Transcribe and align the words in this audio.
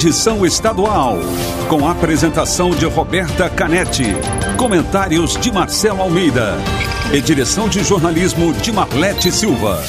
edição 0.00 0.46
estadual. 0.46 1.18
Com 1.68 1.86
a 1.86 1.90
apresentação 1.90 2.70
de 2.70 2.86
Roberta 2.86 3.50
Canetti. 3.50 4.06
Comentários 4.56 5.36
de 5.36 5.52
Marcelo 5.52 6.00
Almeida. 6.00 6.56
E 7.12 7.20
direção 7.20 7.68
de 7.68 7.84
jornalismo 7.84 8.54
de 8.54 8.72
Marlete 8.72 9.30
Silva. 9.30 9.84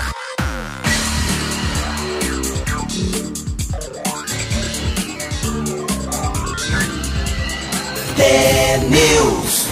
T-News. 8.25 9.69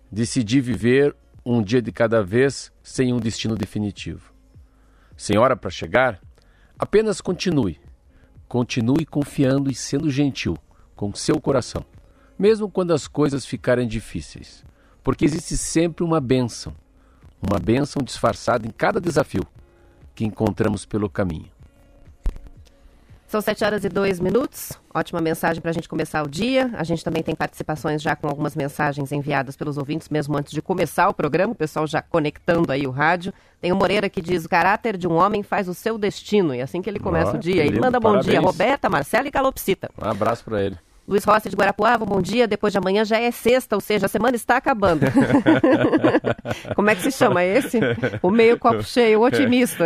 decidir 0.10 0.62
viver 0.62 1.14
um 1.46 1.62
dia 1.62 1.82
de 1.82 1.92
cada 1.92 2.24
vez 2.24 2.72
sem 2.82 3.12
um 3.12 3.20
destino 3.20 3.58
definitivo. 3.58 4.34
Sem 5.18 5.38
hora 5.38 5.58
para 5.58 5.70
chegar, 5.70 6.22
apenas 6.80 7.20
continue. 7.20 7.78
Continue 8.52 9.06
confiando 9.06 9.72
e 9.72 9.74
sendo 9.74 10.12
gentil 10.12 10.58
com 10.94 11.16
seu 11.16 11.40
coração, 11.40 11.86
mesmo 12.38 12.70
quando 12.70 12.92
as 12.92 13.08
coisas 13.08 13.46
ficarem 13.46 13.88
difíceis, 13.88 14.66
porque 15.02 15.24
existe 15.24 15.56
sempre 15.56 16.04
uma 16.04 16.20
bênção 16.20 16.76
uma 17.42 17.58
bênção 17.58 18.04
disfarçada 18.04 18.68
em 18.68 18.70
cada 18.70 19.00
desafio 19.00 19.48
que 20.14 20.26
encontramos 20.26 20.86
pelo 20.86 21.10
caminho. 21.10 21.50
São 23.32 23.40
7 23.40 23.64
horas 23.64 23.86
e 23.86 23.88
2 23.88 24.20
minutos. 24.20 24.74
Ótima 24.94 25.22
mensagem 25.22 25.62
para 25.62 25.72
a 25.72 25.74
gente 25.74 25.88
começar 25.88 26.22
o 26.22 26.28
dia. 26.28 26.70
A 26.74 26.84
gente 26.84 27.02
também 27.02 27.24
tem 27.24 27.34
participações 27.34 28.02
já 28.02 28.14
com 28.14 28.28
algumas 28.28 28.58
mensagens 28.58 29.10
enviadas 29.14 29.56
pelos 29.56 29.78
ouvintes, 29.78 30.10
mesmo 30.10 30.38
antes 30.38 30.52
de 30.52 30.62
começar 30.62 31.08
o 31.08 31.14
programa. 31.14 31.54
O 31.54 31.56
pessoal 31.56 31.88
já 31.88 32.02
conectando 32.02 32.74
aí 32.74 32.86
o 32.86 32.92
rádio. 32.92 33.34
Tem 33.62 33.72
o 33.72 33.76
Moreira 33.78 34.10
que 34.10 34.22
diz: 34.22 34.44
o 34.44 34.50
caráter 34.50 34.98
de 34.98 35.08
um 35.08 35.14
homem 35.14 35.44
faz 35.44 35.70
o 35.70 35.74
seu 35.74 35.98
destino. 35.98 36.54
E 36.54 36.62
assim 36.62 36.82
que 36.82 36.90
ele 36.90 37.00
começa 37.00 37.32
Oh, 37.32 37.36
o 37.38 37.40
dia, 37.40 37.66
ele 37.66 37.80
manda 37.80 38.02
bom 38.02 38.10
parabéns. 38.10 38.26
dia. 38.26 38.42
Roberta, 38.42 38.90
Marcela 38.90 39.30
e 39.30 39.32
Calopsita. 39.32 39.90
Um 39.98 40.10
abraço 40.10 40.44
para 40.44 40.62
ele. 40.62 40.78
Luiz 41.08 41.24
Rossi 41.24 41.50
de 41.50 41.56
Guarapuava, 41.56 42.06
bom 42.06 42.22
dia. 42.22 42.46
Depois 42.48 42.74
de 42.74 42.80
amanhã 42.80 43.06
já 43.06 43.18
é 43.18 43.32
sexta, 43.32 43.76
ou 43.76 43.82
seja, 43.82 44.08
a 44.08 44.10
semana 44.10 44.36
está 44.36 44.58
acabando. 44.58 45.06
Como 46.76 46.90
é 46.90 46.96
que 46.96 47.02
se 47.02 47.12
chama 47.12 47.44
esse? 47.44 47.80
O 48.22 48.30
meio 48.30 48.60
copo 48.60 48.84
cheio, 48.84 49.20
o 49.20 49.24
otimista. 49.26 49.86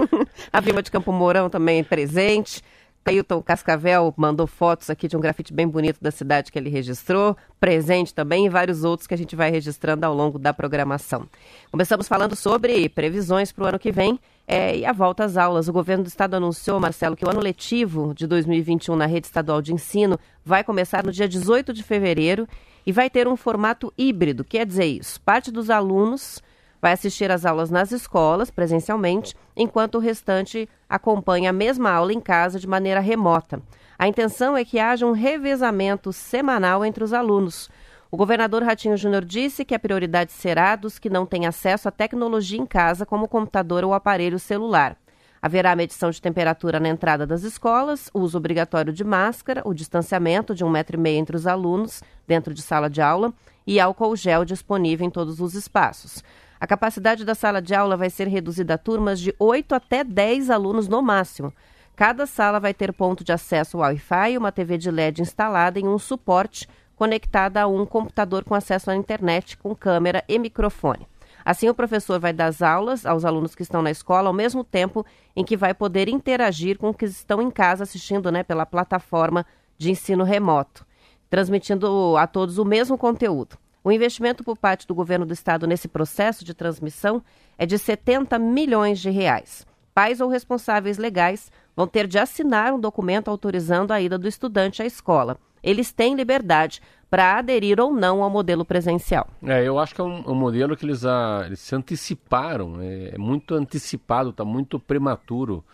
a 0.52 0.60
Vilma 0.60 0.82
de 0.82 0.90
Campo 0.90 1.10
Mourão 1.10 1.48
também 1.50 1.82
presente. 1.82 2.62
Cailton 3.04 3.42
Cascavel 3.42 4.14
mandou 4.16 4.46
fotos 4.46 4.88
aqui 4.88 5.08
de 5.08 5.16
um 5.16 5.20
grafite 5.20 5.52
bem 5.52 5.66
bonito 5.66 5.98
da 6.00 6.10
cidade 6.10 6.52
que 6.52 6.58
ele 6.58 6.70
registrou, 6.70 7.36
presente 7.58 8.14
também, 8.14 8.46
e 8.46 8.48
vários 8.48 8.84
outros 8.84 9.06
que 9.06 9.14
a 9.14 9.18
gente 9.18 9.34
vai 9.34 9.50
registrando 9.50 10.06
ao 10.06 10.14
longo 10.14 10.38
da 10.38 10.54
programação. 10.54 11.26
Começamos 11.70 12.06
falando 12.06 12.36
sobre 12.36 12.88
previsões 12.88 13.50
para 13.50 13.64
o 13.64 13.66
ano 13.66 13.78
que 13.78 13.90
vem 13.90 14.18
é, 14.46 14.76
e 14.76 14.84
a 14.84 14.92
volta 14.92 15.24
às 15.24 15.36
aulas. 15.36 15.68
O 15.68 15.72
governo 15.72 16.04
do 16.04 16.08
estado 16.08 16.34
anunciou, 16.34 16.78
Marcelo, 16.78 17.16
que 17.16 17.24
o 17.24 17.30
ano 17.30 17.40
letivo 17.40 18.14
de 18.14 18.26
2021 18.26 18.94
na 18.94 19.06
rede 19.06 19.26
estadual 19.26 19.60
de 19.60 19.72
ensino 19.72 20.18
vai 20.44 20.62
começar 20.62 21.04
no 21.04 21.12
dia 21.12 21.28
18 21.28 21.72
de 21.72 21.82
fevereiro 21.82 22.46
e 22.86 22.92
vai 22.92 23.10
ter 23.10 23.26
um 23.26 23.36
formato 23.36 23.92
híbrido. 23.98 24.44
Quer 24.44 24.66
dizer 24.66 24.86
isso? 24.86 25.20
Parte 25.20 25.50
dos 25.50 25.70
alunos 25.70 26.40
vai 26.82 26.92
assistir 26.92 27.30
às 27.30 27.46
aulas 27.46 27.70
nas 27.70 27.92
escolas, 27.92 28.50
presencialmente, 28.50 29.36
enquanto 29.56 29.94
o 29.94 30.00
restante 30.00 30.68
acompanha 30.88 31.50
a 31.50 31.52
mesma 31.52 31.92
aula 31.92 32.12
em 32.12 32.20
casa 32.20 32.58
de 32.58 32.66
maneira 32.66 32.98
remota. 32.98 33.62
A 33.96 34.08
intenção 34.08 34.56
é 34.56 34.64
que 34.64 34.80
haja 34.80 35.06
um 35.06 35.12
revezamento 35.12 36.12
semanal 36.12 36.84
entre 36.84 37.04
os 37.04 37.12
alunos. 37.12 37.70
O 38.10 38.16
governador 38.16 38.64
Ratinho 38.64 38.96
Júnior 38.96 39.24
disse 39.24 39.64
que 39.64 39.76
a 39.76 39.78
prioridade 39.78 40.32
será 40.32 40.74
dos 40.74 40.98
que 40.98 41.08
não 41.08 41.24
têm 41.24 41.46
acesso 41.46 41.86
à 41.86 41.92
tecnologia 41.92 42.58
em 42.58 42.66
casa, 42.66 43.06
como 43.06 43.28
computador 43.28 43.84
ou 43.84 43.94
aparelho 43.94 44.40
celular. 44.40 44.96
Haverá 45.40 45.74
medição 45.76 46.10
de 46.10 46.20
temperatura 46.20 46.80
na 46.80 46.88
entrada 46.88 47.26
das 47.26 47.42
escolas, 47.42 48.10
uso 48.12 48.36
obrigatório 48.36 48.92
de 48.92 49.04
máscara, 49.04 49.62
o 49.64 49.72
distanciamento 49.72 50.54
de 50.54 50.64
um 50.64 50.70
metro 50.70 50.96
e 50.96 51.00
meio 51.00 51.18
entre 51.18 51.36
os 51.36 51.46
alunos 51.46 52.02
dentro 52.26 52.52
de 52.52 52.62
sala 52.62 52.90
de 52.90 53.00
aula 53.00 53.32
e 53.66 53.78
álcool 53.80 54.16
gel 54.16 54.44
disponível 54.44 55.06
em 55.06 55.10
todos 55.10 55.40
os 55.40 55.54
espaços. 55.54 56.22
A 56.62 56.66
capacidade 56.68 57.24
da 57.24 57.34
sala 57.34 57.60
de 57.60 57.74
aula 57.74 57.96
vai 57.96 58.08
ser 58.08 58.28
reduzida 58.28 58.74
a 58.74 58.78
turmas 58.78 59.18
de 59.18 59.34
8 59.36 59.74
até 59.74 60.04
10 60.04 60.48
alunos 60.48 60.86
no 60.86 61.02
máximo. 61.02 61.52
Cada 61.96 62.24
sala 62.24 62.60
vai 62.60 62.72
ter 62.72 62.92
ponto 62.92 63.24
de 63.24 63.32
acesso 63.32 63.78
Wi-Fi 63.78 64.30
e 64.30 64.38
uma 64.38 64.52
TV 64.52 64.78
de 64.78 64.88
LED 64.88 65.22
instalada 65.22 65.80
em 65.80 65.88
um 65.88 65.98
suporte 65.98 66.68
conectada 66.94 67.62
a 67.62 67.66
um 67.66 67.84
computador 67.84 68.44
com 68.44 68.54
acesso 68.54 68.92
à 68.92 68.94
internet, 68.94 69.58
com 69.58 69.74
câmera 69.74 70.22
e 70.28 70.38
microfone. 70.38 71.04
Assim, 71.44 71.68
o 71.68 71.74
professor 71.74 72.20
vai 72.20 72.32
dar 72.32 72.46
as 72.46 72.62
aulas 72.62 73.04
aos 73.04 73.24
alunos 73.24 73.56
que 73.56 73.62
estão 73.62 73.82
na 73.82 73.90
escola 73.90 74.28
ao 74.28 74.32
mesmo 74.32 74.62
tempo 74.62 75.04
em 75.34 75.44
que 75.44 75.56
vai 75.56 75.74
poder 75.74 76.08
interagir 76.08 76.78
com 76.78 76.90
os 76.90 76.96
que 76.96 77.06
estão 77.06 77.42
em 77.42 77.50
casa 77.50 77.82
assistindo 77.82 78.30
né, 78.30 78.44
pela 78.44 78.64
plataforma 78.64 79.44
de 79.76 79.90
ensino 79.90 80.22
remoto, 80.22 80.86
transmitindo 81.28 82.16
a 82.16 82.28
todos 82.28 82.56
o 82.56 82.64
mesmo 82.64 82.96
conteúdo. 82.96 83.58
O 83.84 83.90
investimento 83.90 84.44
por 84.44 84.56
parte 84.56 84.86
do 84.86 84.94
governo 84.94 85.26
do 85.26 85.32
estado 85.32 85.66
nesse 85.66 85.88
processo 85.88 86.44
de 86.44 86.54
transmissão 86.54 87.22
é 87.58 87.66
de 87.66 87.76
70 87.76 88.38
milhões 88.38 89.00
de 89.00 89.10
reais. 89.10 89.66
Pais 89.92 90.20
ou 90.20 90.28
responsáveis 90.28 90.98
legais 90.98 91.50
vão 91.76 91.86
ter 91.86 92.06
de 92.06 92.18
assinar 92.18 92.72
um 92.72 92.80
documento 92.80 93.28
autorizando 93.28 93.90
a 93.90 94.00
ida 94.00 94.16
do 94.16 94.28
estudante 94.28 94.82
à 94.82 94.86
escola. 94.86 95.36
Eles 95.62 95.92
têm 95.92 96.14
liberdade 96.14 96.80
para 97.10 97.38
aderir 97.38 97.78
ou 97.80 97.92
não 97.92 98.22
ao 98.22 98.30
modelo 98.30 98.64
presencial. 98.64 99.28
É, 99.42 99.66
eu 99.66 99.78
acho 99.78 99.94
que 99.94 100.00
é 100.00 100.04
um, 100.04 100.30
um 100.30 100.34
modelo 100.34 100.76
que 100.76 100.86
eles, 100.86 101.04
ah, 101.04 101.42
eles 101.44 101.60
se 101.60 101.74
anteciparam, 101.74 102.80
é, 102.80 103.10
é 103.14 103.18
muito 103.18 103.54
antecipado, 103.54 104.30
está 104.30 104.44
muito 104.44 104.78
prematuro 104.78 105.64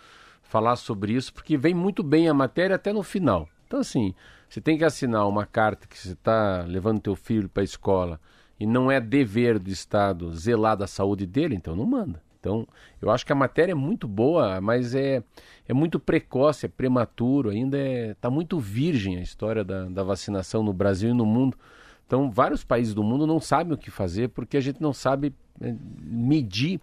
falar 0.43 0.76
sobre 0.76 1.12
isso, 1.12 1.32
porque 1.32 1.56
vem 1.56 1.75
muito 1.75 2.02
bem 2.02 2.28
a 2.28 2.34
matéria 2.34 2.76
até 2.76 2.93
no 2.93 3.02
final. 3.02 3.49
Então, 3.69 3.81
assim, 3.81 4.15
você 4.49 4.62
tem 4.62 4.79
que 4.79 4.85
assinar 4.85 5.29
uma 5.29 5.44
carta 5.44 5.87
que 5.87 5.97
você 5.97 6.12
está 6.12 6.65
levando 6.67 7.00
teu 7.00 7.15
filho 7.15 7.50
para 7.50 7.62
a 7.62 7.65
escola 7.65 8.19
e 8.59 8.67
não 8.67 8.91
é 8.91 8.99
dever 8.99 9.59
do 9.59 9.69
Estado 9.69 10.35
zelar 10.35 10.75
da 10.75 10.87
saúde 10.87 11.26
dele, 11.26 11.55
então 11.55 11.76
não 11.76 11.85
manda. 11.85 12.23
Então, 12.41 12.67
eu 13.03 13.11
acho 13.11 13.26
que 13.26 13.32
a 13.32 13.37
matéria 13.37 13.73
é 13.73 13.75
muito 13.75 14.09
boa, 14.09 14.59
mas 14.59 14.94
é, 14.94 15.23
é 15.69 15.75
muito 15.75 16.00
precoce, 16.00 16.65
é 16.65 16.69
prematuro, 16.69 17.50
ainda 17.50 17.79
está 17.79 18.31
muito 18.31 18.59
virgem 18.59 19.19
a 19.19 19.23
história 19.23 19.62
da, 19.62 19.85
da 19.85 20.03
vacinação 20.03 20.62
no 20.62 20.73
Brasil 20.73 21.11
e 21.11 21.15
no 21.15 21.26
mundo. 21.26 21.59
Então, 22.06 22.31
vários 22.31 22.65
países 22.65 22.94
do 22.94 23.03
mundo 23.03 23.26
não 23.26 23.38
sabem 23.38 23.75
o 23.75 23.79
que 23.79 23.91
fazer 23.91 24.29
porque 24.29 24.56
a 24.56 24.61
gente 24.61 24.81
não 24.81 24.94
sabe 24.94 25.35
eh, 25.61 25.75
medir 26.00 26.81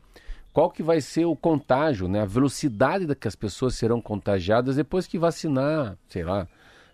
qual 0.54 0.70
que 0.70 0.84
vai 0.84 1.02
ser 1.02 1.26
o 1.26 1.36
contágio, 1.36 2.08
né? 2.08 2.22
a 2.22 2.26
velocidade 2.26 3.08
da 3.08 3.16
que 3.16 3.28
as 3.28 3.36
pessoas 3.36 3.74
serão 3.76 4.00
contagiadas 4.00 4.76
depois 4.76 5.08
que 5.08 5.18
vacinar, 5.18 5.98
sei 6.08 6.24
lá, 6.24 6.48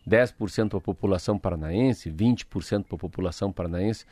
10% 0.07 0.69
para 0.69 0.77
a 0.77 0.81
população 0.81 1.37
paranaense, 1.37 2.11
20% 2.11 2.85
para 2.85 2.95
a 2.95 2.99
população 2.99 3.51
paranaense. 3.51 4.05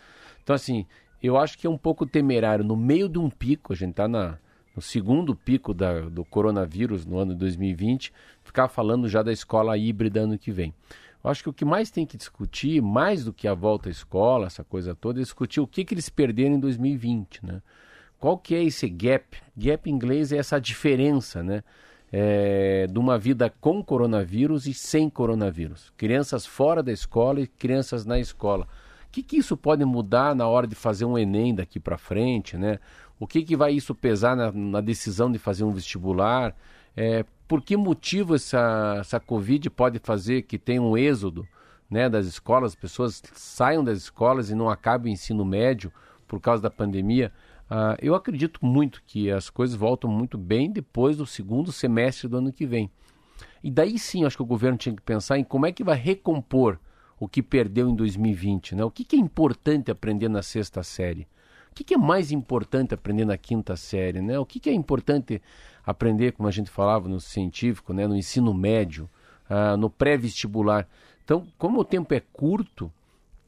Então, 0.43 0.55
assim, 0.55 0.85
eu 1.21 1.37
acho 1.37 1.57
que 1.57 1.67
é 1.67 1.69
um 1.69 1.77
pouco 1.77 2.05
temerário. 2.05 2.63
No 2.63 2.75
meio 2.75 3.09
de 3.09 3.19
um 3.19 3.29
pico, 3.29 3.73
a 3.73 3.75
gente 3.75 3.91
está 3.91 4.07
no 4.07 4.37
segundo 4.81 5.35
pico 5.35 5.73
da, 5.73 6.01
do 6.01 6.23
coronavírus 6.23 7.05
no 7.05 7.17
ano 7.17 7.33
de 7.33 7.39
2020, 7.39 8.13
ficar 8.43 8.67
falando 8.67 9.09
já 9.09 9.21
da 9.21 9.31
escola 9.31 9.77
híbrida 9.77 10.21
ano 10.21 10.37
que 10.37 10.51
vem. 10.51 10.73
Eu 11.21 11.29
acho 11.29 11.43
que 11.43 11.49
o 11.49 11.53
que 11.53 11.65
mais 11.65 11.91
tem 11.91 12.05
que 12.05 12.15
discutir, 12.15 12.81
mais 12.81 13.25
do 13.25 13.33
que 13.33 13.47
a 13.47 13.53
volta 13.53 13.89
à 13.89 13.91
escola, 13.91 14.47
essa 14.47 14.63
coisa 14.63 14.95
toda, 14.95 15.19
é 15.19 15.23
discutir 15.23 15.59
o 15.59 15.67
que, 15.67 15.83
que 15.83 15.93
eles 15.93 16.07
perderam 16.07 16.55
em 16.55 16.59
2020, 16.59 17.45
né? 17.45 17.61
Qual 18.17 18.37
que 18.37 18.55
é 18.55 18.63
esse 18.63 18.87
gap? 18.89 19.37
Gap 19.55 19.89
em 19.89 19.93
inglês 19.93 20.31
é 20.31 20.37
essa 20.37 20.59
diferença, 20.59 21.43
né? 21.43 21.63
É, 22.11 22.87
de 22.87 22.97
uma 22.97 23.19
vida 23.19 23.53
com 23.61 23.83
coronavírus 23.83 24.65
e 24.65 24.73
sem 24.73 25.09
coronavírus. 25.09 25.93
Crianças 25.95 26.45
fora 26.45 26.81
da 26.81 26.91
escola 26.91 27.41
e 27.41 27.47
crianças 27.47 28.03
na 28.03 28.19
escola. 28.19 28.67
O 29.07 29.11
que, 29.11 29.21
que 29.21 29.37
isso 29.37 29.55
pode 29.55 29.85
mudar 29.85 30.35
na 30.35 30.47
hora 30.47 30.65
de 30.65 30.75
fazer 30.75 31.05
um 31.05 31.17
Enem 31.17 31.53
daqui 31.53 31.79
para 31.79 31.97
frente, 31.97 32.57
né? 32.57 32.79
O 33.19 33.27
que, 33.27 33.43
que 33.43 33.55
vai 33.55 33.73
isso 33.73 33.93
pesar 33.93 34.35
na, 34.35 34.51
na 34.51 34.81
decisão 34.81 35.31
de 35.31 35.37
fazer 35.37 35.63
um 35.63 35.71
vestibular? 35.71 36.55
É, 36.95 37.25
por 37.47 37.61
que 37.61 37.75
motivo 37.75 38.35
essa, 38.35 38.97
essa 38.99 39.19
Covid 39.19 39.69
pode 39.71 39.99
fazer 39.99 40.43
que 40.43 40.57
tenha 40.57 40.81
um 40.81 40.97
êxodo 40.97 41.47
né, 41.89 42.07
das 42.07 42.27
escolas, 42.27 42.73
as 42.73 42.75
pessoas 42.75 43.21
saiam 43.33 43.83
das 43.83 43.97
escolas 43.97 44.49
e 44.49 44.55
não 44.55 44.69
acabem 44.69 45.11
o 45.11 45.13
ensino 45.13 45.43
médio 45.43 45.91
por 46.27 46.39
causa 46.39 46.61
da 46.61 46.69
pandemia? 46.69 47.31
Uh, 47.69 47.93
eu 48.01 48.15
acredito 48.15 48.65
muito 48.65 49.03
que 49.05 49.29
as 49.29 49.49
coisas 49.49 49.75
voltam 49.75 50.09
muito 50.09 50.37
bem 50.37 50.71
depois 50.71 51.17
do 51.17 51.25
segundo 51.25 51.71
semestre 51.71 52.27
do 52.27 52.37
ano 52.37 52.51
que 52.51 52.65
vem. 52.65 52.89
E 53.63 53.69
daí 53.69 53.99
sim, 53.99 54.25
acho 54.25 54.37
que 54.37 54.43
o 54.43 54.45
governo 54.45 54.77
tinha 54.77 54.95
que 54.95 55.01
pensar 55.01 55.37
em 55.37 55.43
como 55.43 55.65
é 55.65 55.71
que 55.71 55.83
vai 55.83 55.97
recompor 55.97 56.79
o 57.19 57.27
que 57.27 57.43
perdeu 57.43 57.89
em 57.89 57.95
2020. 57.95 58.75
Né? 58.75 58.83
O 58.83 58.89
que, 58.89 59.03
que 59.03 59.15
é 59.15 59.19
importante 59.19 59.91
aprender 59.91 60.29
na 60.29 60.41
sexta 60.41 60.81
série? 60.81 61.27
O 61.71 61.75
que, 61.75 61.83
que, 61.83 61.93
é 61.93 61.97
mais 61.97 62.31
importante 62.31 62.93
aprender 62.93 63.25
na 63.25 63.37
quinta 63.37 63.75
série? 63.75 64.21
Né? 64.21 64.39
O 64.39 64.45
que, 64.45 64.59
que, 64.59 64.69
é 64.69 64.73
importante 64.73 65.41
aprender, 65.85 66.31
como 66.31 66.47
a 66.47 66.51
gente 66.51 66.69
falava 66.69 67.07
no 67.07 67.19
científico, 67.19 67.93
né? 67.93 68.07
no 68.07 68.15
ensino 68.15 68.53
médio, 68.53 69.09
uh, 69.49 69.77
no 69.77 69.89
pré-vestibular? 69.89 70.87
Então, 71.23 71.47
como 71.57 71.79
o 71.79 71.85
tempo 71.85 72.13
é 72.13 72.19
curto, 72.19 72.91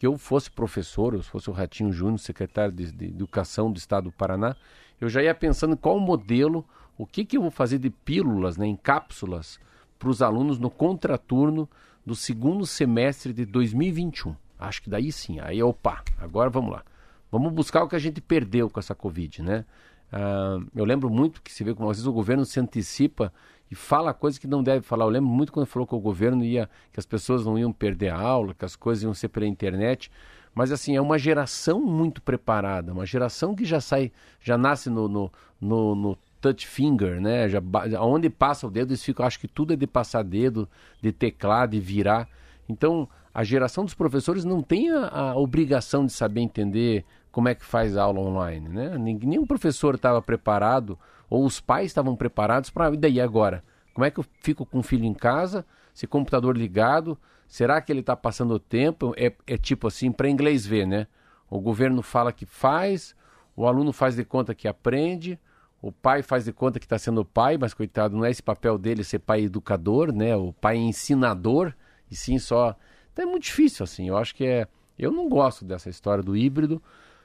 que 0.02 0.08
eu 0.08 0.18
fosse 0.18 0.50
professor, 0.50 1.14
eu 1.14 1.22
fosse 1.22 1.48
o 1.48 1.54
Ratinho 1.54 1.92
Júnior, 1.92 2.18
secretário 2.18 2.74
de, 2.74 2.92
de, 2.92 3.06
Educação 3.06 3.72
do 3.72 3.78
Estado 3.78 4.06
do 4.06 4.12
Paraná, 4.12 4.56
eu 5.00 5.08
já 5.08 5.22
ia 5.22 5.36
pensando 5.36 5.78
qual 5.78 6.00
modelo, 6.00 6.66
o 6.98 7.06
que, 7.06 7.24
que 7.24 7.38
eu 7.38 7.42
vou 7.44 7.52
fazer 7.52 7.78
de 7.78 7.92
pílulas, 7.92 8.58
né, 8.58 8.66
em 8.66 8.76
cápsulas, 8.76 9.60
para 10.00 10.10
os 10.10 10.24
alunos 10.24 10.58
no 10.58 10.72
contraturno 10.72 11.70
do 12.04 12.16
segundo 12.16 12.66
semestre 12.66 13.32
de 13.32 13.46
2021. 13.46 14.36
Acho 14.58 14.82
que 14.82 14.90
daí 14.90 15.12
sim, 15.12 15.40
aí 15.40 15.62
opa, 15.62 16.04
agora 16.18 16.50
vamos 16.50 16.72
lá. 16.72 16.84
Vamos 17.32 17.54
buscar 17.54 17.84
o 17.84 17.88
que 17.88 17.96
a 17.96 18.00
gente 18.00 18.20
perdeu 18.20 18.72
com 18.72 18.80
essa 18.80 18.96
Covid, 18.96 19.44
né? 19.44 19.66
Uh, 20.12 20.68
eu 20.76 20.84
lembro 20.84 21.12
muito 21.12 21.44
que 21.44 21.52
se 21.52 21.64
vê 21.64 21.76
como 21.76 21.92
às 21.92 21.98
vezes 21.98 22.08
o 22.08 22.12
governo 22.12 22.44
se 22.44 22.60
antecipa 22.60 23.32
e 23.72 23.76
fala 23.76 24.14
coisas 24.14 24.38
que 24.38 24.48
não 24.48 24.62
deve 24.62 24.82
falar. 24.82 25.06
Eu 25.06 25.10
lembro 25.10 25.30
muito 25.30 25.54
quando 25.54 25.66
falou 25.66 25.88
que 25.88 25.96
o 25.96 26.00
governo 26.00 26.44
ia, 26.44 26.70
que 26.92 27.00
as 27.00 27.06
pessoas 27.06 27.46
não 27.46 27.58
iam 27.58 27.72
perder 27.72 28.10
a 28.10 28.20
aula, 28.20 28.54
que 28.54 28.66
as 28.66 28.76
coisas 28.76 29.02
iam 29.02 29.14
ser 29.14 29.30
pela 29.30 29.48
internet. 29.48 30.12
Mas 30.54 30.74
assim, 30.74 30.98
é 30.98 31.02
uma 31.02 31.18
geração 31.18 31.80
muito 31.80 32.22
preparada, 32.22 32.92
uma 32.92 33.06
geração 33.06 33.56
que 33.56 33.64
já 33.64 33.80
sai, 33.80 34.12
já 34.42 34.58
nasce 34.58 34.90
no, 34.90 35.08
no, 35.08 35.32
no, 35.62 35.96
no 35.96 36.18
touch 36.42 36.68
finger, 36.68 37.22
né? 37.22 37.48
Já, 37.48 37.62
onde 38.02 38.30
passa 38.30 38.68
o 38.68 38.70
dedo, 38.70 38.90
eles 38.90 39.02
ficam, 39.02 39.26
acho 39.26 39.40
que 39.40 39.48
tudo 39.48 39.72
é 39.72 39.78
de 39.78 39.88
passar 39.88 40.24
dedo, 40.24 40.68
de 41.02 41.14
teclar, 41.14 41.70
de 41.70 41.80
virar. 41.80 42.28
Então, 42.68 43.08
a 43.34 43.46
geração 43.46 43.86
dos 43.86 43.94
professores 43.94 44.44
não 44.44 44.62
tem 44.62 44.92
a, 44.92 45.08
a 45.08 45.38
obrigação 45.38 46.06
de 46.06 46.12
saber 46.12 46.42
entender 46.42 47.06
como 47.32 47.48
é 47.48 47.56
que 47.56 47.64
faz 47.64 47.96
aula 47.96 48.20
online, 48.20 48.68
né? 48.68 48.98
Nenhum 48.98 49.46
professor 49.46 49.96
estava 49.96 50.22
preparado 50.22 51.00
ou 51.32 51.46
os 51.46 51.62
pais 51.62 51.88
estavam 51.88 52.14
preparados 52.14 52.70
para. 52.70 52.94
E 52.94 52.98
daí 52.98 53.22
agora? 53.22 53.64
Como 53.94 54.04
é 54.04 54.12
que 54.12 54.20
eu 54.20 54.26
fico 54.42 54.66
com 54.66 54.80
o 54.80 54.84
filho 54.84 55.06
em 55.06 55.14
casa, 55.14 55.66
se 55.94 56.06
computador 56.06 56.58
ligado? 56.58 57.18
Será 57.48 57.82
que 57.82 57.92
ele 57.92 58.02
está 58.02 58.18
passando 58.18 58.54
o 58.54 58.60
tempo? 58.60 59.14
É, 59.18 59.34
é 59.48 59.58
tipo 59.58 59.88
assim, 59.88 60.12
para 60.12 60.30
inglês 60.30 60.66
ver, 60.66 60.86
né? 60.86 61.08
O 61.50 61.60
governo 61.60 62.02
fala 62.02 62.34
que 62.34 62.46
faz, 62.46 63.16
o 63.56 63.66
aluno 63.66 63.94
faz 63.94 64.16
de 64.16 64.26
conta 64.26 64.54
que 64.54 64.68
aprende, 64.68 65.40
o 65.82 65.92
pai 65.92 66.22
faz 66.22 66.46
de 66.46 66.52
conta 66.52 66.80
que 66.80 66.86
está 66.86 67.00
sendo 67.00 67.24
pai, 67.24 67.58
mas 67.58 67.74
coitado, 67.74 68.16
não 68.16 68.26
é 68.26 68.30
esse 68.30 68.44
papel 68.44 68.78
dele 68.78 69.04
ser 69.04 69.20
pai 69.20 69.44
educador, 69.44 70.14
né? 70.14 70.36
O 70.36 70.52
pai 70.52 70.76
ensinador, 70.78 71.74
e 72.10 72.16
sim 72.16 72.40
só. 72.40 72.76
Então 73.14 73.24
é 73.24 73.28
muito 73.28 73.44
difícil, 73.44 73.86
assim. 73.86 74.10
Eu 74.10 74.18
acho 74.18 74.36
que 74.36 74.46
é. 74.46 74.68
Eu 75.00 75.12
não 75.12 75.30
gosto 75.30 75.64
dessa 75.64 75.90
história 75.90 76.24
do 76.24 76.36
híbrido. 76.36 76.82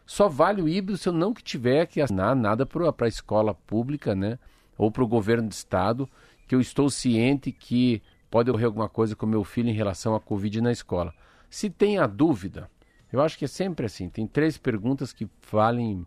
Só 0.07 0.29
vale 0.29 0.63
o 0.63 0.69
híbrido 0.69 0.97
se 0.97 1.09
eu 1.09 1.13
não 1.13 1.35
tiver 1.35 1.87
que 1.87 2.01
assinar 2.01 2.37
nada 2.37 2.65
para 2.65 2.95
a 2.99 3.09
escola 3.09 3.53
pública, 3.53 4.15
né? 4.15 4.39
Ou 4.79 4.91
para 4.91 5.03
o 5.03 5.09
governo 5.09 5.49
do 5.49 5.53
estado, 5.53 6.09
que 6.47 6.55
eu 6.55 6.61
estou 6.61 6.89
ciente 6.89 7.51
que 7.51 8.01
pode 8.31 8.49
ocorrer 8.49 8.67
alguma 8.67 8.89
coisa 8.89 9.17
com 9.17 9.27
meu 9.27 9.43
filho 9.43 9.69
em 9.69 9.75
relação 9.75 10.15
à 10.15 10.21
Covid 10.21 10.61
na 10.61 10.71
escola. 10.71 11.13
Se 11.51 11.69
tem 11.69 11.99
a 11.99 12.07
dúvida, 12.07 12.71
eu 13.13 13.21
acho 13.21 13.37
que 13.37 13.45
é 13.45 13.49
sempre 13.49 13.87
assim. 13.87 14.09
Tem 14.09 14.27
três 14.27 14.57
perguntas 14.57 15.13
que 15.13 15.29
valem 15.51 16.07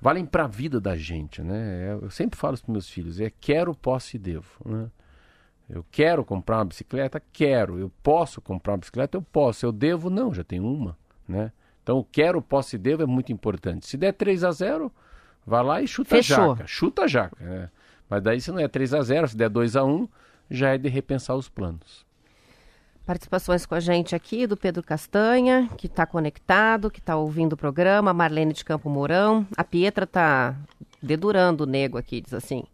valem 0.00 0.26
para 0.26 0.44
a 0.44 0.48
vida 0.48 0.80
da 0.80 0.96
gente, 0.96 1.40
né? 1.40 1.94
Eu 2.02 2.10
sempre 2.10 2.38
falo 2.38 2.58
para 2.58 2.72
meus 2.72 2.88
filhos: 2.88 3.20
é 3.20 3.30
quero, 3.30 3.74
posso 3.74 4.16
e 4.16 4.18
devo, 4.18 4.48
né? 4.64 4.90
Eu 5.68 5.84
quero 5.90 6.24
comprar 6.24 6.58
uma 6.58 6.66
bicicleta, 6.66 7.22
quero. 7.32 7.78
Eu 7.78 7.90
posso 8.02 8.40
comprar 8.40 8.72
uma 8.72 8.78
bicicleta, 8.78 9.16
eu 9.16 9.22
posso. 9.22 9.64
Eu 9.64 9.72
devo, 9.72 10.10
não, 10.10 10.34
já 10.34 10.44
tenho 10.44 10.66
uma, 10.66 10.96
né? 11.26 11.52
Então, 11.84 11.98
o 11.98 12.04
quero, 12.04 12.40
posse 12.40 12.76
e 12.76 12.78
devo 12.78 13.02
é 13.02 13.06
muito 13.06 13.30
importante. 13.30 13.86
Se 13.86 13.98
der 13.98 14.12
3 14.12 14.42
a 14.42 14.50
0 14.50 14.90
vai 15.46 15.62
lá 15.62 15.82
e 15.82 15.86
chuta 15.86 16.16
Fechou. 16.16 16.52
a 16.52 16.54
jaca. 16.54 16.66
Chuta 16.66 17.02
a 17.02 17.06
jaca. 17.06 17.36
Né? 17.38 17.70
Mas 18.08 18.22
daí, 18.22 18.40
se 18.40 18.50
não 18.50 18.58
é 18.58 18.66
3 18.66 18.94
a 18.94 19.02
0 19.02 19.28
se 19.28 19.36
der 19.36 19.50
2 19.50 19.76
a 19.76 19.84
1 19.84 20.08
já 20.50 20.70
é 20.70 20.78
de 20.78 20.88
repensar 20.88 21.36
os 21.36 21.46
planos. 21.46 22.04
Participações 23.04 23.66
com 23.66 23.74
a 23.74 23.80
gente 23.80 24.16
aqui 24.16 24.46
do 24.46 24.56
Pedro 24.56 24.82
Castanha, 24.82 25.68
que 25.76 25.86
está 25.86 26.06
conectado, 26.06 26.90
que 26.90 27.00
está 27.00 27.16
ouvindo 27.16 27.52
o 27.52 27.56
programa, 27.56 28.14
Marlene 28.14 28.54
de 28.54 28.64
Campo 28.64 28.88
Mourão. 28.88 29.46
A 29.54 29.62
Pietra 29.62 30.04
está 30.04 30.56
dedurando 31.02 31.64
o 31.64 31.66
nego 31.66 31.98
aqui, 31.98 32.22
diz 32.22 32.32
assim. 32.32 32.64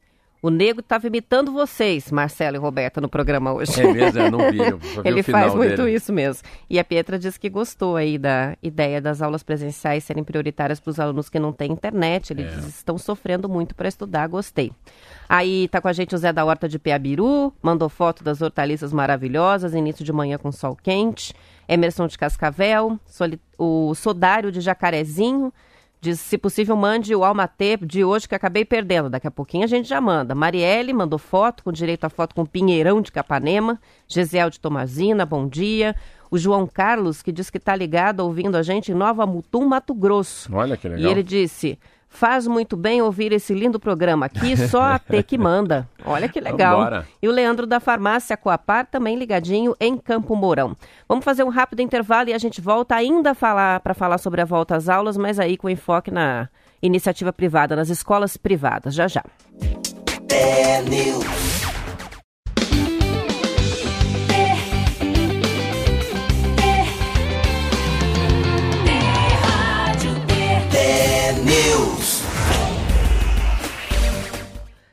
O 0.42 0.48
Nego 0.48 0.80
estava 0.80 1.06
imitando 1.06 1.52
vocês, 1.52 2.10
Marcelo 2.10 2.56
e 2.56 2.58
Roberta, 2.58 2.98
no 3.00 3.08
programa 3.08 3.52
hoje. 3.52 3.80
É 3.80 3.92
mesmo, 3.92 4.20
eu 4.20 4.30
não 4.30 4.50
vi. 4.50 4.58
Eu 4.58 4.80
Ele 5.04 5.22
faz 5.22 5.54
muito 5.54 5.76
dele. 5.76 5.94
isso 5.94 6.12
mesmo. 6.12 6.42
E 6.68 6.78
a 6.78 6.84
Pietra 6.84 7.18
disse 7.18 7.38
que 7.38 7.50
gostou 7.50 7.94
aí 7.94 8.16
da 8.16 8.56
ideia 8.62 9.02
das 9.02 9.20
aulas 9.20 9.42
presenciais 9.42 10.02
serem 10.02 10.24
prioritárias 10.24 10.80
para 10.80 10.90
os 10.90 10.98
alunos 10.98 11.28
que 11.28 11.38
não 11.38 11.52
têm 11.52 11.72
internet. 11.72 12.32
Eles 12.32 12.64
é. 12.64 12.68
estão 12.68 12.96
sofrendo 12.96 13.48
muito 13.48 13.74
para 13.74 13.88
estudar, 13.88 14.26
gostei. 14.28 14.72
Aí 15.28 15.68
tá 15.68 15.80
com 15.80 15.88
a 15.88 15.92
gente 15.92 16.14
o 16.14 16.18
Zé 16.18 16.32
da 16.32 16.44
Horta 16.44 16.68
de 16.68 16.78
Peabiru, 16.78 17.52
mandou 17.62 17.88
foto 17.90 18.24
das 18.24 18.40
hortaliças 18.40 18.92
maravilhosas, 18.92 19.74
início 19.74 20.04
de 20.04 20.12
manhã 20.12 20.38
com 20.38 20.50
sol 20.50 20.74
quente. 20.74 21.34
Emerson 21.68 22.08
de 22.08 22.18
Cascavel, 22.18 22.98
o 23.56 23.94
Sodário 23.94 24.50
de 24.50 24.60
Jacarezinho, 24.60 25.52
Diz, 26.02 26.18
se 26.18 26.38
possível, 26.38 26.74
mande 26.76 27.14
o 27.14 27.22
Almatê 27.22 27.76
de 27.76 28.02
hoje 28.02 28.26
que 28.26 28.34
acabei 28.34 28.64
perdendo. 28.64 29.10
Daqui 29.10 29.26
a 29.26 29.30
pouquinho 29.30 29.64
a 29.64 29.66
gente 29.66 29.86
já 29.86 30.00
manda. 30.00 30.34
Marielle 30.34 30.94
mandou 30.94 31.18
foto, 31.18 31.62
com 31.62 31.70
direito 31.70 32.04
a 32.04 32.08
foto 32.08 32.34
com 32.34 32.46
Pinheirão 32.46 33.02
de 33.02 33.12
Capanema. 33.12 33.78
Gesiel 34.08 34.48
de 34.48 34.58
Tomazina, 34.58 35.26
bom 35.26 35.46
dia. 35.46 35.94
O 36.30 36.38
João 36.38 36.66
Carlos, 36.66 37.20
que 37.20 37.30
diz 37.30 37.50
que 37.50 37.58
está 37.58 37.76
ligado 37.76 38.20
ouvindo 38.20 38.56
a 38.56 38.62
gente 38.62 38.92
em 38.92 38.94
Nova 38.94 39.26
Mutum, 39.26 39.66
Mato 39.66 39.92
Grosso. 39.92 40.48
Olha 40.54 40.74
que 40.74 40.88
legal. 40.88 41.06
E 41.06 41.12
ele 41.12 41.22
disse: 41.22 41.78
Faz 42.12 42.46
muito 42.46 42.76
bem 42.76 43.00
ouvir 43.00 43.32
esse 43.32 43.54
lindo 43.54 43.78
programa 43.78 44.26
aqui, 44.26 44.56
só 44.68 44.82
a 44.82 44.98
T 44.98 45.22
que 45.22 45.38
manda. 45.38 45.88
Olha 46.04 46.28
que 46.28 46.40
legal. 46.40 46.78
Vambora. 46.78 47.06
E 47.22 47.28
o 47.28 47.32
Leandro 47.32 47.66
da 47.66 47.78
Farmácia 47.78 48.36
Coapar 48.36 48.84
também 48.84 49.16
ligadinho 49.16 49.76
em 49.80 49.96
Campo 49.96 50.34
Mourão. 50.34 50.76
Vamos 51.08 51.24
fazer 51.24 51.44
um 51.44 51.48
rápido 51.48 51.80
intervalo 51.80 52.28
e 52.28 52.34
a 52.34 52.38
gente 52.38 52.60
volta 52.60 52.96
ainda 52.96 53.32
para 53.34 53.94
falar 53.94 54.18
sobre 54.18 54.40
a 54.40 54.44
volta 54.44 54.74
às 54.76 54.88
aulas, 54.88 55.16
mas 55.16 55.38
aí 55.38 55.56
com 55.56 55.70
enfoque 55.70 56.10
na 56.10 56.48
iniciativa 56.82 57.32
privada, 57.32 57.76
nas 57.76 57.88
escolas 57.88 58.36
privadas. 58.36 58.92
Já 58.92 59.06
já. 59.06 59.24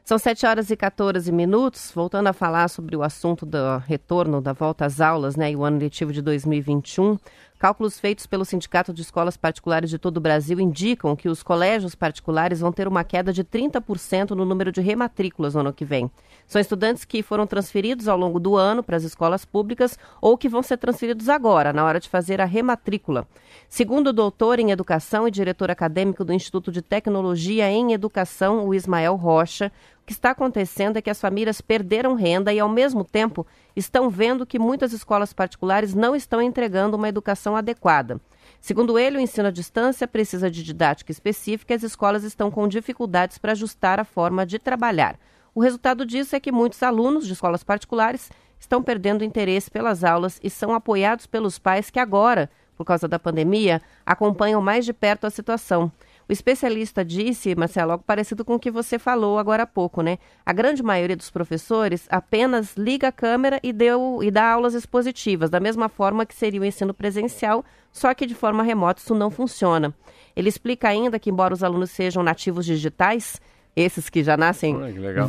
São 0.08 0.18
7 0.18 0.46
horas 0.46 0.70
e 0.72 0.78
14 0.78 1.30
minutos. 1.34 1.92
Voltando 1.94 2.28
a 2.28 2.32
falar 2.32 2.70
sobre 2.70 2.96
o 2.96 3.04
assunto 3.04 3.46
do 3.46 3.78
retorno 3.80 4.40
da 4.40 4.54
volta 4.54 4.86
às 4.86 5.02
aulas, 5.02 5.36
né, 5.36 5.52
e 5.52 5.56
o 5.58 5.66
ano 5.66 5.78
letivo 5.78 6.14
de 6.14 6.22
2021. 6.22 7.18
Cálculos 7.60 8.00
feitos 8.00 8.26
pelo 8.26 8.46
Sindicato 8.46 8.94
de 8.94 9.02
Escolas 9.02 9.36
Particulares 9.36 9.90
de 9.90 9.98
todo 9.98 10.18
o 10.18 10.22
Brasil 10.22 10.60
indicam 10.60 11.16
que 11.16 11.28
os 11.28 11.42
colégios 11.42 11.96
particulares 11.96 12.60
vão 12.60 12.72
ter 12.72 12.88
uma 12.88 13.04
queda 13.04 13.34
de 13.34 13.44
30% 13.44 14.30
no 14.30 14.46
número 14.46 14.72
de 14.72 14.80
rematrículas 14.80 15.56
no 15.56 15.62
ano 15.62 15.74
que 15.74 15.84
vem. 15.84 16.10
São 16.46 16.62
estudantes 16.62 17.04
que 17.04 17.24
foram 17.24 17.48
transferidos 17.48 18.08
ao 18.08 18.18
longo 18.18 18.40
do 18.40 18.56
ano 18.56 18.84
para 18.84 18.96
as 18.96 19.04
escolas 19.04 19.44
públicas 19.44 19.98
ou 20.22 20.38
que 20.38 20.48
vão 20.48 20.62
ser 20.62 20.78
transferidos 20.78 21.28
agora, 21.28 21.74
na 21.74 21.84
hora 21.84 22.00
de 22.00 22.08
fazer 22.08 22.40
a 22.40 22.46
rematrícula. 22.46 23.28
Segundo 23.68 24.08
o 24.08 24.14
doutor 24.14 24.60
em 24.60 24.70
Educação 24.70 25.28
e 25.28 25.32
diretor 25.32 25.72
acadêmico 25.72 26.24
do 26.24 26.32
Instituto 26.32 26.72
de 26.72 26.84
Tecnologia 26.84 27.70
em 27.72 27.92
Educação, 27.92 28.68
o 28.68 28.74
Ismael 28.74 29.16
Rocha, 29.16 29.72
que 30.08 30.14
está 30.14 30.32
acontecendo 30.32 30.96
é 30.96 31.02
que 31.02 31.10
as 31.10 31.20
famílias 31.20 31.60
perderam 31.60 32.16
renda 32.16 32.54
e, 32.54 32.60
ao 32.62 32.70
mesmo 32.70 33.04
tempo, 33.04 33.46
estão 33.76 34.10
vendo 34.10 34.46
que 34.46 34.58
muitas 34.58 34.94
escolas 34.94 35.34
particulares 35.34 35.94
não 35.94 36.16
estão 36.16 36.42
entregando 36.42 36.96
uma 36.96 37.10
educação 37.10 37.58
adequada. 37.58 38.18
Segundo 38.62 38.98
ele, 38.98 39.18
o 39.18 39.20
ensino 39.20 39.50
à 39.50 39.52
distância 39.52 40.08
precisa 40.08 40.50
de 40.50 40.64
didática 40.64 41.12
específica 41.12 41.74
e 41.74 41.76
as 41.76 41.84
escolas 41.84 42.24
estão 42.24 42.50
com 42.50 42.70
dificuldades 42.70 43.38
para 43.38 43.52
ajustar 43.52 44.00
a 44.00 44.06
forma 44.06 44.46
de 44.46 44.58
trabalhar. 44.58 45.20
O 45.54 45.60
resultado 45.60 46.06
disso 46.06 46.38
é 46.38 46.40
que 46.40 46.54
muitos 46.54 46.82
alunos 46.82 47.28
de 47.28 47.34
escolas 47.34 47.62
particulares 47.62 48.32
estão 48.58 48.82
perdendo 48.82 49.26
interesse 49.26 49.70
pelas 49.70 50.06
aulas 50.06 50.40
e 50.42 50.50
são 50.50 50.74
apoiados 50.74 51.28
pelos 51.28 51.60
pais 51.60 51.90
que 51.90 52.00
agora, 52.00 52.50
por 52.78 52.86
causa 52.86 53.10
da 53.10 53.20
pandemia, 53.20 53.82
acompanham 54.06 54.62
mais 54.62 54.86
de 54.86 54.94
perto 54.94 55.28
a 55.28 55.30
situação. 55.30 55.92
O 56.29 56.34
especialista 56.34 57.05
disse, 57.05 57.55
Marcelo, 57.55 57.93
algo 57.93 58.03
parecido 58.03 58.43
com 58.43 58.55
o 58.55 58.60
que 58.60 58.69
você 58.69 59.00
falou 59.00 59.39
agora 59.39 59.63
há 59.63 59.67
pouco, 59.67 60.01
né? 60.01 60.17
A 60.46 60.51
grande 60.51 60.84
maioria 60.84 61.15
dos 61.15 61.31
professores 61.31 62.05
apenas 62.10 62.75
liga 62.75 63.07
a 63.07 63.12
câmera 63.13 63.62
e, 63.63 63.72
deu, 63.72 64.19
e 64.22 64.29
dá 64.29 64.51
aulas 64.51 64.74
expositivas, 64.74 65.50
da 65.50 65.62
mesma 65.62 65.88
forma 65.88 66.25
que 66.25 66.36
seria 66.36 66.60
o 66.60 66.65
ensino 66.65 66.93
presencial, 66.93 67.63
só 67.93 68.13
que 68.13 68.25
de 68.25 68.36
forma 68.36 68.62
remota 68.62 69.01
isso 69.01 69.15
não 69.15 69.31
funciona. 69.31 69.93
Ele 70.36 70.50
explica 70.50 70.89
ainda 70.89 71.17
que, 71.17 71.29
embora 71.29 71.53
os 71.53 71.63
alunos 71.63 71.91
sejam 71.91 72.22
nativos 72.22 72.65
digitais, 72.65 73.39
esses 73.74 74.10
que 74.10 74.22
já 74.22 74.36
nascem 74.36 74.75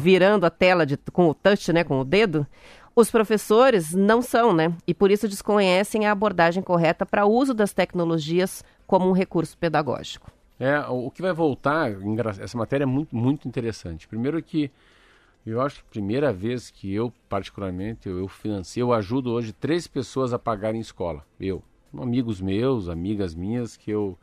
virando 0.01 0.47
a 0.47 0.51
tela 0.51 0.85
de, 0.85 0.97
com 1.13 1.29
o 1.29 1.35
touch, 1.35 1.73
né, 1.73 1.85
com 1.85 2.01
o 2.01 2.05
dedo, 2.05 2.45
os 2.97 3.09
professores 3.09 3.93
não 3.93 4.21
são, 4.21 4.53
né? 4.53 4.73
E 4.85 4.93
por 4.93 5.13
isso 5.13 5.29
desconhecem 5.29 6.07
a 6.07 6.11
abordagem 6.11 6.61
correta 6.61 7.07
para 7.07 7.25
o 7.25 7.33
uso 7.33 7.55
das 7.55 7.73
tecnologias 7.73 8.65
como 8.85 9.09
um 9.09 9.13
recurso 9.13 9.57
pedagógico. 9.57 10.38
É, 10.61 10.81
o 10.81 11.11
que 11.11 11.23
vai 11.23 11.33
voltar, 11.33 11.93
essa 12.41 12.59
matéria 12.59 12.83
é 12.83 12.87
muito, 12.87 13.15
muito 13.15 13.47
interessante. 13.47 14.09
Primeiro 14.09 14.43
que 14.43 14.71
eu 15.47 15.61
acho 15.61 15.77
que 15.77 15.83
a 15.83 15.91
primeira 15.91 16.33
vez 16.33 16.71
que 16.71 16.93
eu, 16.93 17.13
particularmente, 17.29 18.09
eu, 18.09 18.19
eu 18.19 18.31
eu 18.77 18.93
ajudo 18.93 19.31
hoje 19.31 19.53
três 19.53 19.87
pessoas 19.87 20.33
a 20.33 20.39
pagarem 20.39 20.81
escola. 20.81 21.25
Eu, 21.41 21.63
amigos 21.97 22.41
meus, 22.41 22.89
amigas 22.89 23.35
minhas, 23.35 23.77
que 23.77 23.91
eu, 23.91 24.19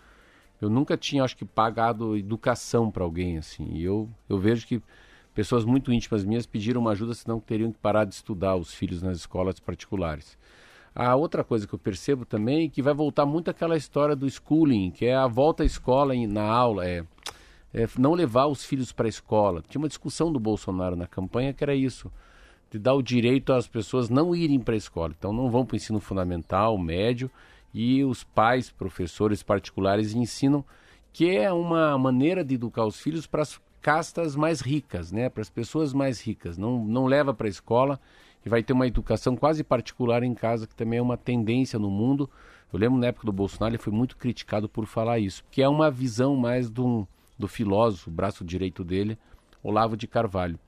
eu 0.61 0.69
nunca 0.69 0.97
tinha, 0.97 1.23
acho 1.23 1.37
que, 1.37 1.45
pagado 1.45 2.17
educação 2.17 2.91
para 2.91 3.03
alguém, 3.03 3.37
assim. 3.37 3.69
E 3.73 3.83
eu, 3.83 4.09
eu 4.29 4.37
vejo 4.37 4.67
que 4.67 4.81
pessoas 5.33 5.65
muito 5.65 5.91
íntimas 5.91 6.23
minhas 6.23 6.45
pediram 6.45 6.81
uma 6.81 6.91
ajuda, 6.91 7.13
senão 7.13 7.39
teriam 7.39 7.71
que 7.71 7.79
parar 7.79 8.05
de 8.05 8.13
estudar 8.13 8.55
os 8.55 8.73
filhos 8.73 9.01
nas 9.01 9.17
escolas 9.17 9.59
particulares. 9.59 10.37
A 10.95 11.13
outra 11.13 11.43
coisa 11.43 11.67
que 11.67 11.75
eu 11.75 11.79
percebo 11.79 12.23
também 12.23 12.65
é 12.65 12.69
que 12.69 12.81
vai 12.81 12.93
voltar 12.93 13.25
muito 13.25 13.51
aquela 13.51 13.75
história 13.75 14.15
do 14.15 14.29
schooling, 14.29 14.91
que 14.91 15.05
é 15.05 15.13
a 15.13 15.27
volta 15.27 15.61
à 15.61 15.65
escola 15.65 16.13
na 16.25 16.43
aula, 16.43 16.87
é, 16.87 17.03
é 17.73 17.85
não 17.99 18.13
levar 18.13 18.45
os 18.45 18.63
filhos 18.63 18.93
para 18.93 19.05
a 19.05 19.09
escola. 19.09 19.61
Tinha 19.67 19.81
uma 19.81 19.89
discussão 19.89 20.31
do 20.31 20.39
Bolsonaro 20.39 20.95
na 20.95 21.05
campanha 21.05 21.53
que 21.53 21.61
era 21.61 21.75
isso, 21.75 22.09
de 22.71 22.79
dar 22.79 22.93
o 22.93 23.01
direito 23.01 23.51
às 23.51 23.67
pessoas 23.67 24.09
não 24.09 24.33
irem 24.33 24.57
para 24.57 24.73
a 24.73 24.77
escola. 24.77 25.13
Então 25.17 25.33
não 25.33 25.49
vão 25.49 25.65
para 25.65 25.75
o 25.75 25.77
ensino 25.77 25.99
fundamental, 25.99 26.77
médio, 26.77 27.29
e 27.73 28.01
os 28.05 28.23
pais, 28.23 28.71
professores 28.71 29.43
particulares 29.43 30.13
ensinam 30.13 30.63
que 31.11 31.35
é 31.35 31.51
uma 31.51 31.97
maneira 31.97 32.41
de 32.41 32.55
educar 32.55 32.85
os 32.85 33.01
filhos 33.01 33.27
para 33.27 33.41
as 33.41 33.59
castas 33.81 34.33
mais 34.33 34.61
ricas, 34.61 35.11
né? 35.11 35.27
para 35.27 35.41
as 35.41 35.49
pessoas 35.49 35.91
mais 35.91 36.21
ricas. 36.21 36.57
Não, 36.57 36.85
não 36.85 37.05
leva 37.05 37.33
para 37.33 37.47
a 37.47 37.49
escola 37.49 37.99
e 38.45 38.49
vai 38.49 38.61
ter 38.61 38.73
uma 38.73 38.85
educação 38.85 39.35
quase 39.35 39.63
particular 39.63 40.21
em 40.21 40.33
casa, 40.33 40.67
que 40.67 40.75
também 40.75 40.99
é 40.99 41.01
uma 41.01 41.17
tendência 41.17 41.79
no 41.79 41.89
mundo. 41.89 42.29
Eu 42.71 42.79
lembro 42.79 42.99
na 42.99 43.07
época 43.07 43.25
do 43.25 43.33
Bolsonaro, 43.33 43.73
ele 43.73 43.81
foi 43.81 43.91
muito 43.91 44.15
criticado 44.15 44.69
por 44.69 44.85
falar 44.85 45.17
isso, 45.19 45.43
que 45.49 45.61
é 45.61 45.67
uma 45.67 45.89
visão 45.89 46.35
mais 46.35 46.69
do, 46.69 47.07
do 47.39 47.47
filósofo, 47.47 48.11
braço 48.11 48.45
direito 48.45 48.83
dele, 48.83 49.17
Olavo 49.63 49.97
de 49.97 50.07
Carvalho. 50.07 50.59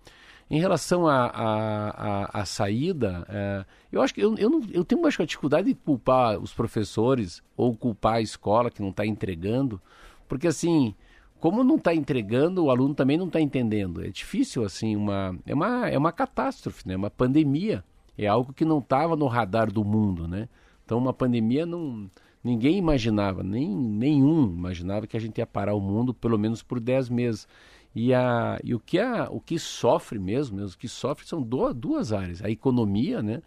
Em 0.50 0.60
relação 0.60 1.06
à 1.08 2.44
saída, 2.46 3.26
é, 3.28 3.66
eu 3.92 4.02
acho 4.02 4.14
que 4.14 4.22
eu, 4.22 4.36
eu, 4.38 4.50
não, 4.50 4.62
eu 4.72 4.86
tenho 4.86 5.02
uma 5.02 5.10
dificuldade 5.10 5.68
de 5.68 5.76
culpar 5.76 6.40
os 6.40 6.54
professores 6.54 7.44
ou 7.56 7.76
culpar 7.76 8.16
a 8.16 8.22
escola 8.22 8.72
que 8.72 8.82
não 8.82 8.90
está 8.90 9.06
entregando, 9.06 9.80
porque 10.26 10.48
assim, 10.48 10.96
como 11.40 11.64
não 11.64 11.76
está 11.76 11.94
entregando, 11.94 12.66
o 12.66 12.72
aluno 12.72 12.96
também 12.96 13.18
não 13.18 13.28
está 13.28 13.40
entendendo. 13.40 14.04
É 14.04 14.10
difícil, 14.10 14.64
assim, 14.64 14.96
uma, 14.96 15.38
é, 15.46 15.54
uma, 15.54 15.90
é 15.90 15.98
uma 15.98 16.12
catástrofe, 16.12 16.88
né? 16.88 16.96
uma 16.96 17.10
pandemia. 17.10 17.84
É 18.18 18.28
algo 18.28 18.54
que 18.54 18.66
não 18.66 18.80
estava 18.80 19.16
no 19.16 19.28
radar 19.28 19.72
do 19.72 19.84
mundo, 19.84 20.28
né? 20.28 20.50
Então, 20.84 20.98
uma 20.98 21.14
pandemia 21.14 21.66
não... 21.66 22.10
Ninguém 22.44 22.78
imaginava, 22.78 23.44
nem 23.44 23.68
nenhum 23.68 24.46
imaginava 24.46 25.06
que 25.06 25.18
a 25.18 25.20
gente 25.20 25.38
ia 25.38 25.46
parar 25.46 25.74
o 25.74 25.82
mundo 25.82 26.14
pelo 26.14 26.38
menos 26.38 26.64
por 26.64 26.80
10 26.80 27.10
meses. 27.10 27.48
E, 27.94 28.14
a, 28.14 28.60
e 28.64 28.74
o, 28.74 28.80
que 28.80 29.00
a, 29.00 29.28
o 29.30 29.42
que 29.42 29.60
sofre 29.60 30.18
mesmo, 30.18 30.58
mesmo, 30.58 30.76
o 30.76 30.78
que 30.78 30.88
sofre 30.88 31.28
são 31.28 31.42
duas, 31.42 31.76
duas 31.76 32.14
áreas, 32.14 32.44
a 32.44 32.50
economia 32.50 33.22
né, 33.22 33.42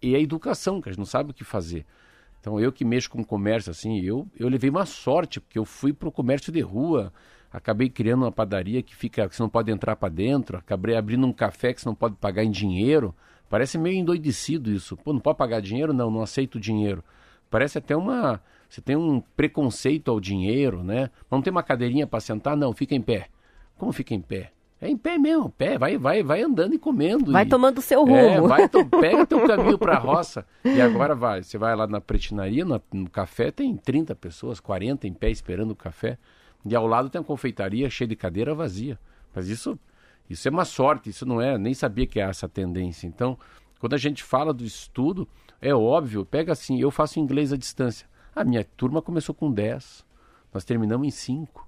e 0.00 0.14
a 0.14 0.20
educação, 0.20 0.80
que 0.80 0.88
a 0.88 0.92
gente 0.92 0.98
não 0.98 1.04
sabe 1.04 1.32
o 1.32 1.34
que 1.34 1.44
fazer. 1.44 1.84
Então 2.40 2.60
eu 2.60 2.70
que 2.72 2.84
mexo 2.84 3.10
com 3.10 3.24
comércio, 3.24 3.70
assim, 3.72 4.00
eu, 4.00 4.26
eu 4.38 4.48
levei 4.48 4.70
uma 4.70 4.86
sorte, 4.86 5.40
porque 5.40 5.58
eu 5.58 5.64
fui 5.64 5.92
para 5.92 6.08
o 6.08 6.12
comércio 6.12 6.52
de 6.52 6.60
rua, 6.60 7.12
acabei 7.56 7.88
criando 7.88 8.22
uma 8.24 8.32
padaria 8.32 8.82
que 8.82 8.94
fica 8.94 9.26
que 9.26 9.34
você 9.34 9.42
não 9.42 9.48
pode 9.48 9.72
entrar 9.72 9.96
para 9.96 10.10
dentro, 10.10 10.58
acabei 10.58 10.94
abrindo 10.94 11.26
um 11.26 11.32
café 11.32 11.72
que 11.72 11.80
você 11.80 11.88
não 11.88 11.94
pode 11.94 12.14
pagar 12.16 12.44
em 12.44 12.50
dinheiro. 12.50 13.14
Parece 13.48 13.78
meio 13.78 13.96
endoidecido 13.96 14.70
isso. 14.70 14.94
Pô, 14.94 15.10
não 15.10 15.20
pode 15.20 15.38
pagar 15.38 15.60
dinheiro? 15.62 15.94
Não, 15.94 16.10
não 16.10 16.20
aceito 16.20 16.60
dinheiro. 16.60 17.02
Parece 17.50 17.78
até 17.78 17.96
uma. 17.96 18.42
Você 18.68 18.82
tem 18.82 18.94
um 18.94 19.22
preconceito 19.34 20.10
ao 20.10 20.20
dinheiro, 20.20 20.84
né? 20.84 21.08
Não 21.30 21.40
tem 21.40 21.50
uma 21.50 21.62
cadeirinha 21.62 22.06
para 22.06 22.20
sentar? 22.20 22.56
Não, 22.56 22.74
fica 22.74 22.94
em 22.94 23.00
pé. 23.00 23.28
Como 23.78 23.90
fica 23.90 24.12
em 24.12 24.20
pé? 24.20 24.52
É 24.78 24.90
em 24.90 24.96
pé 24.96 25.16
mesmo, 25.16 25.48
pé, 25.48 25.78
vai, 25.78 25.96
vai, 25.96 26.22
vai 26.22 26.42
andando 26.42 26.74
e 26.74 26.78
comendo. 26.78 27.32
Vai 27.32 27.44
e... 27.44 27.48
tomando 27.48 27.78
o 27.78 27.82
seu 27.82 28.00
rumo. 28.04 28.14
É, 28.14 28.40
vai, 28.42 28.68
to... 28.68 28.84
pega 29.00 29.24
teu 29.24 29.46
caminho 29.46 29.78
para 29.78 29.94
a 29.94 29.98
roça. 29.98 30.44
E 30.62 30.78
agora 30.82 31.14
vai, 31.14 31.42
você 31.42 31.56
vai 31.56 31.74
lá 31.74 31.86
na 31.86 31.98
pretinaria, 31.98 32.62
no, 32.62 32.82
no 32.92 33.08
café, 33.08 33.50
tem 33.50 33.74
30 33.74 34.14
pessoas, 34.14 34.60
40 34.60 35.08
em 35.08 35.14
pé 35.14 35.30
esperando 35.30 35.70
o 35.70 35.76
café. 35.76 36.18
E 36.68 36.74
ao 36.74 36.86
lado 36.86 37.08
tem 37.08 37.20
uma 37.20 37.26
confeitaria 37.26 37.88
cheia 37.88 38.08
de 38.08 38.16
cadeira 38.16 38.54
vazia. 38.54 38.98
Mas 39.34 39.48
isso, 39.48 39.78
isso 40.28 40.48
é 40.48 40.50
uma 40.50 40.64
sorte, 40.64 41.10
isso 41.10 41.24
não 41.24 41.40
é, 41.40 41.56
nem 41.56 41.74
sabia 41.74 42.06
que 42.06 42.20
é 42.20 42.24
essa 42.24 42.48
tendência. 42.48 43.06
Então, 43.06 43.38
quando 43.78 43.94
a 43.94 43.98
gente 43.98 44.22
fala 44.22 44.52
do 44.52 44.64
estudo, 44.64 45.28
é 45.60 45.74
óbvio, 45.74 46.24
pega 46.24 46.52
assim, 46.52 46.80
eu 46.80 46.90
faço 46.90 47.20
inglês 47.20 47.52
à 47.52 47.56
distância. 47.56 48.08
A 48.34 48.44
minha 48.44 48.64
turma 48.64 49.00
começou 49.00 49.34
com 49.34 49.50
10, 49.50 50.04
nós 50.52 50.64
terminamos 50.64 51.06
em 51.06 51.10
5. 51.10 51.66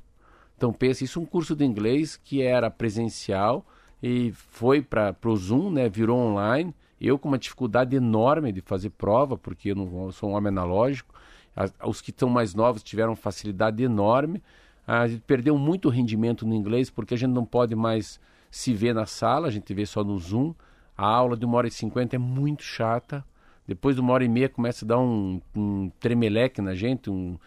Então, 0.56 0.72
pensa, 0.72 1.04
isso 1.04 1.18
é 1.18 1.22
um 1.22 1.26
curso 1.26 1.54
de 1.54 1.64
inglês 1.64 2.16
que 2.16 2.42
era 2.42 2.70
presencial 2.70 3.64
e 4.02 4.32
foi 4.32 4.82
para 4.82 5.14
o 5.24 5.36
Zoom, 5.36 5.70
né, 5.70 5.88
virou 5.88 6.18
online. 6.18 6.74
Eu 7.00 7.18
com 7.18 7.28
uma 7.28 7.38
dificuldade 7.38 7.94
enorme 7.94 8.50
de 8.50 8.60
fazer 8.60 8.90
prova, 8.90 9.36
porque 9.36 9.70
eu 9.70 9.76
não 9.76 10.06
eu 10.06 10.12
sou 10.12 10.30
um 10.30 10.32
homem 10.34 10.48
analógico. 10.48 11.14
As, 11.54 11.72
os 11.84 12.00
que 12.00 12.10
estão 12.10 12.28
mais 12.28 12.54
novos 12.54 12.82
tiveram 12.82 13.14
facilidade 13.14 13.82
enorme. 13.82 14.42
A 14.88 15.06
gente 15.06 15.20
perdeu 15.26 15.58
muito 15.58 15.90
rendimento 15.90 16.46
no 16.46 16.54
inglês 16.54 16.88
porque 16.88 17.12
a 17.12 17.16
gente 17.18 17.32
não 17.32 17.44
pode 17.44 17.74
mais 17.74 18.18
se 18.50 18.72
ver 18.72 18.94
na 18.94 19.04
sala, 19.04 19.46
a 19.46 19.50
gente 19.50 19.74
vê 19.74 19.84
só 19.84 20.02
no 20.02 20.16
Zoom. 20.18 20.54
A 20.96 21.06
aula 21.06 21.36
de 21.36 21.44
uma 21.44 21.58
hora 21.58 21.68
e 21.68 21.70
cinquenta 21.70 22.16
é 22.16 22.18
muito 22.18 22.62
chata. 22.62 23.22
Depois 23.66 23.96
de 23.96 24.00
uma 24.00 24.14
hora 24.14 24.24
e 24.24 24.28
meia 24.28 24.48
começa 24.48 24.86
a 24.86 24.88
dar 24.88 24.98
um, 24.98 25.42
um 25.54 25.90
tremeleque 26.00 26.62
na 26.62 26.74
gente, 26.74 27.10
um, 27.10 27.38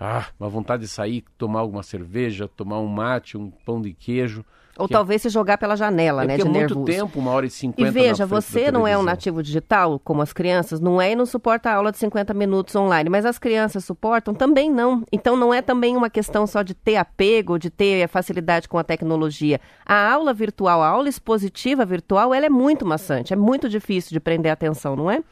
ah, 0.00 0.28
uma 0.40 0.48
vontade 0.48 0.84
de 0.84 0.88
sair, 0.88 1.22
tomar 1.36 1.60
alguma 1.60 1.82
cerveja, 1.82 2.48
tomar 2.48 2.80
um 2.80 2.88
mate, 2.88 3.36
um 3.36 3.50
pão 3.50 3.78
de 3.78 3.92
queijo. 3.92 4.42
Ou 4.78 4.86
é 4.86 4.88
talvez 4.88 5.22
é... 5.22 5.28
se 5.28 5.32
jogar 5.32 5.58
pela 5.58 5.76
janela, 5.76 6.24
é 6.24 6.26
né? 6.26 6.36
De 6.36 6.42
é 6.42 6.44
muito 6.44 6.58
nervoso. 6.58 6.84
tempo, 6.84 7.18
uma 7.18 7.30
hora 7.30 7.46
e 7.46 7.50
cinquenta. 7.50 7.88
E 7.88 7.92
veja, 7.92 8.26
você 8.26 8.70
não 8.70 8.86
é 8.86 8.96
um 8.96 9.02
nativo 9.02 9.42
digital, 9.42 9.98
como 9.98 10.22
as 10.22 10.32
crianças, 10.32 10.80
não 10.80 11.00
é 11.00 11.12
e 11.12 11.16
não 11.16 11.26
suporta 11.26 11.70
a 11.70 11.74
aula 11.74 11.90
de 11.90 11.98
50 11.98 12.34
minutos 12.34 12.74
online, 12.74 13.08
mas 13.08 13.24
as 13.24 13.38
crianças 13.38 13.84
suportam 13.84 14.34
também 14.34 14.70
não. 14.70 15.02
Então 15.10 15.36
não 15.36 15.52
é 15.52 15.62
também 15.62 15.96
uma 15.96 16.10
questão 16.10 16.46
só 16.46 16.62
de 16.62 16.74
ter 16.74 16.96
apego, 16.96 17.58
de 17.58 17.70
ter 17.70 18.06
facilidade 18.08 18.68
com 18.68 18.78
a 18.78 18.84
tecnologia. 18.84 19.60
A 19.84 20.12
aula 20.12 20.32
virtual, 20.32 20.82
a 20.82 20.88
aula 20.88 21.08
expositiva 21.08 21.84
virtual, 21.84 22.34
ela 22.34 22.46
é 22.46 22.50
muito 22.50 22.84
maçante, 22.84 23.32
é 23.32 23.36
muito 23.36 23.68
difícil 23.68 24.10
de 24.12 24.20
prender 24.20 24.50
a 24.50 24.54
atenção, 24.54 24.94
não 24.96 25.10
é? 25.10 25.22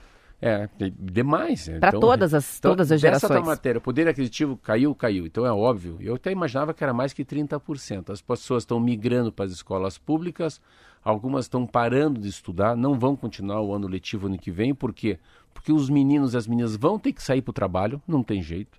É, 0.47 0.69
demais. 0.99 1.69
Para 1.81 1.89
então, 1.89 2.01
todas 2.01 2.35
as, 2.35 2.59
então, 2.59 2.73
todas 2.73 2.93
as 2.93 3.01
gerações. 3.01 3.31
Essa 3.31 3.41
matéria, 3.41 3.79
o 3.79 3.83
poder 3.83 4.07
aquisitivo 4.07 4.57
caiu, 4.57 4.95
caiu. 4.95 5.27
Então 5.27 5.47
é 5.47 5.53
óbvio. 5.53 5.97
Eu 6.01 6.17
até 6.17 6.31
imaginava 6.31 6.75
que 6.75 6.85
era 6.85 6.93
mais 6.93 7.13
que 7.13 7.25
30%. 7.25 8.11
As 8.11 8.21
pessoas 8.21 8.63
estão 8.63 8.79
migrando 8.79 9.33
para 9.33 9.47
as 9.47 9.53
escolas 9.53 9.97
públicas, 9.97 10.61
algumas 11.03 11.47
estão 11.47 11.67
parando 11.67 12.21
de 12.21 12.29
estudar, 12.29 12.77
não 12.77 12.99
vão 12.99 13.17
continuar 13.17 13.63
o 13.63 13.73
ano 13.73 13.89
letivo 13.89 14.27
ano 14.27 14.39
que 14.39 14.51
vem, 14.51 14.75
por 14.75 14.93
quê? 14.93 15.19
porque 15.55 15.73
os 15.73 15.89
meninos 15.89 16.35
e 16.35 16.37
as 16.37 16.47
meninas 16.47 16.77
vão 16.77 16.99
ter 16.99 17.13
que 17.13 17.23
sair 17.23 17.41
para 17.41 17.51
o 17.51 17.55
trabalho, 17.55 18.03
não 18.07 18.23
tem 18.23 18.43
jeito. 18.43 18.77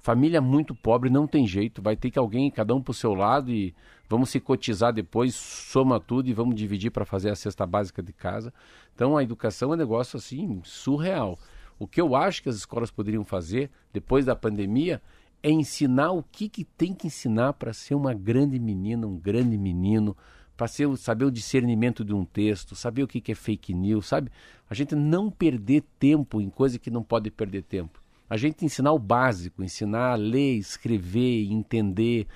Família 0.00 0.40
muito 0.40 0.74
pobre, 0.74 1.08
não 1.08 1.26
tem 1.26 1.46
jeito, 1.46 1.80
vai 1.80 1.94
ter 1.94 2.10
que 2.10 2.18
alguém, 2.18 2.50
cada 2.50 2.74
um 2.74 2.82
para 2.82 2.90
o 2.90 2.94
seu 2.94 3.14
lado 3.14 3.52
e 3.52 3.74
vamos 4.08 4.30
se 4.30 4.40
cotizar 4.40 4.92
depois, 4.92 5.34
soma 5.34 6.00
tudo 6.00 6.28
e 6.28 6.32
vamos 6.32 6.54
dividir 6.54 6.90
para 6.90 7.04
fazer 7.04 7.30
a 7.30 7.36
cesta 7.36 7.66
básica 7.66 8.02
de 8.02 8.12
casa. 8.12 8.52
Então 8.94 9.16
a 9.16 9.22
educação 9.22 9.70
é 9.72 9.74
um 9.74 9.78
negócio 9.78 10.16
assim 10.16 10.60
surreal. 10.64 11.38
O 11.78 11.86
que 11.86 12.00
eu 12.00 12.14
acho 12.14 12.42
que 12.42 12.48
as 12.48 12.56
escolas 12.56 12.90
poderiam 12.90 13.24
fazer 13.24 13.70
depois 13.92 14.24
da 14.24 14.36
pandemia 14.36 15.02
é 15.42 15.50
ensinar 15.50 16.12
o 16.12 16.22
que, 16.22 16.48
que 16.48 16.64
tem 16.64 16.94
que 16.94 17.08
ensinar 17.08 17.52
para 17.54 17.72
ser 17.72 17.94
uma 17.94 18.14
grande 18.14 18.58
menina, 18.58 19.06
um 19.06 19.18
grande 19.18 19.58
menino, 19.58 20.16
para 20.56 20.68
saber 20.96 21.24
o 21.24 21.30
discernimento 21.30 22.04
de 22.04 22.14
um 22.14 22.24
texto, 22.24 22.74
saber 22.76 23.02
o 23.02 23.08
que, 23.08 23.20
que 23.20 23.32
é 23.32 23.34
fake 23.34 23.74
news, 23.74 24.06
sabe? 24.06 24.30
A 24.70 24.74
gente 24.74 24.94
não 24.94 25.30
perder 25.30 25.82
tempo 25.98 26.40
em 26.40 26.48
coisa 26.48 26.78
que 26.78 26.90
não 26.90 27.02
pode 27.02 27.30
perder 27.30 27.62
tempo. 27.62 28.00
A 28.30 28.36
gente 28.36 28.64
ensinar 28.64 28.92
o 28.92 28.98
básico, 28.98 29.62
ensinar 29.62 30.12
a 30.12 30.14
ler, 30.14 30.56
escrever, 30.56 31.50
entender 31.52 32.26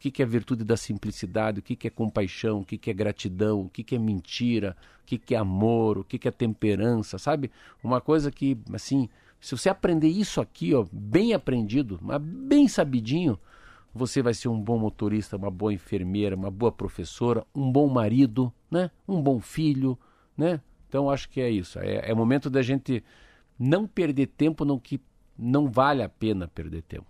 que, 0.00 0.10
que 0.10 0.22
é 0.22 0.26
virtude 0.26 0.64
da 0.64 0.78
simplicidade, 0.78 1.60
o 1.60 1.62
que, 1.62 1.86
é 1.86 1.90
compaixão, 1.90 2.60
o 2.60 2.64
que, 2.64 2.90
é 2.90 2.94
gratidão, 2.94 3.60
o 3.60 3.68
que, 3.68 3.94
é 3.94 3.98
mentira, 3.98 4.74
o 5.02 5.06
que, 5.06 5.18
que 5.18 5.34
é 5.34 5.38
amor, 5.38 5.98
o 5.98 6.04
que, 6.04 6.18
que 6.18 6.26
é 6.26 6.30
temperança, 6.30 7.18
sabe? 7.18 7.50
Uma 7.84 8.00
coisa 8.00 8.30
que, 8.30 8.56
assim, 8.72 9.10
se 9.38 9.54
você 9.54 9.68
aprender 9.68 10.08
isso 10.08 10.40
aqui, 10.40 10.74
ó, 10.74 10.86
bem 10.90 11.34
aprendido, 11.34 11.98
mas 12.00 12.18
bem 12.22 12.66
sabidinho, 12.66 13.38
você 13.92 14.22
vai 14.22 14.32
ser 14.32 14.48
um 14.48 14.58
bom 14.58 14.78
motorista, 14.78 15.36
uma 15.36 15.50
boa 15.50 15.74
enfermeira, 15.74 16.34
uma 16.34 16.50
boa 16.50 16.72
professora, 16.72 17.44
um 17.54 17.70
bom 17.70 17.86
marido, 17.86 18.50
né? 18.70 18.90
um 19.06 19.20
bom 19.20 19.38
filho. 19.38 19.98
Né? 20.34 20.62
Então 20.88 21.10
acho 21.10 21.28
que 21.28 21.42
é 21.42 21.50
isso. 21.50 21.78
É, 21.78 22.10
é 22.10 22.14
momento 22.14 22.48
da 22.48 22.62
gente 22.62 23.04
não 23.58 23.86
perder 23.86 24.28
tempo 24.28 24.64
no 24.64 24.80
que 24.80 24.98
não 25.36 25.68
vale 25.68 26.02
a 26.02 26.08
pena 26.08 26.48
perder 26.48 26.82
tempo. 26.82 27.09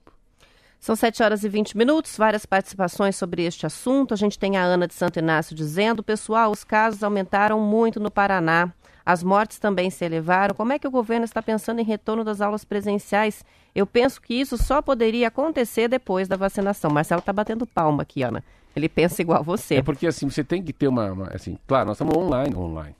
São 0.81 0.97
7 0.97 1.23
horas 1.23 1.45
e 1.45 1.49
20 1.49 1.77
minutos, 1.77 2.17
várias 2.17 2.47
participações 2.47 3.15
sobre 3.15 3.45
este 3.45 3.67
assunto. 3.67 4.15
A 4.15 4.17
gente 4.17 4.39
tem 4.39 4.57
a 4.57 4.63
Ana 4.63 4.89
de 4.89 4.95
Santo 4.95 5.19
Inácio 5.19 5.55
dizendo: 5.55 6.03
pessoal, 6.03 6.51
os 6.51 6.65
casos 6.65 7.03
aumentaram 7.03 7.61
muito 7.61 8.01
no 8.01 8.11
Paraná. 8.11 8.73
As 9.05 9.23
mortes 9.23 9.59
também 9.59 9.91
se 9.91 10.07
elevaram. 10.07 10.55
Como 10.55 10.73
é 10.73 10.79
que 10.79 10.89
o 10.89 10.91
governo 10.91 11.27
está 11.27 11.43
pensando 11.43 11.81
em 11.81 11.85
retorno 11.85 12.25
das 12.25 12.41
aulas 12.41 12.65
presenciais? 12.65 13.45
Eu 13.75 13.87
penso 13.87 14.23
que 14.23 14.33
isso 14.33 14.57
só 14.57 14.81
poderia 14.81 15.29
acontecer 15.29 15.87
depois 15.87 16.29
da 16.29 16.37
vacinação. 16.37 16.91
Marcelo 16.91 17.21
está 17.21 17.33
batendo 17.33 17.67
palma 17.67 18.03
aqui, 18.03 18.23
Ana. 18.23 18.43
Ele 18.75 18.89
pensa 18.89 19.21
igual 19.21 19.45
você. 19.45 19.77
É 19.77 19.83
porque 19.83 20.07
assim, 20.07 20.31
você 20.31 20.43
tem 20.43 20.63
que 20.63 20.73
ter 20.73 20.89
uma, 20.89 21.13
uma 21.13 21.27
assim, 21.35 21.59
claro, 21.67 21.89
nós 21.89 21.97
estamos 21.97 22.17
online, 22.17 22.57
online. 22.57 22.97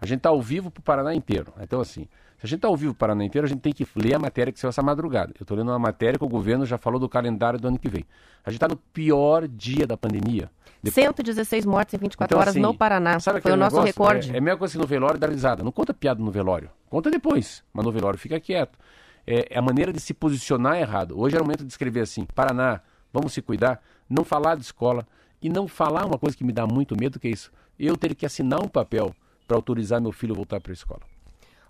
A 0.00 0.06
gente 0.06 0.18
está 0.18 0.30
ao 0.30 0.42
vivo 0.42 0.68
para 0.68 0.80
o 0.80 0.82
Paraná 0.82 1.14
inteiro. 1.14 1.52
Então 1.60 1.80
assim, 1.80 2.08
se 2.40 2.46
a 2.46 2.48
gente 2.48 2.56
está 2.56 2.68
ao 2.68 2.76
vivo 2.76 2.94
para 2.94 3.04
o 3.04 3.08
Paraná 3.08 3.22
inteiro, 3.22 3.44
a 3.44 3.48
gente 3.48 3.60
tem 3.60 3.70
que 3.70 3.86
ler 3.94 4.14
a 4.14 4.18
matéria 4.18 4.50
que 4.50 4.58
saiu 4.58 4.70
essa 4.70 4.82
madrugada. 4.82 5.34
Eu 5.38 5.44
estou 5.44 5.54
lendo 5.54 5.68
uma 5.68 5.78
matéria 5.78 6.18
que 6.18 6.24
o 6.24 6.28
governo 6.28 6.64
já 6.64 6.78
falou 6.78 6.98
do 6.98 7.06
calendário 7.06 7.60
do 7.60 7.68
ano 7.68 7.78
que 7.78 7.86
vem. 7.86 8.06
A 8.42 8.48
gente 8.50 8.56
está 8.56 8.66
no 8.66 8.76
pior 8.76 9.46
dia 9.46 9.86
da 9.86 9.94
pandemia. 9.94 10.50
Depois... 10.82 10.94
116 10.94 11.66
mortes 11.66 11.92
em 11.92 11.98
24 11.98 12.32
então, 12.32 12.40
horas 12.40 12.54
assim, 12.54 12.60
no 12.60 12.72
Paraná. 12.72 13.20
Sabe 13.20 13.42
Foi 13.42 13.52
o 13.52 13.56
nosso 13.56 13.76
negócio? 13.76 13.92
recorde. 13.92 14.30
É, 14.30 14.36
é 14.36 14.38
a 14.38 14.40
mesma 14.40 14.58
coisa 14.58 14.72
que 14.72 14.78
no 14.78 14.86
velório 14.86 15.20
da 15.20 15.26
risada. 15.26 15.62
Não 15.62 15.70
conta 15.70 15.92
piada 15.92 16.24
no 16.24 16.30
velório. 16.30 16.70
Conta 16.88 17.10
depois. 17.10 17.62
Mas 17.74 17.84
no 17.84 17.92
velório 17.92 18.18
fica 18.18 18.40
quieto. 18.40 18.78
É, 19.26 19.48
é 19.50 19.58
a 19.58 19.62
maneira 19.62 19.92
de 19.92 20.00
se 20.00 20.14
posicionar 20.14 20.78
errado. 20.78 21.20
Hoje 21.20 21.36
é 21.36 21.38
o 21.38 21.42
momento 21.42 21.62
de 21.62 21.70
escrever 21.70 22.00
assim: 22.00 22.24
Paraná, 22.34 22.80
vamos 23.12 23.34
se 23.34 23.42
cuidar. 23.42 23.82
Não 24.08 24.24
falar 24.24 24.54
de 24.54 24.62
escola. 24.62 25.06
E 25.42 25.50
não 25.50 25.68
falar 25.68 26.06
uma 26.06 26.18
coisa 26.18 26.34
que 26.34 26.44
me 26.44 26.52
dá 26.52 26.66
muito 26.66 26.96
medo, 26.98 27.20
que 27.20 27.28
é 27.28 27.30
isso. 27.32 27.52
Eu 27.78 27.98
ter 27.98 28.14
que 28.14 28.24
assinar 28.24 28.62
um 28.62 28.68
papel 28.68 29.14
para 29.46 29.58
autorizar 29.58 30.00
meu 30.00 30.12
filho 30.12 30.32
a 30.32 30.36
voltar 30.36 30.58
para 30.58 30.72
a 30.72 30.74
escola. 30.74 31.09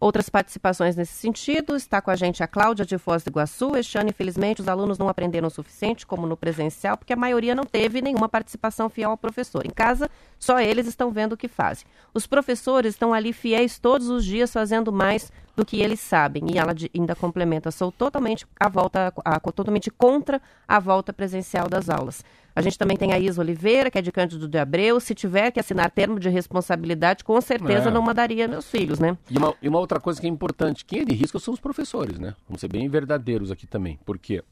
Outras 0.01 0.31
participações 0.31 0.97
nesse 0.97 1.13
sentido, 1.13 1.77
está 1.77 2.01
com 2.01 2.11
a 2.11 2.17
gente 2.17 2.43
a 2.43 2.47
Cláudia 2.47 2.87
de 2.87 2.97
Foz 2.97 3.23
do 3.23 3.29
Iguaçu. 3.29 3.77
Este 3.77 3.99
ano, 3.99 4.09
infelizmente, 4.09 4.63
os 4.63 4.67
alunos 4.67 4.97
não 4.97 5.11
aprenderam 5.11 5.49
o 5.49 5.51
suficiente, 5.51 6.07
como 6.07 6.27
no 6.27 6.39
presencial, 6.39 6.97
porque 6.97 7.13
a 7.13 7.17
maioria 7.17 7.55
não 7.55 7.65
teve 7.65 8.01
nenhuma 8.01 8.27
participação 8.27 8.89
fiel 8.89 9.11
ao 9.11 9.19
professor. 9.19 9.67
Em 9.67 9.71
casa, 9.71 10.09
só 10.39 10.59
eles 10.59 10.87
estão 10.87 11.11
vendo 11.11 11.35
o 11.35 11.37
que 11.37 11.49
fazem. 11.49 11.87
Os 12.15 12.27
professores 12.27 12.95
estão 12.95 13.13
ali 13.13 13.31
fiéis 13.31 13.79
todos 13.79 14.09
os 14.09 14.25
dias, 14.25 14.51
fazendo 14.51 14.91
mais 14.91 15.31
do 15.55 15.67
que 15.67 15.83
eles 15.83 16.01
sabem. 16.01 16.45
E 16.51 16.59
ela 16.59 16.75
ainda 16.95 17.15
complementa, 17.15 17.71
sou 17.71 17.93
totalmente 17.93 18.47
a 18.59 18.71
volta, 18.71 19.13
a, 19.23 19.39
totalmente 19.39 19.91
contra 19.91 20.41
a 20.67 20.81
volta 20.81 21.13
presencial 21.13 21.69
das 21.69 21.91
aulas. 21.91 22.25
A 22.55 22.61
gente 22.63 22.79
também 22.79 22.97
tem 22.97 23.13
a 23.13 23.19
Isa 23.19 23.41
Oliveira, 23.41 23.91
que 23.91 23.99
é 23.99 24.03
de 24.03 24.11
Cândido 24.11 24.49
de 24.49 24.59
Abreu. 24.59 24.99
Se 24.99 25.15
tiver 25.15 25.51
que 25.51 25.61
assinar 25.61 25.91
termo 25.91 26.19
de 26.19 26.29
responsabilidade, 26.29 27.23
com 27.23 27.41
certeza 27.41 27.89
é. 27.89 27.93
não 27.93 28.03
mandaria 28.03 28.49
meus 28.49 28.69
filhos, 28.69 28.99
né? 28.99 29.17
E 29.31 29.39
uma, 29.39 29.55
e 29.63 29.69
uma 29.69 29.79
outra 29.79 30.01
coisa 30.01 30.21
que 30.21 30.27
é 30.27 30.31
importante, 30.31 30.85
quem 30.85 31.01
é 31.01 31.05
de 31.05 31.15
risco 31.15 31.39
são 31.39 31.55
os 31.55 31.61
professores, 31.61 32.19
né? 32.19 32.35
Vamos 32.49 32.61
ser 32.61 32.69
bem 32.69 32.89
verdadeiros 32.89 33.51
aqui 33.51 33.67
também. 33.67 33.99
Porque, 34.05 34.43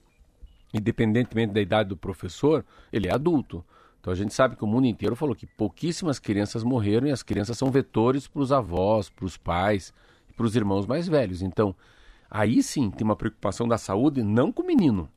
independentemente 0.72 1.52
da 1.52 1.61
idade 1.61 1.88
do 1.88 1.96
professor, 1.96 2.64
ele 2.92 3.08
é 3.08 3.12
adulto. 3.12 3.64
Então 4.00 4.12
a 4.12 4.16
gente 4.16 4.32
sabe 4.32 4.56
que 4.56 4.64
o 4.64 4.66
mundo 4.66 4.87
inteiro 4.87 5.16
falou 5.16 5.34
que 5.34 5.46
pouquíssimas 5.46 6.18
crianças 6.18 6.62
morreram 6.62 7.08
e 7.08 7.11
as 7.11 7.22
crianças 7.22 7.58
são 7.58 7.70
vetores 7.70 8.28
para 8.28 8.40
os 8.40 8.52
avós, 8.52 9.11
para 9.11 9.24
os 9.24 9.37
pais 9.37 9.92
e 10.30 10.32
para 10.32 10.46
os 10.46 10.54
irmãos 10.54 10.87
mais 10.87 11.08
velhos. 11.08 11.42
Então, 11.42 11.74
aí 12.30 12.62
sim 12.62 12.90
tem 12.90 13.04
uma 13.04 13.16
preocupação 13.16 13.66
da 13.66 13.76
saúde, 13.76 14.22
não 14.22 14.52
com 14.52 14.62
o 14.62 14.66
menino, 14.66 15.08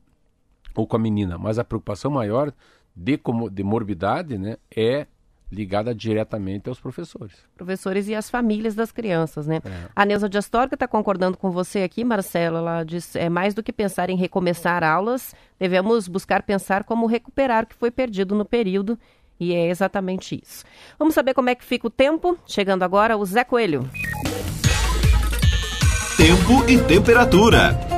ou 0.74 0.86
com 0.86 0.96
a 0.96 0.98
menina, 0.98 1.38
mas 1.38 1.58
a 1.58 1.64
preocupação 1.64 2.10
maior 2.10 2.52
de, 2.94 3.16
como, 3.16 3.48
de 3.50 3.62
morbidade 3.62 4.38
né, 4.38 4.56
é 4.74 5.06
ligada 5.50 5.94
diretamente 5.94 6.68
aos 6.68 6.80
professores. 6.80 7.34
Professores 7.54 8.08
e 8.08 8.14
às 8.14 8.30
famílias 8.30 8.74
das 8.74 8.90
crianças, 8.90 9.46
né? 9.46 9.60
É. 9.62 9.88
A 9.94 10.06
Neuza 10.06 10.28
de 10.28 10.38
Astorga 10.38 10.74
está 10.74 10.88
concordando 10.88 11.36
com 11.36 11.50
você 11.50 11.82
aqui, 11.82 12.02
Marcela. 12.04 12.58
Ela 12.58 12.84
diz, 12.84 13.14
é 13.14 13.28
mais 13.28 13.52
do 13.52 13.62
que 13.62 13.72
pensar 13.72 14.08
em 14.08 14.16
recomeçar 14.16 14.82
aulas, 14.82 15.34
devemos 15.58 16.08
buscar 16.08 16.42
pensar 16.42 16.84
como 16.84 17.06
recuperar 17.06 17.64
o 17.64 17.66
que 17.66 17.74
foi 17.74 17.90
perdido 17.90 18.34
no 18.34 18.46
período 18.46 18.98
e 19.38 19.52
é 19.52 19.68
exatamente 19.68 20.40
isso. 20.42 20.64
Vamos 20.98 21.14
saber 21.14 21.34
como 21.34 21.50
é 21.50 21.54
que 21.54 21.64
fica 21.64 21.86
o 21.86 21.90
tempo? 21.90 22.38
Chegando 22.46 22.82
agora 22.82 23.16
o 23.16 23.24
Zé 23.24 23.44
Coelho. 23.44 23.88
Tempo 26.16 26.64
e 26.68 26.78
temperatura. 26.78 27.91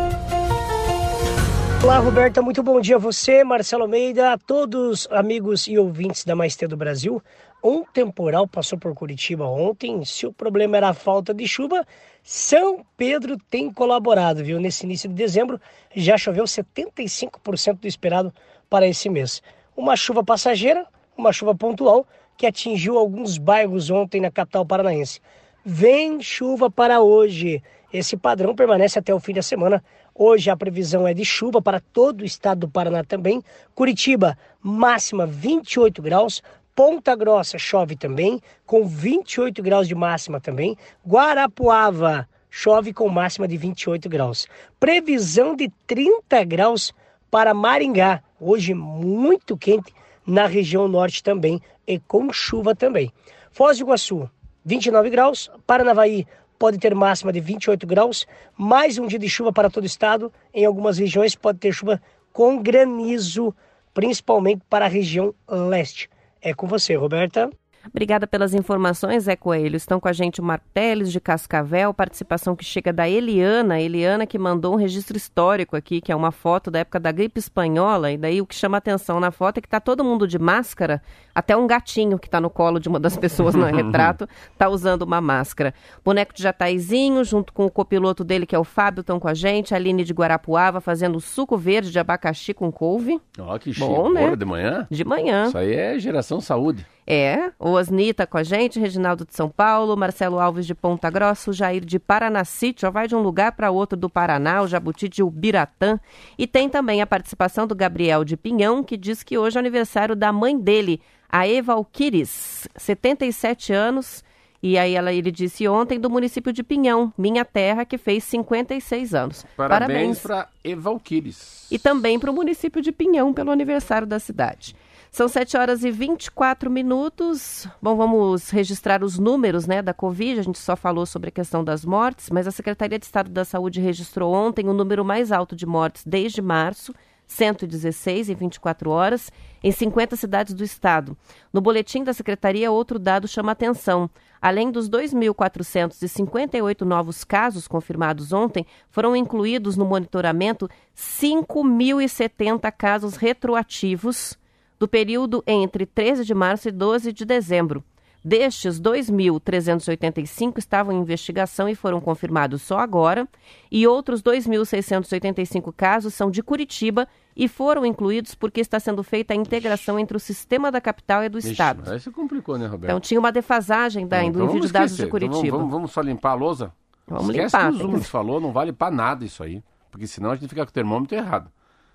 Olá, 1.85 1.99
Roberta, 1.99 2.41
muito 2.41 2.63
bom 2.63 2.81
dia 2.81 2.97
a 2.97 2.99
você, 2.99 3.45
Marcelo 3.45 3.83
Almeida, 3.83 4.33
a 4.33 4.39
todos 4.39 5.07
amigos 5.11 5.67
e 5.67 5.77
ouvintes 5.77 6.25
da 6.25 6.35
Mais 6.35 6.57
do 6.57 6.79
Brasil. 6.79 7.23
Um 7.63 7.85
temporal 7.85 8.49
passou 8.49 8.79
por 8.79 8.95
Curitiba 8.95 9.45
ontem. 9.45 10.03
Se 10.03 10.27
o 10.27 10.33
problema 10.33 10.79
era 10.79 10.89
a 10.89 10.95
falta 10.95 11.35
de 11.35 11.47
chuva, 11.47 11.87
São 12.23 12.83
Pedro 12.97 13.37
tem 13.51 13.71
colaborado, 13.71 14.43
viu? 14.43 14.59
Nesse 14.59 14.87
início 14.87 15.11
de 15.11 15.15
dezembro 15.15 15.61
já 15.95 16.17
choveu 16.17 16.45
75% 16.45 17.81
do 17.81 17.87
esperado 17.87 18.33
para 18.71 18.89
esse 18.89 19.11
mês. 19.11 19.43
Uma 19.77 19.95
chuva 19.95 20.25
passageira, 20.25 20.87
uma 21.15 21.35
chuva 21.35 21.55
pontual 21.55 22.07
que 22.39 22.47
atingiu 22.47 22.97
alguns 22.97 23.37
bairros 23.37 23.91
ontem 23.91 24.23
na 24.23 24.31
capital 24.31 24.65
paranaense. 24.65 25.21
Vem 25.63 26.19
chuva 26.23 26.71
para 26.71 27.03
hoje. 27.03 27.63
Esse 27.93 28.17
padrão 28.17 28.55
permanece 28.55 28.99
até 28.99 29.15
o 29.15 29.21
fim 29.21 29.35
da 29.35 29.43
semana. 29.43 29.85
Hoje 30.17 30.49
a 30.49 30.57
previsão 30.57 31.09
é 31.09 31.13
de 31.13 31.25
chuva 31.25 31.61
para 31.61 31.81
todo 31.81 32.21
o 32.21 32.25
estado 32.25 32.61
do 32.61 32.69
Paraná 32.69 33.03
também. 33.03 33.43
Curitiba, 33.75 34.39
máxima 34.63 35.27
28 35.27 36.01
graus. 36.01 36.41
Ponta 36.73 37.17
Grossa 37.17 37.59
chove 37.59 37.97
também, 37.97 38.41
com 38.65 38.87
28 38.87 39.63
graus 39.63 39.89
de 39.89 39.95
máxima 39.95 40.41
também. 40.41 40.77
Guarapuava 41.07 42.29
chove 42.49 42.93
com 42.93 43.09
máxima 43.09 43.49
de 43.49 43.57
28 43.57 44.09
graus. 44.09 44.47
Previsão 44.79 45.57
de 45.57 45.69
30 45.87 46.45
graus 46.45 46.93
para 47.29 47.53
Maringá. 47.53 48.23
Hoje 48.41 48.73
muito 48.73 49.57
quente 49.57 49.93
na 50.25 50.47
região 50.47 50.87
norte 50.87 51.25
também 51.25 51.61
e 51.85 51.99
com 51.99 52.33
chuva 52.33 52.73
também. 52.73 53.13
Foz 53.51 53.79
do 53.79 53.85
Iguaçu, 53.85 54.31
29 54.65 55.11
graus. 55.11 55.51
Paranavaí 55.67 56.25
pode 56.59 56.79
ter 56.79 56.95
máxima 56.95 57.33
de 57.33 57.41
28 57.41 57.87
graus. 57.87 58.27
Mais 58.57 58.99
um 58.99 59.07
dia 59.07 59.19
de 59.19 59.29
chuva 59.29 59.53
para 59.53 59.71
todo 59.71 59.85
o 59.85 59.87
estado. 59.87 60.33
Em 60.53 60.65
algumas 60.65 60.99
regiões 60.99 61.35
pode 61.35 61.59
ter 61.59 61.73
chuva 61.73 62.01
com 62.33 62.61
granizo, 62.63 63.55
principalmente 63.93 64.63
para 64.69 64.87
a 64.87 64.89
região 64.89 65.35
leste. 65.49 66.09
É 66.41 66.53
com 66.53 66.67
você, 66.67 66.95
Roberta. 66.95 67.51
Obrigada 67.89 68.27
pelas 68.27 68.55
informações, 68.55 69.25
Zé 69.25 69.37
Coelho. 69.37 69.77
Estão 69.77 70.01
com 70.01 70.09
a 70.09 70.13
gente 70.13 70.41
o 70.41 70.45
Marteles 70.45 71.13
de 71.13 71.21
Cascavel, 71.21 71.93
participação 71.93 72.57
que 72.57 72.65
chega 72.65 72.93
da 72.93 73.09
Eliana. 73.09 73.81
Eliana 73.81 74.27
que 74.27 74.39
mandou 74.39 74.75
um 74.75 74.77
registro 74.77 75.17
histórico 75.17 75.77
aqui, 75.77 76.01
que 76.01 76.11
é 76.11 76.17
uma 76.17 76.33
foto 76.33 76.71
da 76.71 76.81
época 76.81 76.99
da 76.99 77.13
gripe 77.13 77.39
espanhola. 77.39 78.11
E 78.11 78.17
daí 78.17 78.41
o 78.41 78.47
que 78.47 78.55
chama 78.55 78.79
atenção 78.79 79.21
na 79.21 79.31
foto 79.31 79.59
é 79.59 79.61
que 79.61 79.67
está 79.67 79.81
todo 79.81 80.05
mundo 80.05 80.27
de 80.27 80.39
máscara, 80.39 81.03
Até 81.35 81.57
um 81.57 81.67
gatinho 81.67 82.19
que 82.19 82.27
está 82.27 82.41
no 82.41 82.51
colo 82.51 82.79
de 82.79 82.89
uma 82.89 82.99
das 82.99 83.17
pessoas 83.17 83.55
no 83.55 83.65
retrato 83.75 84.29
está 84.53 84.69
usando 84.69 85.03
uma 85.03 85.21
máscara. 85.21 85.75
Boneco 86.05 86.33
de 86.35 86.43
Jataizinho, 86.43 87.23
junto 87.25 87.53
com 87.53 87.67
o 87.67 87.71
copiloto 87.71 88.25
dele, 88.25 88.47
que 88.47 88.55
é 88.55 88.59
o 88.59 88.65
Fábio, 88.65 89.01
estão 89.01 89.21
com 89.21 89.29
a 89.29 89.35
gente. 89.35 89.75
A 89.75 89.77
Aline 89.77 90.05
de 90.05 90.13
Guarapuava 90.13 90.81
fazendo 90.81 91.21
suco 91.21 91.57
verde 91.57 91.91
de 91.91 91.99
abacaxi 91.99 92.55
com 92.55 92.71
couve. 92.73 93.21
Ó, 93.39 93.59
que 93.59 93.73
Bom, 93.79 94.07
chique. 94.09 94.15
né? 94.15 94.37
De 94.37 94.45
manhã? 94.45 94.87
De 94.91 95.05
manhã. 95.05 95.47
Isso 95.47 95.59
aí 95.59 95.75
é 95.75 95.99
geração 95.99 96.41
saúde. 96.41 96.87
É, 97.07 97.53
o 97.59 97.73
Osni 97.73 98.15
tá 98.15 98.27
com 98.27 98.39
a 98.39 98.43
gente, 98.43 98.81
Reginaldo 98.81 99.27
de 99.27 99.35
São 99.35 99.51
Paulo, 99.51 99.97
Marcelo 99.97 100.41
Alves 100.41 100.67
de 100.67 100.75
Ponta 100.75 101.11
Grossa, 101.11 101.51
o 101.51 101.53
Jair 101.53 101.85
de 101.85 101.99
Paranacite, 101.99 102.83
já 102.83 102.91
vai 102.91 103.07
de 103.07 103.15
um 103.15 103.21
lugar 103.21 103.53
para 103.53 103.71
outro 103.71 103.99
do 103.99 104.09
Paraná, 104.09 104.63
o 104.63 104.69
Jabuti 104.69 105.09
de 105.09 105.23
Ubiratã. 105.23 106.01
E 106.39 106.47
tem 106.47 106.69
também 106.69 107.03
a 107.03 107.07
participação 107.07 107.67
do 107.67 107.75
Gabriel 107.75 108.25
de 108.25 108.37
Pinhão, 108.37 108.83
que 108.83 108.97
diz 108.97 109.23
que 109.23 109.37
hoje 109.37 109.59
é 109.59 109.61
aniversário 109.61 110.17
da 110.17 110.33
mãe 110.33 110.59
dele, 110.59 111.01
a 111.29 111.47
Eva 111.47 111.75
Alquires, 111.75 112.67
77 112.77 113.73
anos. 113.73 114.25
E 114.63 114.79
aí 114.79 114.95
ela, 114.95 115.13
ele 115.13 115.31
disse 115.31 115.69
ontem 115.69 116.01
do 116.01 116.09
município 116.09 116.51
de 116.51 116.63
Pinhão, 116.63 117.13
minha 117.19 117.45
terra, 117.45 117.85
que 117.85 117.99
fez 117.99 118.25
56 118.25 119.15
anos. 119.15 119.45
Parabéns 119.55 120.21
para 120.21 120.49
Evalquires. 120.65 121.67
E 121.71 121.79
também 121.79 122.19
para 122.19 122.31
o 122.31 122.35
município 122.35 122.81
de 122.81 122.91
Pinhão 122.91 123.35
pelo 123.35 123.51
aniversário 123.51 124.07
da 124.07 124.19
cidade. 124.19 124.75
São 125.15 125.29
7 125.29 125.57
horas 125.57 125.85
e 125.85 125.93
24 125.93 126.69
minutos. 126.69 127.69
Bom, 127.81 127.95
vamos 127.95 128.51
registrar 128.51 129.05
os 129.05 129.17
números 129.17 129.65
né, 129.65 129.81
da 129.81 129.95
Covid. 129.95 130.41
A 130.41 130.43
gente 130.43 130.59
só 130.59 130.75
falou 130.75 131.07
sobre 131.07 131.29
a 131.29 131.31
questão 131.31 131.63
das 131.63 131.85
mortes, 131.85 132.31
mas 132.31 132.49
a 132.49 132.51
Secretaria 132.51 132.99
de 132.99 133.05
Estado 133.05 133.31
da 133.31 133.45
Saúde 133.45 133.81
registrou 133.81 134.35
ontem 134.35 134.69
o 134.69 134.73
número 134.73 135.05
mais 135.05 135.31
alto 135.31 135.55
de 135.55 135.65
mortes 135.67 136.03
desde 136.05 136.43
março. 136.43 136.93
116 137.29 138.29
em 138.29 138.35
24 138.35 138.91
horas, 138.91 139.31
em 139.63 139.71
50 139.71 140.17
cidades 140.17 140.53
do 140.53 140.65
estado. 140.65 141.17
No 141.53 141.61
boletim 141.61 142.03
da 142.03 142.13
secretaria, 142.13 142.73
outro 142.73 142.99
dado 142.99 143.29
chama 143.29 143.53
atenção. 143.53 144.11
Além 144.43 144.71
dos 144.71 144.91
2.458 144.91 146.81
novos 146.83 147.23
casos 147.23 147.69
confirmados 147.69 148.33
ontem, 148.33 148.67
foram 148.91 149.15
incluídos 149.15 149.77
no 149.77 149.87
monitoramento 149.87 150.69
5.070 150.95 152.71
casos 152.73 153.15
retroativos 153.15 154.37
do 154.85 154.89
período 154.89 155.43
entre 155.47 155.87
13 155.87 156.27
de 156.27 156.35
março 156.35 156.69
e 156.69 156.71
12 156.71 157.11
de 157.11 157.25
dezembro. 157.25 157.83
Destes, 158.23 158.79
2.385 158.81 160.59
estavam 160.59 160.93
em 160.95 161.01
investigação 161.01 161.67
e 161.69 161.75
foram 161.75 162.01
confirmados 162.03 162.61
só 162.61 162.79
agora, 162.79 163.27
e 163.73 163.87
outros 163.87 164.23
2.685 164.23 165.73
casos 165.75 166.13
são 166.13 166.31
de 166.31 166.43
Curitiba 166.43 167.09
e 167.35 167.49
foram 167.49 167.85
incluídos 167.87 168.35
porque 168.35 168.61
está 168.61 168.79
sendo 168.79 169.03
feita 169.03 169.33
a 169.33 169.37
integração 169.37 169.99
entre 169.99 170.17
o 170.17 170.21
sistema 170.21 170.71
da 170.71 170.81
capital 170.83 171.25
e 171.25 171.29
do 171.31 171.39
Ixi, 171.39 171.53
estado. 171.53 171.91
Aí 171.91 171.99
se 171.99 172.11
complicou, 172.11 172.59
né, 172.59 172.67
Roberto? 172.67 172.85
Então 172.85 173.01
tinha 173.01 173.19
uma 173.19 173.33
defasagem 173.33 174.07
da, 174.07 174.19
do 174.21 174.27
Então 174.27 174.43
envio 174.43 174.47
vamos 174.49 174.67
de 174.67 174.73
dados 174.73 174.91
esquecer. 174.93 175.07
de 175.07 175.11
Curitiba. 175.11 175.39
Então 175.47 175.59
vamos, 175.59 175.73
vamos 175.73 175.93
só 175.93 176.03
limpar 176.03 176.33
a 176.33 176.35
lousa? 176.35 176.73
Vamos 177.09 177.31
Esquece 177.31 177.57
limpar, 177.57 177.63
que 177.63 177.69
os 177.69 177.73
tem 177.73 177.79
que- 177.79 177.85
números 177.87 178.09
falou, 178.09 178.39
não 178.39 178.53
vale 178.53 178.73
para 178.73 178.95
nada 178.95 179.25
isso 179.25 179.43
aí. 179.43 179.63
Porque 179.91 180.07
senão 180.07 180.31
a 180.31 180.35
gente 180.37 180.49
fica 180.49 180.65
com 180.65 180.71
o 180.71 180.75
termômetro 180.75 181.17
errado. 181.17 181.51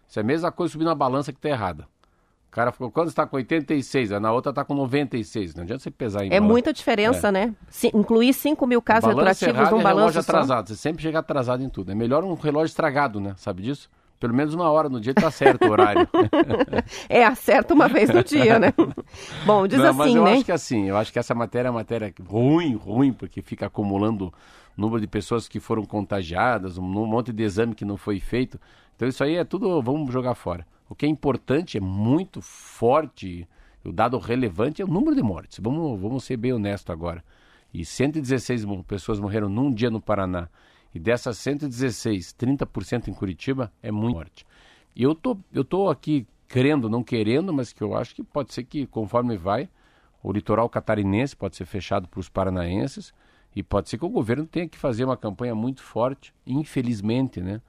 Isso 0.08 0.18
é 0.20 0.22
a 0.22 0.26
mesma 0.26 0.52
coisa 0.52 0.72
subir 0.72 0.86
na 0.86 0.96
balança 0.96 1.32
que 1.32 1.40
tá 1.40 1.50
errada. 1.50 1.88
O 2.50 2.52
cara 2.52 2.72
ficou, 2.72 2.90
quando 2.90 3.10
está 3.10 3.28
com 3.28 3.36
86, 3.38 4.12
aí 4.12 4.20
na 4.20 4.32
outra 4.32 4.50
está 4.50 4.66
com 4.66 4.74
96. 4.74 5.54
Não 5.54 5.64
adianta 5.64 5.84
você 5.84 5.92
pesar 5.92 6.26
em 6.26 6.34
É 6.34 6.40
muita 6.40 6.74
diferença, 6.74 7.32
né? 7.32 7.54
Se, 7.70 7.92
incluir 7.94 8.34
5 8.34 8.66
mil 8.66 8.82
casos 8.82 9.14
Balanço 9.14 9.46
retroativos 9.46 9.70
num 9.72 9.80
é 9.80 9.84
relógio 9.84 9.84
balanço 9.84 10.24
só. 10.24 10.32
atrasado. 10.32 10.68
Você 10.70 10.76
sempre 10.76 11.04
chega 11.04 11.20
atrasado 11.20 11.64
em 11.64 11.70
tudo. 11.70 11.92
É 11.92 11.96
melhor 11.96 12.24
um 12.24 12.34
relógio 12.34 12.72
estragado, 12.72 13.20
né? 13.20 13.36
Sabe 13.38 13.62
disso? 13.62 13.88
Pelo 14.20 14.34
menos 14.34 14.54
uma 14.54 14.70
hora 14.70 14.90
no 14.90 15.00
dia 15.00 15.14
tá 15.14 15.32
certo 15.32 15.66
o 15.66 15.72
horário. 15.72 16.08
É, 17.08 17.24
acerta 17.24 17.74
uma 17.74 17.88
vez 17.88 18.10
no 18.10 18.24
dia, 18.24 18.60
né? 18.60 18.74
Bom, 19.46 19.66
diz 19.68 19.80
Não, 19.80 19.94
mas 19.94 20.08
assim, 20.08 20.18
eu 20.18 20.24
né? 20.26 20.34
acho 20.34 20.46
que 20.46 20.52
assim, 20.52 20.90
eu 20.90 20.98
acho 20.98 21.14
que 21.14 21.20
essa 21.20 21.34
matéria 21.34 21.68
é 21.70 21.72
uma 21.72 21.80
matéria 21.80 22.14
ruim, 22.28 22.76
ruim, 22.76 23.14
porque 23.14 23.42
fica 23.42 23.68
acumulando 23.68 24.34
número 24.76 25.00
de 25.02 25.08
pessoas 25.08 25.48
que 25.48 25.60
foram 25.60 25.84
contagiadas, 25.86 26.78
um 26.78 26.82
monte 26.84 27.32
de 27.34 27.44
exame 27.44 27.74
que 27.76 27.86
não 27.86 27.98
foi 27.98 28.20
feito. 28.20 28.60
Então 28.96 29.08
isso 29.08 29.24
aí 29.24 29.36
é 29.36 29.44
tudo, 29.44 29.82
vamos 29.82 30.12
jogar 30.12 30.36
fora. 30.36 30.66
O 30.90 30.96
que 30.96 31.06
é 31.06 31.10
importante, 31.10 31.78
é 31.78 31.82
muito 31.82 32.42
forte, 32.42 33.48
o 33.86 33.92
dado 33.92 34.18
relevante 34.18 34.82
é 34.82 34.86
o 34.86 34.88
número 34.88 35.16
de 35.16 35.22
mortes. 35.22 35.60
Vamos, 35.62 36.00
vamos 36.00 36.24
ser 36.24 36.38
bem 36.38 36.52
honestos 36.54 36.90
agora. 36.92 37.24
E 37.74 37.86
116 37.86 38.66
mo- 38.66 38.84
pessoas 38.84 39.20
morreram 39.20 39.48
num 39.48 39.72
dia 39.72 39.90
no 39.90 40.02
Paraná. 40.02 40.50
E 40.94 41.00
dessas 41.00 41.38
116, 41.38 42.34
30% 42.34 43.08
em 43.08 43.14
Curitiba 43.14 43.72
é 43.82 43.92
muito 43.92 44.16
morte. 44.16 44.46
E 44.96 45.04
eu 45.04 45.14
tô, 45.14 45.38
eu 45.54 45.64
tô 45.64 45.90
aqui 45.90 46.26
querendo, 46.48 46.90
não 46.90 47.04
querendo, 47.04 47.54
mas 47.54 47.72
que 47.72 47.82
eu 47.82 47.96
acho 47.96 48.16
que 48.16 48.24
pode 48.24 48.54
ser 48.54 48.64
que 48.64 48.88
conforme 48.88 49.38
vai, 49.38 49.70
o 50.24 50.32
litoral 50.32 50.68
catarinense 50.68 51.36
pode 51.36 51.56
ser 51.56 51.66
fechado 51.66 52.08
para 52.08 52.20
os 52.20 52.28
paranaenses 52.28 53.14
e 53.56 53.62
pode 53.64 53.90
ser 53.90 53.98
que 53.98 54.06
o 54.06 54.10
governo 54.10 54.46
tenha 54.46 54.68
que 54.68 54.78
fazer 54.78 55.06
uma 55.06 55.16
campanha 55.16 55.56
muito 55.56 55.82
forte, 55.82 56.34
infelizmente, 56.46 57.40
né, 57.40 57.62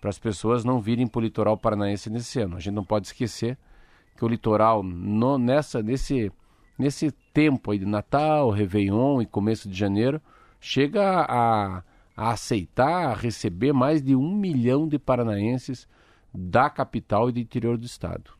para 0.00 0.10
as 0.10 0.18
pessoas 0.18 0.64
não 0.64 0.80
virem 0.80 1.06
para 1.06 1.18
o 1.18 1.22
litoral 1.22 1.56
paranaense 1.56 2.08
nesse 2.08 2.40
ano. 2.40 2.56
A 2.56 2.60
gente 2.60 2.74
não 2.74 2.84
pode 2.84 3.08
esquecer 3.08 3.58
que 4.16 4.24
o 4.24 4.28
litoral 4.28 4.82
no- 4.82 5.38
nessa 5.38 5.82
nesse 5.82 6.32
nesse 6.78 7.10
tempo 7.34 7.70
aí 7.70 7.78
de 7.78 7.84
Natal, 7.84 8.48
Réveillon 8.48 9.20
e 9.20 9.26
começo 9.26 9.68
de 9.68 9.76
janeiro 9.78 10.20
chega 10.58 11.26
a, 11.28 11.82
a 12.20 12.32
aceitar, 12.32 13.16
receber 13.16 13.72
mais 13.72 14.02
de 14.02 14.14
um 14.14 14.30
milhão 14.34 14.86
de 14.86 14.98
paranaenses 14.98 15.88
da 16.34 16.68
capital 16.68 17.30
e 17.30 17.32
do 17.32 17.38
interior 17.40 17.78
do 17.78 17.86
estado. 17.86 18.32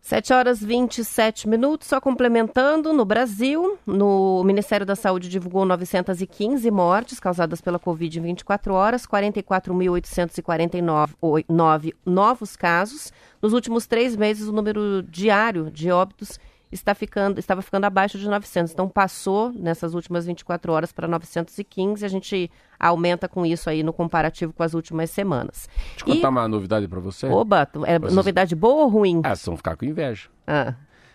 7 0.00 0.32
horas 0.34 0.62
27 0.62 1.48
minutos, 1.48 1.88
só 1.88 1.98
complementando, 2.00 2.92
no 2.92 3.04
Brasil, 3.06 3.78
no 3.86 4.40
o 4.40 4.44
Ministério 4.44 4.84
da 4.84 4.94
Saúde 4.96 5.28
divulgou 5.30 5.64
915 5.64 6.70
mortes 6.70 7.18
causadas 7.20 7.60
pela 7.62 7.78
Covid 7.78 8.18
em 8.18 8.22
24 8.22 8.74
horas, 8.74 9.06
44.849 9.06 11.14
oi- 11.20 11.44
nove 11.48 11.94
novos 12.04 12.56
casos. 12.56 13.12
Nos 13.40 13.52
últimos 13.52 13.86
três 13.86 14.16
meses, 14.16 14.48
o 14.48 14.52
número 14.52 15.02
diário 15.02 15.70
de 15.70 15.90
óbitos 15.90 16.38
está 16.74 16.94
ficando, 16.94 17.38
estava 17.38 17.62
ficando 17.62 17.84
abaixo 17.84 18.18
de 18.18 18.28
900. 18.28 18.72
Então, 18.72 18.88
passou 18.88 19.52
nessas 19.52 19.94
últimas 19.94 20.26
24 20.26 20.72
horas 20.72 20.92
para 20.92 21.06
915. 21.08 22.04
A 22.04 22.08
gente 22.08 22.50
aumenta 22.78 23.28
com 23.28 23.46
isso 23.46 23.70
aí 23.70 23.82
no 23.82 23.92
comparativo 23.92 24.52
com 24.52 24.62
as 24.62 24.74
últimas 24.74 25.10
semanas. 25.10 25.68
Deixa 25.96 26.04
eu 26.06 26.14
contar 26.16 26.28
uma 26.28 26.48
novidade 26.48 26.86
para 26.88 27.00
você. 27.00 27.26
Oba, 27.28 27.68
é 27.86 27.98
Vocês- 27.98 28.14
novidade 28.14 28.54
boa 28.54 28.82
ou 28.84 28.88
ruim? 28.88 29.20
Ah, 29.24 29.34
vocês 29.34 29.46
vão 29.46 29.56
ficar 29.56 29.76
com 29.76 29.84
inveja. 29.84 30.28
Ah. 30.46 30.74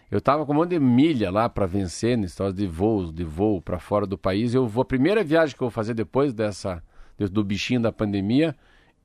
Eu 0.10 0.20
tava 0.20 0.44
com 0.46 0.54
um 0.54 0.56
monte 0.56 0.70
de 0.72 0.80
milha 0.80 1.30
lá 1.30 1.48
para 1.48 1.68
vencer, 1.68 2.18
história 2.20 2.52
de 2.54 2.66
voos, 2.66 3.14
de 3.14 3.24
voo 3.24 3.62
para 3.62 3.78
fora 3.78 4.08
do 4.08 4.18
país. 4.18 4.56
Eu 4.56 4.68
vou 4.68 4.82
a 4.82 4.86
primeira 4.86 5.24
viagem 5.24 5.56
que 5.56 5.62
eu 5.62 5.68
vou 5.68 5.72
fazer 5.72 5.94
depois 5.94 6.34
dessa 6.34 6.82
de- 7.18 7.28
do 7.28 7.44
bichinho 7.44 7.80
da 7.82 7.92
pandemia, 7.92 8.56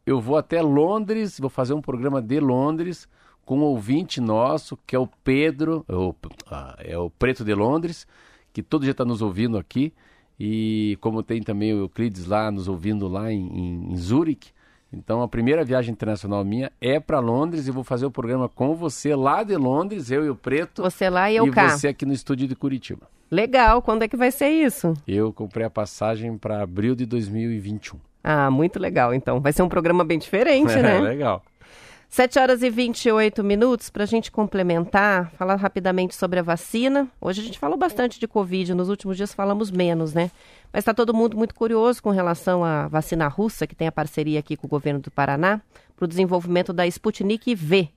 eu 0.06 0.20
vou 0.20 0.36
até 0.36 0.62
Londres, 0.62 1.38
vou 1.38 1.50
fazer 1.50 1.74
um 1.74 1.82
programa 1.82 2.22
de 2.22 2.38
Londres 2.40 3.06
com 3.44 3.58
um 3.58 3.62
ouvinte 3.62 4.20
nosso, 4.20 4.78
que 4.86 4.96
é 4.96 4.98
o 4.98 5.08
Pedro, 5.22 5.84
é 5.88 5.94
o, 5.94 6.14
ah, 6.50 6.76
é 6.78 6.98
o 6.98 7.10
Preto 7.10 7.44
de 7.44 7.54
Londres, 7.54 8.06
que 8.52 8.62
todo 8.62 8.82
dia 8.82 8.92
está 8.92 9.04
nos 9.04 9.22
ouvindo 9.22 9.58
aqui. 9.58 9.92
E 10.38 10.98
como 11.00 11.22
tem 11.22 11.42
também 11.42 11.72
o 11.72 11.78
Euclides 11.78 12.26
lá 12.26 12.50
nos 12.50 12.66
ouvindo 12.66 13.06
lá 13.06 13.32
em, 13.32 13.46
em, 13.46 13.92
em 13.92 13.96
Zurique, 13.96 14.50
então 14.94 15.22
a 15.22 15.28
primeira 15.28 15.64
viagem 15.64 15.92
internacional 15.92 16.44
minha 16.44 16.70
é 16.80 17.00
para 17.00 17.18
Londres 17.18 17.66
e 17.66 17.70
vou 17.70 17.84
fazer 17.84 18.06
o 18.06 18.10
programa 18.10 18.48
com 18.48 18.74
você 18.74 19.14
lá 19.14 19.42
de 19.42 19.56
Londres, 19.56 20.10
eu 20.10 20.24
e 20.24 20.30
o 20.30 20.36
Preto. 20.36 20.82
Você 20.82 21.10
lá 21.10 21.30
e 21.30 21.36
eu 21.36 21.46
e 21.46 21.50
cá. 21.50 21.70
você 21.70 21.88
aqui 21.88 22.06
no 22.06 22.12
estúdio 22.12 22.46
de 22.46 22.54
Curitiba. 22.54 23.08
Legal, 23.30 23.82
quando 23.82 24.02
é 24.02 24.08
que 24.08 24.16
vai 24.16 24.30
ser 24.30 24.48
isso? 24.48 24.94
Eu 25.06 25.32
comprei 25.32 25.66
a 25.66 25.70
passagem 25.70 26.38
para 26.38 26.62
abril 26.62 26.94
de 26.94 27.04
2021. 27.04 27.98
Ah, 28.22 28.50
muito 28.50 28.78
legal, 28.78 29.12
então. 29.12 29.40
Vai 29.40 29.52
ser 29.52 29.62
um 29.62 29.68
programa 29.68 30.04
bem 30.04 30.18
diferente, 30.18 30.74
né? 30.76 30.96
É, 30.96 31.00
legal. 31.02 31.42
7 32.14 32.38
horas 32.38 32.62
e 32.62 32.70
28 32.70 33.42
minutos 33.42 33.90
para 33.90 34.04
a 34.04 34.06
gente 34.06 34.30
complementar, 34.30 35.32
falar 35.32 35.56
rapidamente 35.56 36.14
sobre 36.14 36.38
a 36.38 36.44
vacina. 36.44 37.08
Hoje 37.20 37.40
a 37.40 37.44
gente 37.44 37.58
falou 37.58 37.76
bastante 37.76 38.20
de 38.20 38.28
Covid, 38.28 38.72
nos 38.72 38.88
últimos 38.88 39.16
dias 39.16 39.34
falamos 39.34 39.68
menos, 39.68 40.14
né? 40.14 40.30
Mas 40.72 40.82
está 40.82 40.94
todo 40.94 41.12
mundo 41.12 41.36
muito 41.36 41.56
curioso 41.56 42.00
com 42.00 42.10
relação 42.10 42.64
à 42.64 42.86
vacina 42.86 43.26
russa, 43.26 43.66
que 43.66 43.74
tem 43.74 43.88
a 43.88 43.92
parceria 43.92 44.38
aqui 44.38 44.56
com 44.56 44.68
o 44.68 44.70
governo 44.70 45.00
do 45.00 45.10
Paraná, 45.10 45.60
para 45.96 46.04
o 46.04 46.06
desenvolvimento 46.06 46.72
da 46.72 46.86
Sputnik 46.86 47.52
V. 47.52 47.88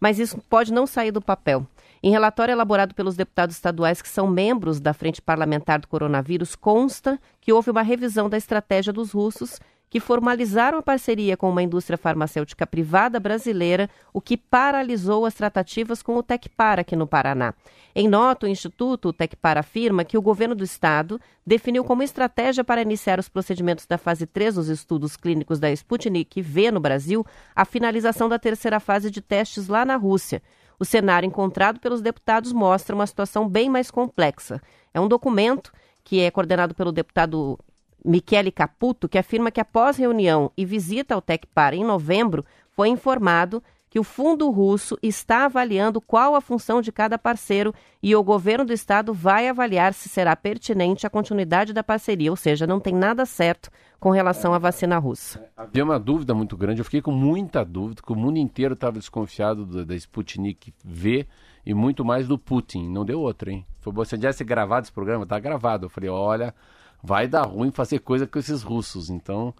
Mas 0.00 0.18
isso 0.18 0.38
pode 0.48 0.72
não 0.72 0.86
sair 0.86 1.10
do 1.10 1.20
papel. 1.20 1.66
Em 2.02 2.10
relatório 2.10 2.52
elaborado 2.52 2.94
pelos 2.94 3.14
deputados 3.14 3.56
estaduais 3.56 4.00
que 4.00 4.08
são 4.08 4.26
membros 4.26 4.80
da 4.80 4.94
Frente 4.94 5.20
Parlamentar 5.20 5.80
do 5.80 5.88
Coronavírus, 5.88 6.56
consta 6.56 7.20
que 7.42 7.52
houve 7.52 7.70
uma 7.70 7.82
revisão 7.82 8.30
da 8.30 8.38
estratégia 8.38 8.90
dos 8.90 9.12
russos 9.12 9.60
que 9.96 10.00
formalizaram 10.00 10.76
a 10.76 10.82
parceria 10.82 11.38
com 11.38 11.48
uma 11.48 11.62
indústria 11.62 11.96
farmacêutica 11.96 12.66
privada 12.66 13.18
brasileira, 13.18 13.88
o 14.12 14.20
que 14.20 14.36
paralisou 14.36 15.24
as 15.24 15.32
tratativas 15.32 16.02
com 16.02 16.18
o 16.18 16.22
Tecpar 16.22 16.78
aqui 16.78 16.94
no 16.94 17.06
Paraná. 17.06 17.54
Em 17.94 18.06
nota, 18.06 18.44
o 18.44 18.48
Instituto 18.50 19.10
Tecpar 19.10 19.56
afirma 19.56 20.04
que 20.04 20.18
o 20.18 20.20
governo 20.20 20.54
do 20.54 20.62
estado 20.62 21.18
definiu 21.46 21.82
como 21.82 22.02
estratégia 22.02 22.62
para 22.62 22.82
iniciar 22.82 23.18
os 23.18 23.30
procedimentos 23.30 23.86
da 23.86 23.96
fase 23.96 24.26
3 24.26 24.56
dos 24.56 24.68
estudos 24.68 25.16
clínicos 25.16 25.58
da 25.58 25.72
Sputnik 25.72 26.42
V 26.42 26.70
no 26.70 26.78
Brasil 26.78 27.24
a 27.54 27.64
finalização 27.64 28.28
da 28.28 28.38
terceira 28.38 28.78
fase 28.78 29.10
de 29.10 29.22
testes 29.22 29.66
lá 29.66 29.82
na 29.82 29.96
Rússia. 29.96 30.42
o 30.78 30.84
cenário 30.84 31.26
encontrado 31.26 31.80
pelos 31.80 32.02
deputados 32.02 32.52
mostra 32.52 32.94
uma 32.94 33.06
situação 33.06 33.48
bem 33.48 33.70
mais 33.70 33.90
complexa. 33.90 34.60
É 34.92 35.00
um 35.00 35.08
documento 35.08 35.72
que 36.04 36.20
é 36.20 36.30
coordenado 36.30 36.74
pelo 36.74 36.92
deputado 36.92 37.58
Michele 38.04 38.52
Caputo, 38.52 39.08
que 39.08 39.18
afirma 39.18 39.50
que 39.50 39.60
após 39.60 39.96
reunião 39.96 40.50
e 40.56 40.64
visita 40.64 41.14
ao 41.14 41.22
Tecpar 41.22 41.74
em 41.74 41.84
novembro, 41.84 42.44
foi 42.70 42.88
informado 42.88 43.62
que 43.88 43.98
o 43.98 44.04
fundo 44.04 44.50
russo 44.50 44.98
está 45.02 45.46
avaliando 45.46 46.00
qual 46.00 46.34
a 46.34 46.40
função 46.40 46.82
de 46.82 46.92
cada 46.92 47.16
parceiro 47.16 47.72
e 48.02 48.14
o 48.14 48.22
governo 48.22 48.64
do 48.64 48.72
estado 48.72 49.14
vai 49.14 49.48
avaliar 49.48 49.94
se 49.94 50.08
será 50.08 50.36
pertinente 50.36 51.06
a 51.06 51.10
continuidade 51.10 51.72
da 51.72 51.82
parceria, 51.82 52.30
ou 52.30 52.36
seja, 52.36 52.66
não 52.66 52.78
tem 52.78 52.94
nada 52.94 53.24
certo 53.24 53.70
com 53.98 54.10
relação 54.10 54.52
à 54.52 54.58
vacina 54.58 54.98
russa. 54.98 55.42
Havia 55.56 55.82
uma 55.82 55.98
dúvida 55.98 56.34
muito 56.34 56.56
grande, 56.56 56.80
eu 56.80 56.84
fiquei 56.84 57.00
com 57.00 57.12
muita 57.12 57.64
dúvida, 57.64 58.02
que 58.02 58.12
o 58.12 58.16
mundo 58.16 58.36
inteiro 58.36 58.74
estava 58.74 58.98
desconfiado 58.98 59.84
da, 59.84 59.94
Sputnik 59.94 60.74
V 60.84 61.26
e 61.64 61.72
muito 61.72 62.04
mais 62.04 62.28
do 62.28 62.38
Putin. 62.38 62.90
Não 62.90 63.04
deu 63.04 63.20
outra, 63.20 63.50
hein? 63.50 63.64
Foi 63.80 63.92
você 63.92 64.18
já 64.18 64.32
ser 64.32 64.44
gravado 64.44 64.84
esse 64.84 64.92
programa? 64.92 65.24
Tá 65.24 65.38
gravado. 65.38 65.86
Eu 65.86 65.90
falei, 65.90 66.10
olha, 66.10 66.54
vai 67.02 67.28
dar 67.28 67.42
ruim 67.42 67.70
fazer 67.70 68.00
coisa 68.00 68.26
com 68.26 68.38
esses 68.38 68.62
russos. 68.62 69.10
Então, 69.10 69.54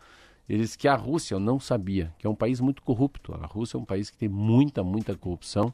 eles 0.49 0.77
que 0.77 0.87
a 0.87 0.94
Rússia, 0.94 1.35
eu 1.35 1.40
não 1.40 1.59
sabia, 1.59 2.12
que 2.18 2.27
é 2.27 2.31
um 2.31 2.35
país 2.35 2.61
muito 2.61 2.83
corrupto. 2.83 3.35
A 3.35 3.46
Rússia 3.46 3.77
é 3.77 3.81
um 3.81 3.85
país 3.85 4.11
que 4.11 4.16
tem 4.16 4.29
muita, 4.29 4.83
muita 4.83 5.14
corrupção. 5.16 5.72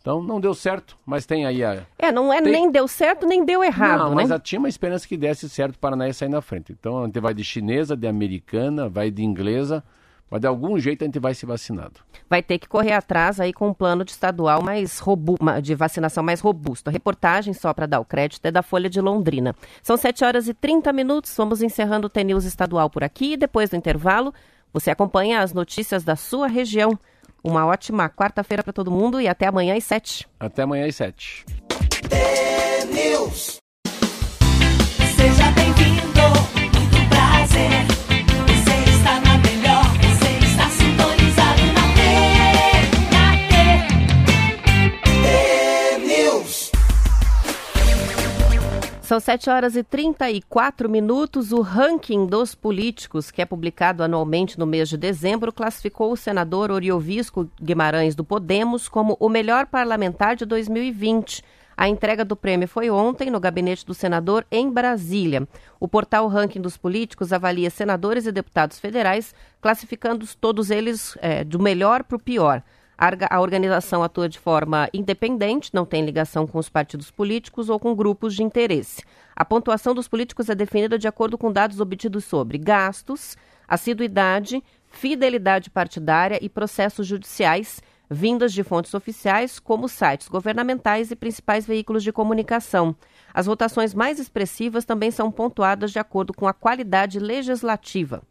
Então 0.00 0.22
não 0.22 0.40
deu 0.40 0.54
certo, 0.54 0.96
mas 1.04 1.26
tem 1.26 1.44
aí 1.44 1.62
a. 1.62 1.84
É, 1.98 2.12
não 2.12 2.32
é 2.32 2.40
tem... 2.40 2.52
nem 2.52 2.70
deu 2.70 2.86
certo, 2.86 3.26
nem 3.26 3.44
deu 3.44 3.62
errado. 3.64 3.98
Não, 3.98 4.14
né? 4.14 4.26
mas 4.26 4.42
tinha 4.42 4.58
uma 4.58 4.68
esperança 4.68 5.06
que 5.06 5.16
desse 5.16 5.48
certo 5.48 5.72
para 5.72 5.90
Paranaense 5.90 6.20
sair 6.20 6.28
na 6.28 6.40
frente. 6.40 6.72
Então 6.72 7.02
a 7.02 7.06
gente 7.06 7.20
vai 7.20 7.34
de 7.34 7.44
chinesa, 7.44 7.96
de 7.96 8.06
americana, 8.06 8.88
vai 8.88 9.10
de 9.10 9.24
inglesa, 9.24 9.84
mas 10.30 10.40
de 10.40 10.46
algum 10.46 10.78
jeito 10.78 11.02
a 11.02 11.06
gente 11.06 11.18
vai 11.18 11.34
se 11.34 11.46
vacinado. 11.46 12.00
Vai 12.28 12.42
ter 12.42 12.58
que 12.58 12.68
correr 12.68 12.92
atrás 12.92 13.40
aí 13.40 13.52
com 13.52 13.68
um 13.68 13.74
plano 13.74 14.04
de 14.04 14.10
estadual 14.10 14.62
mais 14.62 14.98
robusto, 14.98 15.44
de 15.62 15.74
vacinação 15.74 16.22
mais 16.22 16.40
robusto. 16.40 16.88
A 16.88 16.90
reportagem, 16.90 17.54
só 17.54 17.72
para 17.72 17.86
dar 17.86 18.00
o 18.00 18.04
crédito, 18.04 18.44
é 18.44 18.50
da 18.50 18.62
Folha 18.62 18.90
de 18.90 19.00
Londrina. 19.00 19.54
São 19.82 19.96
7 19.96 20.24
horas 20.24 20.48
e 20.48 20.54
30 20.54 20.92
minutos, 20.92 21.34
vamos 21.36 21.62
encerrando 21.62 22.06
o 22.06 22.10
TNews 22.10 22.44
estadual 22.44 22.90
por 22.90 23.02
aqui 23.02 23.32
e 23.32 23.36
depois 23.36 23.70
do 23.70 23.76
intervalo 23.76 24.32
você 24.72 24.90
acompanha 24.90 25.40
as 25.40 25.52
notícias 25.52 26.04
da 26.04 26.16
sua 26.16 26.46
região. 26.46 26.98
Uma 27.42 27.66
ótima 27.66 28.08
quarta-feira 28.10 28.62
para 28.62 28.72
todo 28.72 28.90
mundo 28.90 29.20
e 29.20 29.28
até 29.28 29.46
amanhã 29.46 29.76
às 29.76 29.84
7. 29.84 30.28
Até 30.38 30.62
amanhã 30.62 30.86
às 30.86 30.96
7. 30.96 31.46
São 49.08 49.18
7 49.18 49.48
horas 49.48 49.74
e 49.74 49.82
34 49.82 50.86
minutos. 50.86 51.50
O 51.50 51.62
ranking 51.62 52.26
dos 52.26 52.54
políticos, 52.54 53.30
que 53.30 53.40
é 53.40 53.46
publicado 53.46 54.02
anualmente 54.02 54.58
no 54.58 54.66
mês 54.66 54.86
de 54.86 54.98
dezembro, 54.98 55.50
classificou 55.50 56.12
o 56.12 56.16
senador 56.16 56.70
Oriovisco 56.70 57.50
Guimarães 57.58 58.14
do 58.14 58.22
Podemos 58.22 58.86
como 58.86 59.16
o 59.18 59.30
melhor 59.30 59.64
parlamentar 59.64 60.36
de 60.36 60.44
2020. 60.44 61.42
A 61.74 61.88
entrega 61.88 62.22
do 62.22 62.36
prêmio 62.36 62.68
foi 62.68 62.90
ontem 62.90 63.30
no 63.30 63.40
gabinete 63.40 63.86
do 63.86 63.94
senador 63.94 64.44
em 64.50 64.70
Brasília. 64.70 65.48
O 65.80 65.88
portal 65.88 66.28
Ranking 66.28 66.60
dos 66.60 66.76
Políticos 66.76 67.32
avalia 67.32 67.70
senadores 67.70 68.26
e 68.26 68.32
deputados 68.32 68.78
federais, 68.78 69.34
classificando 69.58 70.26
todos 70.38 70.70
eles 70.70 71.16
é, 71.22 71.44
do 71.44 71.58
melhor 71.58 72.04
para 72.04 72.16
o 72.16 72.20
pior. 72.20 72.62
A 72.98 73.40
organização 73.40 74.02
atua 74.02 74.28
de 74.28 74.40
forma 74.40 74.88
independente, 74.92 75.70
não 75.72 75.86
tem 75.86 76.04
ligação 76.04 76.48
com 76.48 76.58
os 76.58 76.68
partidos 76.68 77.12
políticos 77.12 77.68
ou 77.68 77.78
com 77.78 77.94
grupos 77.94 78.34
de 78.34 78.42
interesse. 78.42 79.04
A 79.36 79.44
pontuação 79.44 79.94
dos 79.94 80.08
políticos 80.08 80.48
é 80.48 80.54
definida 80.56 80.98
de 80.98 81.06
acordo 81.06 81.38
com 81.38 81.52
dados 81.52 81.78
obtidos 81.78 82.24
sobre 82.24 82.58
gastos, 82.58 83.36
assiduidade, 83.68 84.60
fidelidade 84.88 85.70
partidária 85.70 86.40
e 86.42 86.48
processos 86.48 87.06
judiciais, 87.06 87.80
vindas 88.10 88.52
de 88.52 88.64
fontes 88.64 88.92
oficiais, 88.94 89.60
como 89.60 89.88
sites 89.88 90.26
governamentais 90.26 91.12
e 91.12 91.16
principais 91.16 91.64
veículos 91.64 92.02
de 92.02 92.10
comunicação. 92.10 92.96
As 93.32 93.46
votações 93.46 93.94
mais 93.94 94.18
expressivas 94.18 94.84
também 94.84 95.12
são 95.12 95.30
pontuadas 95.30 95.92
de 95.92 96.00
acordo 96.00 96.34
com 96.34 96.48
a 96.48 96.52
qualidade 96.52 97.20
legislativa. 97.20 98.24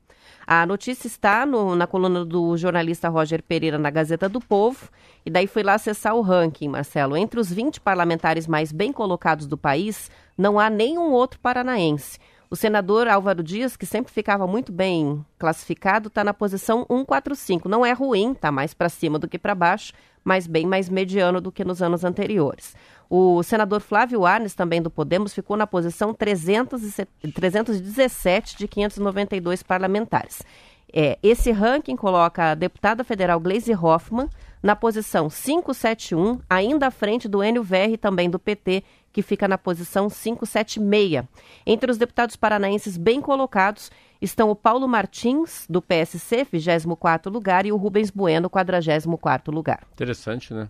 A 0.50 0.66
notícia 0.66 1.08
está 1.08 1.46
no, 1.46 1.76
na 1.76 1.86
coluna 1.86 2.24
do 2.24 2.56
jornalista 2.56 3.10
Roger 3.10 3.44
Pereira 3.44 3.78
na 3.78 3.90
Gazeta 3.90 4.30
do 4.30 4.40
Povo. 4.40 4.88
E 5.26 5.30
daí 5.30 5.46
fui 5.46 5.62
lá 5.62 5.74
acessar 5.74 6.16
o 6.16 6.22
ranking, 6.22 6.70
Marcelo. 6.70 7.18
Entre 7.18 7.38
os 7.38 7.52
20 7.52 7.82
parlamentares 7.82 8.48
mais 8.48 8.72
bem 8.72 8.94
colocados 8.94 9.46
do 9.46 9.58
país, 9.58 10.10
não 10.38 10.58
há 10.58 10.70
nenhum 10.70 11.12
outro 11.12 11.38
paranaense. 11.38 12.18
O 12.50 12.56
senador 12.56 13.10
Álvaro 13.10 13.44
Dias, 13.44 13.76
que 13.76 13.86
sempre 13.86 14.10
ficava 14.10 14.48
muito 14.48 14.72
bem 14.72 15.26
classificado, 15.38 16.08
está 16.08 16.24
na 16.24 16.34
posição 16.34 16.86
145. 16.90 17.68
Não 17.68 17.86
é 17.86 17.92
ruim, 17.92 18.32
está 18.32 18.50
mais 18.50 18.74
para 18.74 18.88
cima 18.88 19.20
do 19.20 19.28
que 19.28 19.38
para 19.38 19.54
baixo, 19.54 19.92
mas 20.24 20.48
bem 20.48 20.66
mais 20.66 20.88
mediano 20.88 21.42
do 21.42 21.52
que 21.52 21.66
nos 21.66 21.82
anos 21.82 22.06
anteriores. 22.06 22.74
O 23.10 23.41
senador 23.43 23.82
Flávio 23.82 24.26
Arnes, 24.26 24.54
também 24.54 24.82
do 24.82 24.89
Podemos, 24.89 25.34
ficou 25.34 25.56
na 25.56 25.65
posição 25.65 26.13
317 26.13 28.58
de 28.58 28.67
592 28.67 29.63
parlamentares. 29.63 30.43
É, 30.91 31.17
esse 31.22 31.52
ranking 31.52 31.96
coloca 31.96 32.52
a 32.52 32.56
deputada 32.56 33.04
federal 33.04 33.39
Gleisi 33.39 33.74
Hoffmann 33.74 34.28
na 34.63 34.76
posição 34.76 35.30
571, 35.30 36.39
ainda 36.50 36.88
à 36.88 36.91
frente 36.91 37.28
do 37.28 37.43
Enio 37.43 37.63
Verri, 37.63 37.98
também 37.98 38.30
do 38.30 38.39
PT, 38.39 38.84
que 39.12 39.22
fica 39.22 39.48
na 39.48 39.58
posição 39.58 40.10
576. 40.10 41.26
Entre 41.65 41.91
os 41.91 41.98
deputados 41.98 42.36
paranaenses 42.36 42.98
bem 42.98 43.22
colocados 43.22 43.91
estão 44.22 44.50
o 44.50 44.56
Paulo 44.56 44.88
Martins, 44.88 45.65
do 45.70 45.82
PSC, 45.82 46.46
24º 46.46 47.30
lugar, 47.30 47.65
e 47.65 47.72
o 47.72 47.78
Rubens 47.78 48.10
Bueno, 48.10 48.50
44º 48.50 49.52
lugar. 49.52 49.84
Interessante, 49.93 50.54
né? 50.54 50.70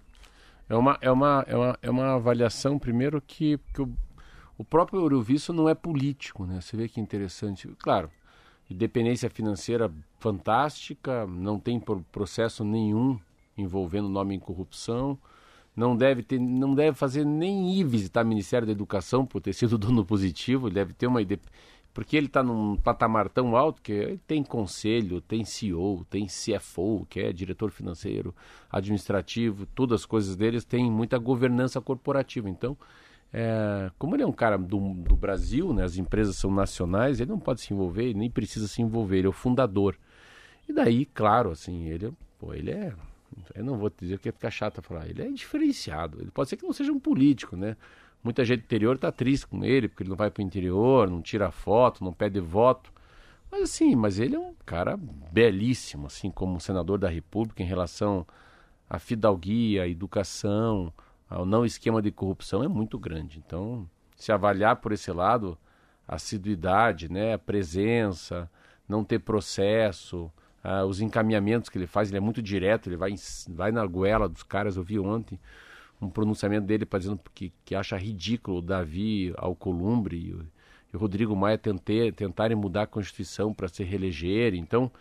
É 0.70 0.76
uma, 0.76 0.98
é 1.02 1.12
uma, 1.12 1.46
é 1.48 1.56
uma, 1.56 1.80
é 1.82 1.90
uma 1.90 2.16
avaliação, 2.16 2.78
primeiro, 2.78 3.22
que, 3.22 3.58
que 3.74 3.82
o, 3.82 3.90
o 4.58 4.64
próprio 4.64 5.00
Eurovisto 5.00 5.54
não 5.54 5.70
é 5.70 5.74
político, 5.74 6.46
né? 6.46 6.60
Você 6.60 6.76
vê 6.76 6.88
que 6.90 7.00
interessante. 7.00 7.68
Claro, 7.80 8.12
independência 8.70 9.30
financeira 9.30 9.92
fantástica, 10.20 11.26
não 11.26 11.60
tem 11.60 11.82
processo 12.12 12.64
nenhum 12.64 13.20
envolvendo 13.58 14.10
nome 14.10 14.36
em 14.36 14.40
corrupção, 14.40 15.18
não 15.76 15.96
deve 15.96 16.24
ter, 16.24 16.40
não 16.40 16.74
deve 16.76 16.98
fazer 16.98 17.26
nem 17.26 17.76
ir 17.76 17.84
visitar 17.84 18.26
o 18.26 18.28
Ministério 18.28 18.66
da 18.66 18.72
Educação 18.72 19.26
por 19.26 19.42
ter 19.42 19.54
sido 19.54 19.78
dono 19.80 20.04
positivo, 20.06 20.70
deve 20.70 20.94
ter 20.94 21.08
uma 21.08 21.22
porque 21.98 22.16
ele 22.16 22.28
está 22.28 22.44
num 22.44 22.76
patamar 22.76 23.28
tão 23.28 23.58
alto 23.58 23.82
que 23.82 24.20
tem 24.28 24.44
conselho, 24.44 25.20
tem 25.20 25.44
CEO, 25.44 26.06
tem 26.08 26.28
CFO, 26.28 27.08
que 27.10 27.20
é 27.20 27.34
diretor 27.34 27.72
financeiro, 27.72 28.36
administrativo, 28.70 29.66
todas 29.66 30.02
as 30.02 30.06
coisas 30.06 30.36
deles 30.36 30.64
têm 30.64 30.92
muita 30.92 31.18
governança 31.18 31.82
corporativa. 31.82 32.48
Então, 32.48 32.78
é, 33.34 33.90
como 33.98 34.16
ele 34.16 34.22
é 34.22 34.28
um 34.28 34.32
cara 34.32 34.60
do, 34.60 34.94
do, 34.94 35.16
Brasil, 35.16 35.74
né, 35.74 35.84
as 35.84 35.98
empresas 35.98 36.36
são 36.36 36.52
nacionais, 36.52 37.20
ele 37.20 37.32
não 37.32 37.40
pode 37.40 37.62
se 37.62 37.74
envolver, 37.74 38.14
nem 38.14 38.30
precisa 38.30 38.68
se 38.68 38.80
envolver, 38.80 39.18
ele 39.18 39.26
é 39.26 39.32
o 39.32 39.34
fundador. 39.34 39.98
E 40.70 40.74
daí, 40.74 41.04
claro, 41.04 41.50
assim, 41.50 41.88
ele, 41.88 42.14
pô, 42.38 42.54
ele 42.54 42.70
é. 42.70 42.94
Eu 43.56 43.64
não 43.64 43.76
vou 43.76 43.90
dizer 43.90 44.20
que 44.20 44.30
ia 44.30 44.34
ficar 44.34 44.52
chato 44.52 44.84
falar, 44.84 45.10
ele 45.10 45.24
é 45.24 45.32
diferenciado. 45.32 46.22
Ele 46.22 46.30
pode 46.30 46.48
ser 46.48 46.58
que 46.58 46.64
não 46.64 46.74
seja 46.74 46.92
um 46.92 47.00
político, 47.00 47.56
né? 47.56 47.76
Muita 48.28 48.44
gente 48.44 48.60
do 48.60 48.66
interior 48.66 48.96
está 48.96 49.10
triste 49.10 49.48
com 49.48 49.64
ele, 49.64 49.88
porque 49.88 50.04
ele 50.04 50.10
não 50.10 50.18
vai 50.18 50.30
para 50.30 50.44
o 50.44 50.46
interior, 50.46 51.10
não 51.10 51.22
tira 51.22 51.50
foto, 51.50 52.04
não 52.04 52.12
pede 52.12 52.42
voto. 52.42 52.92
Mas 53.50 53.62
assim, 53.62 53.96
mas 53.96 54.20
ele 54.20 54.36
é 54.36 54.40
um 54.40 54.54
cara 54.66 55.00
belíssimo, 55.32 56.08
assim, 56.08 56.30
como 56.30 56.60
senador 56.60 56.98
da 56.98 57.08
República, 57.08 57.64
em 57.64 57.66
relação 57.66 58.28
à 58.90 59.00
fidalguia, 59.00 59.84
à 59.84 59.88
educação, 59.88 60.92
ao 61.30 61.46
não 61.46 61.64
esquema 61.64 62.02
de 62.02 62.12
corrupção, 62.12 62.62
é 62.62 62.68
muito 62.68 63.00
grande. 63.00 63.40
Então, 63.40 63.90
se 64.18 64.30
avaliar 64.30 64.76
por 64.76 64.92
esse 64.92 65.10
lado, 65.10 65.58
a 66.06 66.16
assiduidade, 66.16 67.10
né, 67.10 67.36
a 67.36 67.40
presença, 67.40 68.52
não 68.90 69.06
ter 69.06 69.20
processo, 69.20 70.30
uh, 70.66 70.86
os 70.86 71.00
encaminhamentos 71.00 71.70
que 71.70 71.78
ele 71.78 71.88
faz, 71.88 72.10
ele 72.10 72.18
é 72.18 72.20
muito 72.20 72.42
direto, 72.42 72.90
ele 72.90 72.98
vai, 72.98 73.16
vai 73.48 73.72
na 73.72 73.86
goela 73.86 74.28
dos 74.28 74.44
caras, 74.44 74.76
eu 74.76 74.84
vi 74.84 75.00
ontem 75.00 75.40
um 76.02 76.10
pronunciamento 76.10 76.66
dele 76.66 76.86
para 76.86 77.00
dizendo 77.00 77.20
que, 77.34 77.52
que 77.66 77.76
acha 77.76 77.98
ridículo 77.98 78.58
o 78.58 78.62
Davi 78.62 79.34
Alcolumbre 79.38 80.16
e, 80.18 80.30
e 80.94 80.96
o 80.96 81.00
Rodrigo 81.00 81.36
Maia 81.36 81.58
tentei, 81.58 82.12
tentarem 82.12 82.56
mudar 82.56 82.84
a 82.84 82.88
Constituição 82.88 83.54
para 83.54 83.68
se 83.68 83.84
reeleger. 83.84 84.54
Então. 84.54 84.92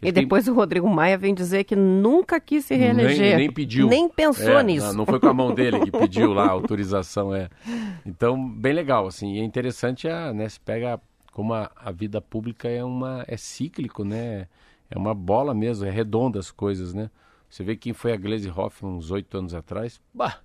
E 0.00 0.12
depois 0.12 0.44
têm... 0.44 0.52
o 0.52 0.56
Rodrigo 0.56 0.88
Maia 0.88 1.18
vem 1.18 1.34
dizer 1.34 1.64
que 1.64 1.76
nunca 1.76 2.40
quis 2.40 2.64
se 2.64 2.74
reeleger. 2.74 3.36
Nem, 3.36 3.36
nem 3.36 3.52
pediu. 3.52 3.88
Nem 3.88 4.08
pensou 4.08 4.58
é, 4.58 4.62
nisso. 4.62 4.86
Não, 4.86 4.94
não, 4.94 5.06
foi 5.06 5.20
com 5.20 5.28
a 5.28 5.34
mão 5.34 5.52
dele 5.54 5.80
que 5.80 5.90
pediu 5.90 6.32
lá 6.32 6.46
a 6.46 6.50
autorização. 6.50 7.34
É. 7.34 7.48
Então, 8.06 8.48
bem 8.48 8.72
legal. 8.72 9.06
Assim, 9.06 9.34
e 9.34 9.40
é 9.40 9.44
interessante, 9.44 10.08
a, 10.08 10.32
né, 10.32 10.48
se 10.48 10.60
pega 10.60 11.00
como 11.32 11.52
a, 11.52 11.70
a 11.76 11.90
vida 11.92 12.20
pública 12.20 12.68
é, 12.68 12.82
uma, 12.82 13.24
é 13.28 13.36
cíclico, 13.36 14.04
né? 14.04 14.48
É 14.90 14.96
uma 14.96 15.14
bola 15.14 15.52
mesmo, 15.52 15.84
é 15.84 15.90
redonda 15.90 16.38
as 16.38 16.50
coisas, 16.50 16.94
né? 16.94 17.10
Você 17.48 17.64
vê 17.64 17.76
quem 17.76 17.92
foi 17.92 18.12
a 18.12 18.16
Glaze 18.16 18.50
Hoffman 18.50 18.92
uns 18.96 19.10
oito 19.10 19.36
anos 19.38 19.54
atrás? 19.54 20.00
Bah! 20.12 20.40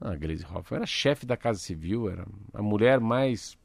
A 0.00 0.16
Glaze 0.16 0.44
Hoffman 0.44 0.78
era 0.78 0.86
chefe 0.86 1.26
da 1.26 1.36
Casa 1.36 1.58
Civil, 1.58 2.08
era 2.10 2.26
a 2.54 2.62
mulher 2.62 3.00
mais 3.00 3.58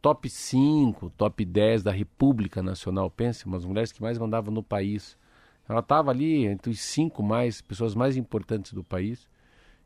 top 0.00 0.28
5, 0.28 1.10
top 1.16 1.44
10 1.44 1.82
da 1.82 1.90
República 1.90 2.62
Nacional. 2.62 3.10
Pense, 3.10 3.46
umas 3.46 3.64
mulheres 3.64 3.90
que 3.90 4.02
mais 4.02 4.18
mandavam 4.18 4.52
no 4.52 4.62
país. 4.62 5.16
Ela 5.68 5.80
estava 5.80 6.10
ali 6.10 6.44
entre 6.44 6.70
os 6.70 6.80
cinco 6.80 7.22
mais 7.22 7.62
pessoas 7.62 7.94
mais 7.94 8.16
importantes 8.16 8.72
do 8.74 8.84
país. 8.84 9.26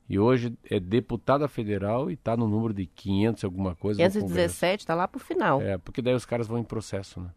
E 0.08 0.18
hoje 0.18 0.56
é 0.68 0.80
deputada 0.80 1.46
federal 1.46 2.10
e 2.10 2.14
está 2.14 2.36
no 2.36 2.48
número 2.48 2.72
de 2.74 2.86
500 2.86 3.44
alguma 3.44 3.76
coisa. 3.76 4.02
no 4.02 4.04
Congresso. 4.04 4.26
517 4.26 4.80
está 4.80 4.94
lá 4.94 5.06
pro 5.06 5.20
final. 5.20 5.60
É, 5.60 5.78
porque 5.78 6.00
daí 6.02 6.14
os 6.14 6.24
caras 6.24 6.48
vão 6.48 6.58
em 6.58 6.64
processo, 6.64 7.20
né? 7.20 7.30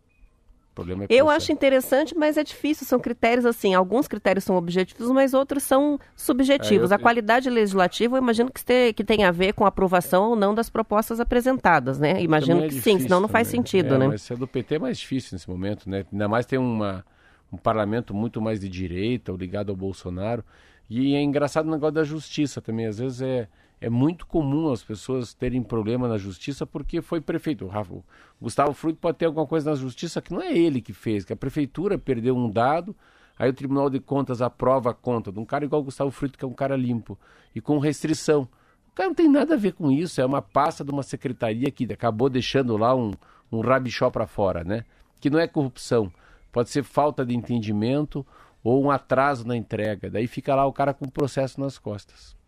É 1.10 1.16
Eu 1.16 1.30
acho 1.30 1.52
interessante, 1.52 2.16
mas 2.18 2.38
é 2.38 2.44
difícil. 2.44 2.86
São 2.88 3.00
critérios 3.00 3.46
assim. 3.46 3.74
Alguns 3.74 4.08
critérios 4.08 4.44
são 4.46 4.56
objetivos, 4.56 5.12
mas 5.12 5.34
outros 5.34 5.64
são 5.64 6.00
subjetivos. 6.16 6.92
É, 6.92 6.94
eu- 6.94 6.98
A 6.98 7.00
qualidade 7.00 7.50
legislativa, 7.50 8.18
eu 8.18 8.22
imagino 8.22 8.50
que, 8.52 8.60
este- 8.60 8.94
que 8.94 9.04
tem 9.04 9.24
a 9.24 9.32
ver 9.32 9.54
com 9.54 9.66
a 9.66 9.68
aprovação 9.68 10.30
ou 10.30 10.36
não 10.36 10.56
das 10.56 10.70
propostas 10.70 11.20
apresentadas, 11.20 12.00
né? 12.00 12.22
Imagino 12.22 12.64
é 12.64 12.68
que 12.68 12.76
sim, 12.76 13.00
senão 13.00 13.20
não 13.20 13.28
faz 13.28 13.48
também. 13.48 13.60
sentido, 13.66 13.96
É, 13.96 13.98
né? 13.98 14.08
Mas 14.08 14.22
se 14.22 14.34
é 14.34 14.36
do 14.36 14.48
PT 14.48 14.76
é 14.76 14.80
mais 14.80 14.98
difícil 14.98 15.36
nesse 15.36 15.50
momento, 15.50 15.90
né? 15.90 16.06
Ainda 16.12 16.28
mais 16.30 16.46
tem 16.46 16.58
uma, 16.58 17.06
um 17.52 17.58
parlamento 17.58 18.14
muito 18.14 18.42
mais 18.42 18.60
de 18.60 18.70
direita, 18.70 19.32
ligado 19.34 19.70
ao 19.72 19.76
Bolsonaro. 19.76 20.44
E 20.90 21.16
é 21.16 21.22
engraçado 21.22 21.68
o 21.68 21.72
negócio 21.72 21.94
da 21.96 22.04
justiça 22.04 22.62
também. 22.62 22.86
Às 22.86 22.98
vezes 23.00 23.22
é, 23.22 23.48
é 23.82 23.90
muito 23.90 24.28
comum 24.28 24.72
as 24.72 24.84
pessoas 24.84 25.34
terem 25.34 25.64
problema 25.64 26.08
na 26.08 26.16
justiça 26.16 26.68
porque 26.68 27.02
foi 27.02 27.20
prefeito. 27.20 27.66
O, 27.66 28.04
Gustavo 28.40 28.74
Fruto 28.74 29.00
pode 29.00 29.18
ter 29.18 29.26
alguma 29.26 29.48
coisa 29.48 29.72
na 29.72 29.76
justiça 29.76 30.22
que 30.22 30.32
não 30.32 30.40
é 30.40 30.56
ele 30.56 30.80
que 30.80 30.94
fez, 30.94 31.26
que 31.26 31.34
a 31.34 31.36
prefeitura 31.36 31.98
perdeu 31.98 32.38
um 32.38 32.48
dado, 32.48 32.96
aí 33.40 33.50
o 33.50 33.54
Tribunal 33.54 33.90
de 33.90 34.00
Contas 34.00 34.40
aprova 34.40 34.92
a 34.92 34.94
conta 34.94 35.32
de 35.32 35.40
um 35.40 35.46
cara 35.46 35.66
igual 35.66 35.82
o 35.82 35.86
Gustavo 35.86 36.12
Fruto, 36.12 36.38
que 36.38 36.46
é 36.46 36.48
um 36.48 36.54
cara 36.54 36.78
limpo, 36.78 37.18
e 37.56 37.60
com 37.60 37.80
restrição. 37.80 38.48
O 38.92 38.94
cara 38.94 39.10
não 39.10 39.16
tem 39.16 39.28
nada 39.28 39.56
a 39.56 39.58
ver 39.58 39.74
com 39.74 39.92
isso, 39.92 40.22
é 40.22 40.26
uma 40.26 40.44
pasta 40.44 40.84
de 40.84 40.92
uma 40.92 41.02
secretaria 41.02 41.72
que 41.72 41.92
acabou 41.92 42.30
deixando 42.30 42.78
lá 42.78 42.96
um, 42.96 43.14
um 43.52 43.62
rabichó 43.62 44.12
para 44.12 44.28
fora, 44.28 44.64
né? 44.64 44.86
Que 45.20 45.30
não 45.30 45.40
é 45.40 45.48
corrupção, 45.48 46.12
pode 46.52 46.70
ser 46.70 46.84
falta 46.84 47.26
de 47.26 47.36
entendimento 47.36 48.24
ou 48.64 48.84
um 48.84 48.92
atraso 48.92 49.48
na 49.48 49.58
entrega. 49.58 50.08
Daí 50.08 50.28
fica 50.28 50.54
lá 50.54 50.68
o 50.68 50.74
cara 50.74 50.94
com 50.94 51.10
processo 51.10 51.60
nas 51.60 51.80
costas. 51.80 52.40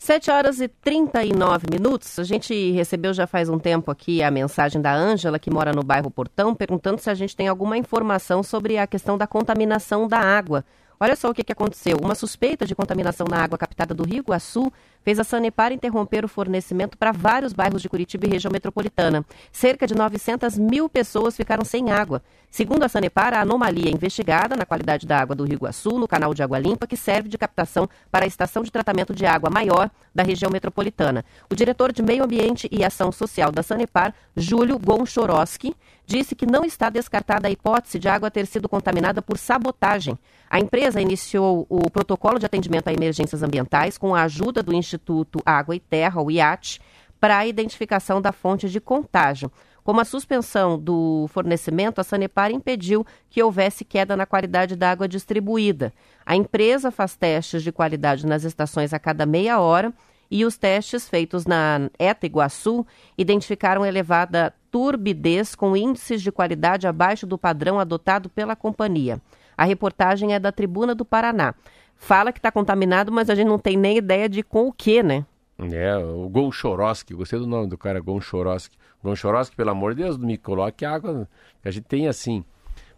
7 0.00 0.30
horas 0.30 0.60
e 0.62 0.66
39 0.66 1.66
minutos. 1.70 2.18
A 2.18 2.24
gente 2.24 2.70
recebeu 2.70 3.12
já 3.12 3.26
faz 3.26 3.50
um 3.50 3.58
tempo 3.58 3.90
aqui 3.90 4.22
a 4.22 4.30
mensagem 4.30 4.80
da 4.80 4.94
Ângela, 4.94 5.38
que 5.38 5.50
mora 5.50 5.74
no 5.74 5.82
bairro 5.82 6.10
Portão, 6.10 6.54
perguntando 6.54 6.98
se 6.98 7.10
a 7.10 7.14
gente 7.14 7.36
tem 7.36 7.48
alguma 7.48 7.76
informação 7.76 8.42
sobre 8.42 8.78
a 8.78 8.86
questão 8.86 9.18
da 9.18 9.26
contaminação 9.26 10.08
da 10.08 10.18
água. 10.18 10.64
Olha 11.02 11.16
só 11.16 11.30
o 11.30 11.34
que, 11.34 11.42
que 11.42 11.52
aconteceu. 11.52 11.96
Uma 11.96 12.14
suspeita 12.14 12.66
de 12.66 12.74
contaminação 12.74 13.26
na 13.26 13.42
água 13.42 13.56
captada 13.56 13.94
do 13.94 14.04
Rio 14.04 14.18
Iguaçu 14.18 14.70
fez 15.02 15.18
a 15.18 15.24
Sanepar 15.24 15.72
interromper 15.72 16.26
o 16.26 16.28
fornecimento 16.28 16.98
para 16.98 17.10
vários 17.10 17.54
bairros 17.54 17.80
de 17.80 17.88
Curitiba 17.88 18.26
e 18.26 18.28
região 18.28 18.52
metropolitana. 18.52 19.24
Cerca 19.50 19.86
de 19.86 19.94
900 19.94 20.58
mil 20.58 20.90
pessoas 20.90 21.34
ficaram 21.34 21.64
sem 21.64 21.90
água. 21.90 22.22
Segundo 22.50 22.82
a 22.82 22.88
Sanepar, 22.88 23.32
a 23.32 23.40
anomalia 23.40 23.88
é 23.88 23.94
investigada 23.94 24.54
na 24.54 24.66
qualidade 24.66 25.06
da 25.06 25.18
água 25.18 25.34
do 25.34 25.44
Rio 25.44 25.54
Iguaçu, 25.54 25.98
no 25.98 26.06
canal 26.06 26.34
de 26.34 26.42
água 26.42 26.58
limpa, 26.58 26.86
que 26.86 26.98
serve 26.98 27.30
de 27.30 27.38
captação 27.38 27.88
para 28.10 28.26
a 28.26 28.28
estação 28.28 28.62
de 28.62 28.70
tratamento 28.70 29.14
de 29.14 29.24
água 29.24 29.48
maior 29.48 29.90
da 30.14 30.22
região 30.22 30.50
metropolitana. 30.50 31.24
O 31.48 31.54
diretor 31.54 31.92
de 31.92 32.02
Meio 32.02 32.24
Ambiente 32.24 32.68
e 32.70 32.84
Ação 32.84 33.10
Social 33.10 33.50
da 33.50 33.62
Sanepar, 33.62 34.12
Júlio 34.36 34.78
Gonchorowski, 34.78 35.74
disse 36.10 36.34
que 36.34 36.44
não 36.44 36.64
está 36.64 36.90
descartada 36.90 37.46
a 37.46 37.50
hipótese 37.52 37.96
de 37.96 38.08
água 38.08 38.32
ter 38.32 38.44
sido 38.44 38.68
contaminada 38.68 39.22
por 39.22 39.38
sabotagem. 39.38 40.18
A 40.50 40.58
empresa 40.58 41.00
iniciou 41.00 41.64
o 41.68 41.88
protocolo 41.88 42.36
de 42.36 42.44
atendimento 42.44 42.88
a 42.88 42.92
emergências 42.92 43.44
ambientais 43.44 43.96
com 43.96 44.12
a 44.12 44.22
ajuda 44.24 44.60
do 44.60 44.74
Instituto 44.74 45.40
Água 45.46 45.76
e 45.76 45.78
Terra, 45.78 46.20
o 46.20 46.28
IAT, 46.28 46.80
para 47.20 47.38
a 47.38 47.46
identificação 47.46 48.20
da 48.20 48.32
fonte 48.32 48.68
de 48.68 48.80
contágio. 48.80 49.52
Como 49.84 50.00
a 50.00 50.04
suspensão 50.04 50.76
do 50.76 51.26
fornecimento, 51.28 52.00
a 52.00 52.04
Sanepar 52.04 52.50
impediu 52.50 53.06
que 53.28 53.40
houvesse 53.40 53.84
queda 53.84 54.16
na 54.16 54.26
qualidade 54.26 54.74
da 54.74 54.90
água 54.90 55.06
distribuída. 55.06 55.92
A 56.26 56.34
empresa 56.34 56.90
faz 56.90 57.14
testes 57.14 57.62
de 57.62 57.70
qualidade 57.70 58.26
nas 58.26 58.42
estações 58.42 58.92
a 58.92 58.98
cada 58.98 59.24
meia 59.24 59.60
hora 59.60 59.94
e 60.28 60.44
os 60.44 60.58
testes 60.58 61.08
feitos 61.08 61.46
na 61.46 61.88
ETA 61.98 62.26
Iguaçu 62.26 62.84
identificaram 63.16 63.86
elevada 63.86 64.52
turbidez 64.70 65.54
com 65.54 65.76
índices 65.76 66.22
de 66.22 66.30
qualidade 66.30 66.86
abaixo 66.86 67.26
do 67.26 67.38
padrão 67.38 67.78
adotado 67.78 68.28
pela 68.28 68.54
companhia. 68.54 69.20
A 69.56 69.64
reportagem 69.64 70.32
é 70.32 70.38
da 70.38 70.52
Tribuna 70.52 70.94
do 70.94 71.04
Paraná. 71.04 71.54
Fala 71.96 72.32
que 72.32 72.38
está 72.38 72.50
contaminado, 72.50 73.12
mas 73.12 73.28
a 73.28 73.34
gente 73.34 73.48
não 73.48 73.58
tem 73.58 73.76
nem 73.76 73.98
ideia 73.98 74.28
de 74.28 74.42
com 74.42 74.68
o 74.68 74.72
que, 74.72 75.02
né? 75.02 75.26
É, 75.58 75.96
o 75.98 76.28
Gonchorowski, 76.28 77.12
gostei 77.12 77.38
do 77.38 77.46
nome 77.46 77.68
do 77.68 77.76
cara, 77.76 78.00
Gonchorowski. 78.00 78.76
Gonchorowski, 79.04 79.54
pelo 79.54 79.70
amor 79.70 79.94
de 79.94 80.02
Deus, 80.02 80.16
me 80.16 80.38
coloque 80.38 80.84
água. 80.84 81.28
A 81.62 81.70
gente 81.70 81.84
tem 81.84 82.08
assim. 82.08 82.42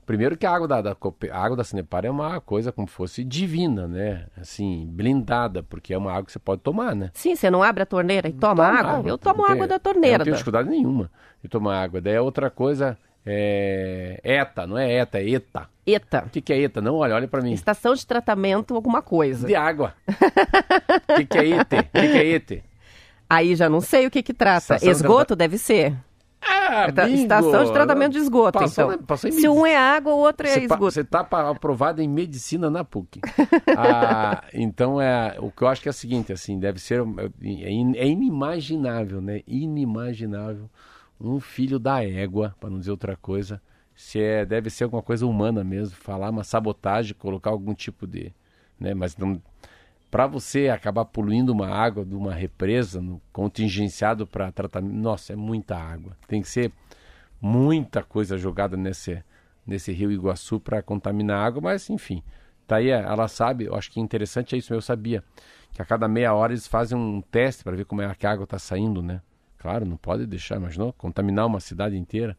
Primeiro 0.05 0.37
que 0.37 0.45
a 0.45 0.51
água 0.51 0.67
da, 0.67 0.81
da, 0.83 0.97
a 1.31 1.38
água 1.45 1.57
da 1.57 1.62
Sanepar 1.65 2.05
é 2.05 2.11
uma 2.11 2.41
coisa 2.41 2.73
como 2.73 2.87
fosse 2.88 3.23
divina, 3.23 3.87
né? 3.87 4.27
Assim, 4.37 4.87
blindada, 4.91 5.62
porque 5.62 5.95
é 5.95 5.99
uma 5.99 6.11
água 6.11 6.25
que 6.25 6.33
você 6.33 6.38
pode 6.41 6.61
tomar, 6.61 6.95
né? 6.95 7.11
Sim, 7.15 7.37
você 7.37 7.49
não 7.51 7.62
abre 7.62 7.83
a 7.85 7.87
torneira 7.87 8.29
e 8.29 8.33
toma, 8.33 8.65
água? 8.67 9.09
Eu 9.09 9.17
tomo 9.17 9.45
tem- 9.47 9.53
água 9.55 9.67
da 9.69 9.79
torneira. 9.79 10.19
não 10.19 10.25
tenho 10.25 10.33
da- 10.35 10.38
dificuldade 10.38 10.69
nenhuma 10.69 11.11
de 11.43 11.49
tomar 11.49 11.81
água. 11.83 12.01
Daí 12.01 12.17
a 12.17 12.23
outra 12.23 12.51
coisa 12.51 12.99
é 13.25 14.21
ETA, 14.25 14.67
não 14.67 14.77
é 14.77 14.93
ETA, 14.93 15.19
é 15.21 15.29
ETA. 15.31 15.69
ETA. 15.87 16.25
O 16.27 16.31
que, 16.31 16.41
que 16.41 16.53
é 16.53 16.59
ETA? 16.61 16.81
Não, 16.81 16.97
olha, 16.97 17.15
olha 17.15 17.29
pra 17.29 17.41
mim. 17.41 17.53
Estação 17.53 17.95
de 17.95 18.05
tratamento, 18.07 18.75
alguma 18.75 19.03
coisa. 19.03 19.47
De 19.47 19.55
água. 19.55 19.95
O 20.09 21.15
que, 21.17 21.27
que 21.27 21.38
é 21.38 21.47
ET? 21.49 21.73
O 21.73 21.83
que, 21.85 22.09
que 22.09 22.19
é 22.19 22.27
ET? 22.27 22.62
Aí 23.31 23.55
já 23.57 23.69
não 23.69 23.81
sei 23.81 24.07
o 24.07 24.11
que 24.11 24.23
que 24.23 24.35
trata. 24.35 24.59
Estação 24.75 24.87
de 24.88 24.91
Esgoto 24.95 25.35
deve 25.37 25.59
ser. 25.59 25.95
Ah, 26.75 26.91
bingo! 26.91 27.15
Estação 27.23 27.65
de 27.65 27.73
tratamento 27.73 28.13
de 28.13 28.19
esgoto, 28.19 28.59
Passou, 28.59 28.85
então. 28.87 28.97
né? 28.99 29.05
Passou 29.07 29.29
em 29.29 29.33
Se 29.33 29.49
um 29.49 29.67
é 29.67 29.77
água, 29.77 30.15
o 30.15 30.19
outro 30.19 30.47
é 30.47 30.51
Você, 30.51 30.59
pa- 30.61 30.65
esgoto. 30.75 30.81
você 30.93 31.05
tá 31.05 31.23
pa- 31.23 31.51
aprovado 31.51 32.01
em 32.01 32.09
medicina 32.09 32.71
na 32.71 32.83
PUC. 32.85 33.21
Ah, 33.77 34.45
então, 34.53 35.01
é, 35.01 35.37
o 35.39 35.51
que 35.51 35.63
eu 35.63 35.69
acho 35.69 35.81
que 35.83 35.89
é 35.89 35.91
o 35.91 35.95
seguinte, 35.95 36.33
assim, 36.33 36.59
deve 36.59 36.79
ser... 36.79 37.01
É, 37.01 37.71
é 37.99 38.07
inimaginável, 38.07 39.21
né? 39.21 39.41
Inimaginável 39.47 40.69
um 41.21 41.39
filho 41.39 41.79
da 41.79 42.05
égua, 42.05 42.55
para 42.59 42.69
não 42.69 42.79
dizer 42.81 42.91
outra 42.91 43.17
coisa, 43.17 43.63
se 43.95 44.21
é, 44.21 44.45
deve 44.45 44.69
ser 44.71 44.85
alguma 44.85 45.03
coisa 45.03 45.25
humana 45.27 45.63
mesmo, 45.63 45.95
falar 45.97 46.31
uma 46.31 46.43
sabotagem, 46.43 47.15
colocar 47.15 47.51
algum 47.51 47.75
tipo 47.75 48.07
de... 48.07 48.33
Né? 48.79 48.93
Mas 48.95 49.17
não... 49.17 49.41
Para 50.12 50.27
você 50.27 50.68
acabar 50.68 51.07
poluindo 51.07 51.55
uma 51.55 51.70
água 51.70 52.05
de 52.05 52.14
uma 52.14 52.35
represa 52.35 53.01
no, 53.01 53.18
contingenciado 53.33 54.27
para 54.27 54.53
tratamento, 54.53 54.94
nossa, 54.94 55.33
é 55.33 55.37
muita 55.37 55.75
água. 55.75 56.14
Tem 56.29 56.42
que 56.42 56.51
ser 56.51 56.70
muita 57.40 58.03
coisa 58.03 58.37
jogada 58.37 58.77
nesse, 58.77 59.25
nesse 59.66 59.90
rio 59.90 60.12
Iguaçu 60.12 60.61
para 60.61 60.83
contaminar 60.83 61.38
a 61.38 61.46
água, 61.46 61.62
mas 61.62 61.88
enfim, 61.88 62.22
tá 62.66 62.77
aí, 62.77 62.90
ela 62.90 63.27
sabe, 63.27 63.64
eu 63.64 63.75
acho 63.75 63.90
que 63.90 64.01
interessante 64.01 64.55
é 64.55 64.59
isso, 64.59 64.75
eu 64.75 64.83
sabia, 64.83 65.25
que 65.72 65.81
a 65.81 65.85
cada 65.87 66.07
meia 66.07 66.35
hora 66.35 66.53
eles 66.53 66.66
fazem 66.66 66.98
um 66.98 67.22
teste 67.22 67.64
para 67.64 67.75
ver 67.75 67.87
como 67.87 68.03
é 68.03 68.14
que 68.14 68.27
a 68.27 68.33
água 68.33 68.44
está 68.44 68.59
saindo, 68.59 69.03
né? 69.03 69.22
Claro, 69.57 69.87
não 69.87 69.96
pode 69.96 70.27
deixar, 70.27 70.57
imaginou? 70.57 70.92
Contaminar 70.92 71.46
uma 71.46 71.59
cidade 71.59 71.96
inteira 71.96 72.37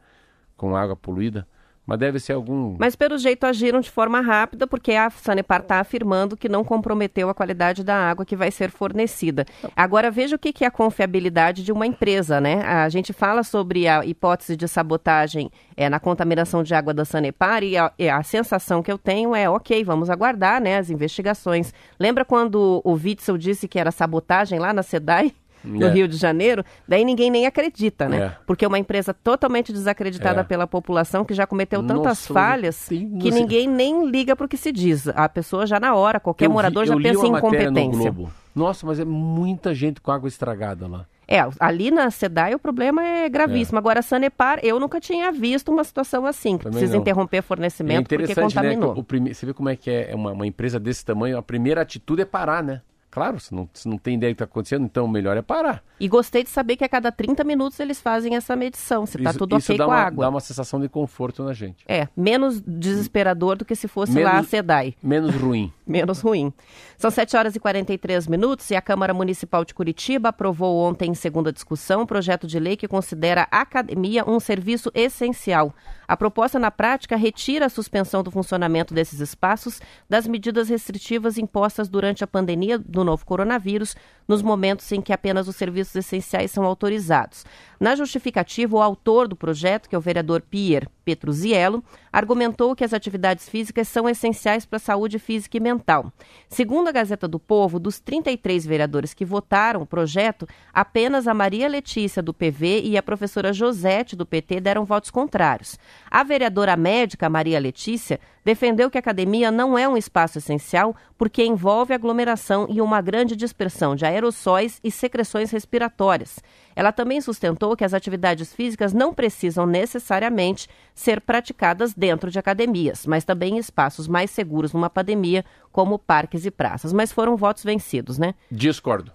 com 0.55 0.75
água 0.75 0.95
poluída, 0.95 1.47
mas 1.86 2.00
deve 2.00 2.19
ser 2.19 2.34
algum... 2.34 2.76
Mas 2.80 2.96
pelo 2.96 3.17
jeito 3.17 3.46
agiram 3.46 3.82
de 3.82 3.91
forma 3.91 4.22
rápida, 4.22 4.65
porque 4.65 4.93
a 4.93 5.10
Sanepar 5.10 5.62
está 5.62 5.80
afirmando 5.80 6.38
que 6.38 6.48
não 6.48 6.63
comprometeu 6.63 7.30
a 7.30 7.34
qualidade 7.34 7.84
da 7.84 7.96
água 7.96 8.26
que 8.26 8.36
vai 8.36 8.52
ser 8.52 8.72
fornecida. 8.72 9.46
Agora 9.76 10.10
veja 10.10 10.36
o 10.36 10.39
que 10.39 10.63
é 10.63 10.67
a 10.67 10.72
confiabilidade 10.72 11.63
de 11.63 11.72
uma 11.72 11.86
empresa, 11.86 12.39
né? 12.39 12.62
A 12.63 12.88
gente 12.88 13.12
fala 13.12 13.43
sobre 13.43 13.88
a 13.88 14.06
hipótese 14.06 14.56
de 14.56 14.67
sabotagem 14.67 15.52
é, 15.76 15.89
na 15.89 16.00
contaminação 16.00 16.63
de 16.63 16.74
água 16.74 16.93
da 16.93 17.04
Sanepar 17.04 17.63
e 17.63 17.78
a, 17.78 17.91
a 18.13 18.24
sensação 18.24 18.82
que 18.82 18.91
eu 18.91 18.98
tenho 18.98 19.36
é, 19.36 19.50
ok, 19.50 19.84
vamos 19.84 20.10
aguardar 20.10 20.62
né, 20.62 20.78
as 20.78 20.89
investigações. 20.89 21.74
Lembra 22.00 22.24
quando 22.24 22.82
o 22.84 22.93
Witzel 22.93 23.38
disse 23.38 23.67
que 23.67 23.78
era 23.78 23.91
sabotagem 23.91 24.58
lá 24.58 24.72
na 24.74 24.84
SEDAI? 24.84 25.34
No 25.63 25.86
É. 25.86 25.89
Rio 25.91 26.08
de 26.08 26.17
Janeiro, 26.17 26.63
daí 26.88 27.04
ninguém 27.06 27.30
nem 27.32 27.45
acredita, 27.45 28.08
né? 28.10 28.17
É. 28.17 28.38
Porque 28.45 28.65
é 28.65 28.67
uma 28.67 28.80
empresa 28.80 29.13
totalmente 29.13 29.71
desacreditada 29.71 30.41
É. 30.41 30.43
pela 30.43 30.67
população 30.67 31.23
que 31.26 31.34
já 31.34 31.45
cometeu 31.47 31.82
tantas 31.82 32.04
Nossa, 32.04 32.34
falhas 32.34 32.88
que 32.88 33.32
ninguém 33.32 33.67
nem 33.67 34.08
liga 34.10 34.36
para 34.36 34.45
o 34.45 34.49
que 34.49 34.58
se 34.58 34.71
diz. 34.71 35.08
A 35.10 35.28
pessoa 35.30 35.65
já 35.65 35.80
na 35.80 35.95
hora, 35.95 36.19
qualquer 36.19 36.45
Eu 36.45 36.49
vi- 36.49 36.54
morador 36.54 36.86
já 36.86 36.93
eu 36.93 36.97
li 36.99 37.04
pensa 37.04 37.26
em 37.26 37.30
incompetência. 37.32 38.12
Globo. 38.12 38.32
Nossa, 38.56 38.86
mas 38.86 38.99
é 38.99 39.06
muita 39.06 39.73
gente 39.73 39.99
com 39.99 40.12
água 40.12 40.28
estragada 40.28 40.88
lá. 40.88 41.06
É, 41.28 41.39
ali 41.60 41.89
na 41.89 42.12
SEDAI 42.12 42.54
o 42.54 42.60
problema 42.60 43.04
é 43.04 43.30
gravíssimo. 43.30 43.78
Agora, 43.80 44.02
a 44.02 44.04
Sanepar, 44.04 44.60
eu 44.62 44.78
nunca 44.80 44.99
tinha 44.99 45.32
visto 45.32 45.71
uma 45.71 45.84
situação 45.84 46.26
assim, 46.26 46.58
que 46.58 46.65
Também 46.65 46.80
precisa 46.80 46.93
não. 46.95 47.02
interromper 47.02 47.38
É 47.38 47.41
fornecimento 47.41 48.04
porque 48.10 48.15
interessante, 48.15 48.56
né? 48.56 48.62
contaminou. 48.75 48.94
o 49.00 49.04
prime... 49.04 49.33
Você 49.33 49.46
vê 49.46 49.54
como 49.54 49.69
é 49.69 49.75
que 49.75 49.90
é 49.90 50.12
uma, 50.13 50.33
uma 50.33 50.46
empresa 50.46 50.79
desse 50.79 51.04
tamanho, 51.04 51.37
a 51.37 51.42
primeira 51.42 51.81
atitude 51.81 52.21
é 52.21 52.25
parar, 52.25 52.62
né? 52.62 52.81
Claro, 53.13 53.39
se 53.39 53.53
não, 53.53 53.69
se 53.71 53.87
não 53.87 53.95
tem 53.95 54.15
ideia 54.15 54.33
do 54.33 54.35
que 54.35 54.41
está 54.43 54.51
acontecendo, 54.51 54.85
então 54.85 55.05
o 55.05 55.07
melhor 55.07 55.37
é 55.37 55.41
parar. 55.43 55.83
E 55.99 56.07
gostei 56.07 56.43
de 56.43 56.49
saber 56.49 56.75
que 56.77 56.83
a 56.83 56.89
cada 56.89 57.11
30 57.11 57.43
minutos 57.43 57.79
eles 57.79 58.01
fazem 58.01 58.35
essa 58.35 58.55
medição, 58.55 59.05
se 59.05 59.19
está 59.19 59.31
tudo 59.31 59.55
isso 59.55 59.71
ok 59.71 59.77
dá 59.77 59.85
com 59.85 59.91
uma, 59.91 59.97
a 59.97 60.03
água. 60.03 60.25
dá 60.25 60.29
uma 60.31 60.39
sensação 60.39 60.81
de 60.81 60.89
conforto 60.89 61.43
na 61.43 61.53
gente. 61.53 61.85
É, 61.87 62.07
menos 62.17 62.59
desesperador 62.59 63.55
do 63.55 63.65
que 63.65 63.75
se 63.75 63.87
fosse 63.87 64.13
Menos- 64.13 64.33
lá 64.33 64.39
a 64.39 64.43
SEDAI. 64.43 64.95
Menos 65.03 65.35
ruim. 65.35 65.71
Menos 65.85 66.21
ruim. 66.21 66.51
São 66.97 67.11
7 67.11 67.37
horas 67.37 67.55
e 67.55 67.59
43 67.59 68.25
minutos 68.27 68.71
e 68.71 68.75
a 68.75 68.81
Câmara 68.81 69.13
Municipal 69.13 69.63
de 69.63 69.75
Curitiba 69.75 70.29
aprovou 70.29 70.77
ontem, 70.79 71.11
em 71.11 71.13
segunda 71.13 71.53
discussão, 71.53 72.01
um 72.01 72.05
projeto 72.07 72.47
de 72.47 72.57
lei 72.57 72.75
que 72.75 72.87
considera 72.87 73.47
a 73.51 73.61
academia 73.61 74.27
um 74.27 74.39
serviço 74.39 74.89
essencial. 74.95 75.71
A 76.08 76.17
proposta, 76.17 76.60
na 76.60 76.71
prática, 76.71 77.15
retira 77.15 77.65
a 77.65 77.69
suspensão 77.69 78.23
do 78.23 78.31
funcionamento 78.31 78.93
desses 78.93 79.19
espaços 79.19 79.81
das 80.10 80.27
medidas 80.27 80.69
restritivas 80.69 81.37
impostas 81.37 81.87
durante 81.87 82.23
a 82.23 82.27
pandemia 82.27 82.77
do 82.77 83.04
novo 83.04 83.25
coronavírus, 83.25 83.95
nos 84.27 84.41
momentos 84.41 84.91
em 84.91 85.01
que 85.01 85.13
apenas 85.13 85.47
os 85.47 85.56
serviços 85.56 85.95
essenciais 85.95 86.51
são 86.51 86.63
autorizados. 86.65 87.45
Na 87.84 87.98
justificativa, 87.98 88.77
o 88.77 88.81
autor 88.81 89.27
do 89.27 89.36
projeto, 89.36 89.90
que 89.90 89.96
é 89.96 89.98
o 89.98 90.02
vereador 90.02 90.42
Pier 90.42 90.88
Petruziello, 91.04 91.84
argumentou 92.13 92.73
que 92.77 92.84
as 92.86 92.94
atividades 92.94 93.50
físicas 93.50 93.90
são 93.90 94.08
essenciais 94.08 94.65
para 94.65 94.77
a 94.77 94.79
saúde 94.79 95.19
física 95.19 95.58
e 95.58 95.60
mental. 95.60 96.10
Segundo 96.48 96.88
a 96.88 96.94
Gazeta 96.94 97.27
do 97.27 97.38
Povo, 97.38 97.79
dos 97.79 98.00
33 98.00 98.65
vereadores 98.65 99.13
que 99.13 99.25
votaram 99.25 99.81
o 99.81 99.86
projeto, 99.86 100.48
apenas 100.73 101.27
a 101.27 101.34
Maria 101.34 101.67
Letícia, 101.67 102.23
do 102.23 102.34
PV, 102.34 102.84
e 102.86 102.98
a 102.98 103.04
professora 103.04 103.52
Josete, 103.52 104.15
do 104.15 104.25
PT, 104.25 104.62
deram 104.62 104.86
votos 104.86 105.12
contrários. 105.12 105.77
A 106.10 106.23
vereadora 106.23 106.77
médica 106.77 107.29
Maria 107.29 107.60
Letícia 107.60 108.17
defendeu 108.46 108.90
que 108.90 108.98
a 108.98 109.00
academia 109.00 109.52
não 109.52 109.77
é 109.77 109.90
um 109.90 109.98
espaço 109.98 110.38
essencial 110.38 110.96
porque 111.17 111.44
envolve 111.44 111.94
aglomeração 111.94 112.65
e 112.69 112.79
uma 112.79 113.02
grande 113.02 113.36
dispersão 113.36 113.94
de 113.94 114.06
aerossóis 114.06 114.79
e 114.81 114.90
secreções 114.90 115.52
respiratórias. 115.52 116.40
Ela 116.76 116.92
também 116.92 117.19
sustentou 117.21 117.76
que 117.76 117.84
as 117.84 117.94
atividades 117.94 118.54
físicas 118.54 118.94
não 118.94 119.13
precisam 119.13 119.65
necessariamente 119.65 120.67
ser 120.94 121.21
praticadas 121.21 121.94
dentro 121.94 122.30
de 122.32 122.40
academias, 122.40 123.06
mas 123.06 123.24
também 123.24 123.56
em 123.56 123.58
espaços 123.58 124.08
mais 124.08 124.32
seguros 124.32 124.74
numa 124.74 124.90
pandemia, 124.90 125.44
como 125.71 125.98
parques 126.00 126.46
e 126.46 126.52
praças. 126.52 126.92
Mas 126.94 127.12
foram 127.12 127.36
votos 127.38 127.63
vencidos, 127.63 128.17
né? 128.17 128.34
Discordo. 128.52 129.12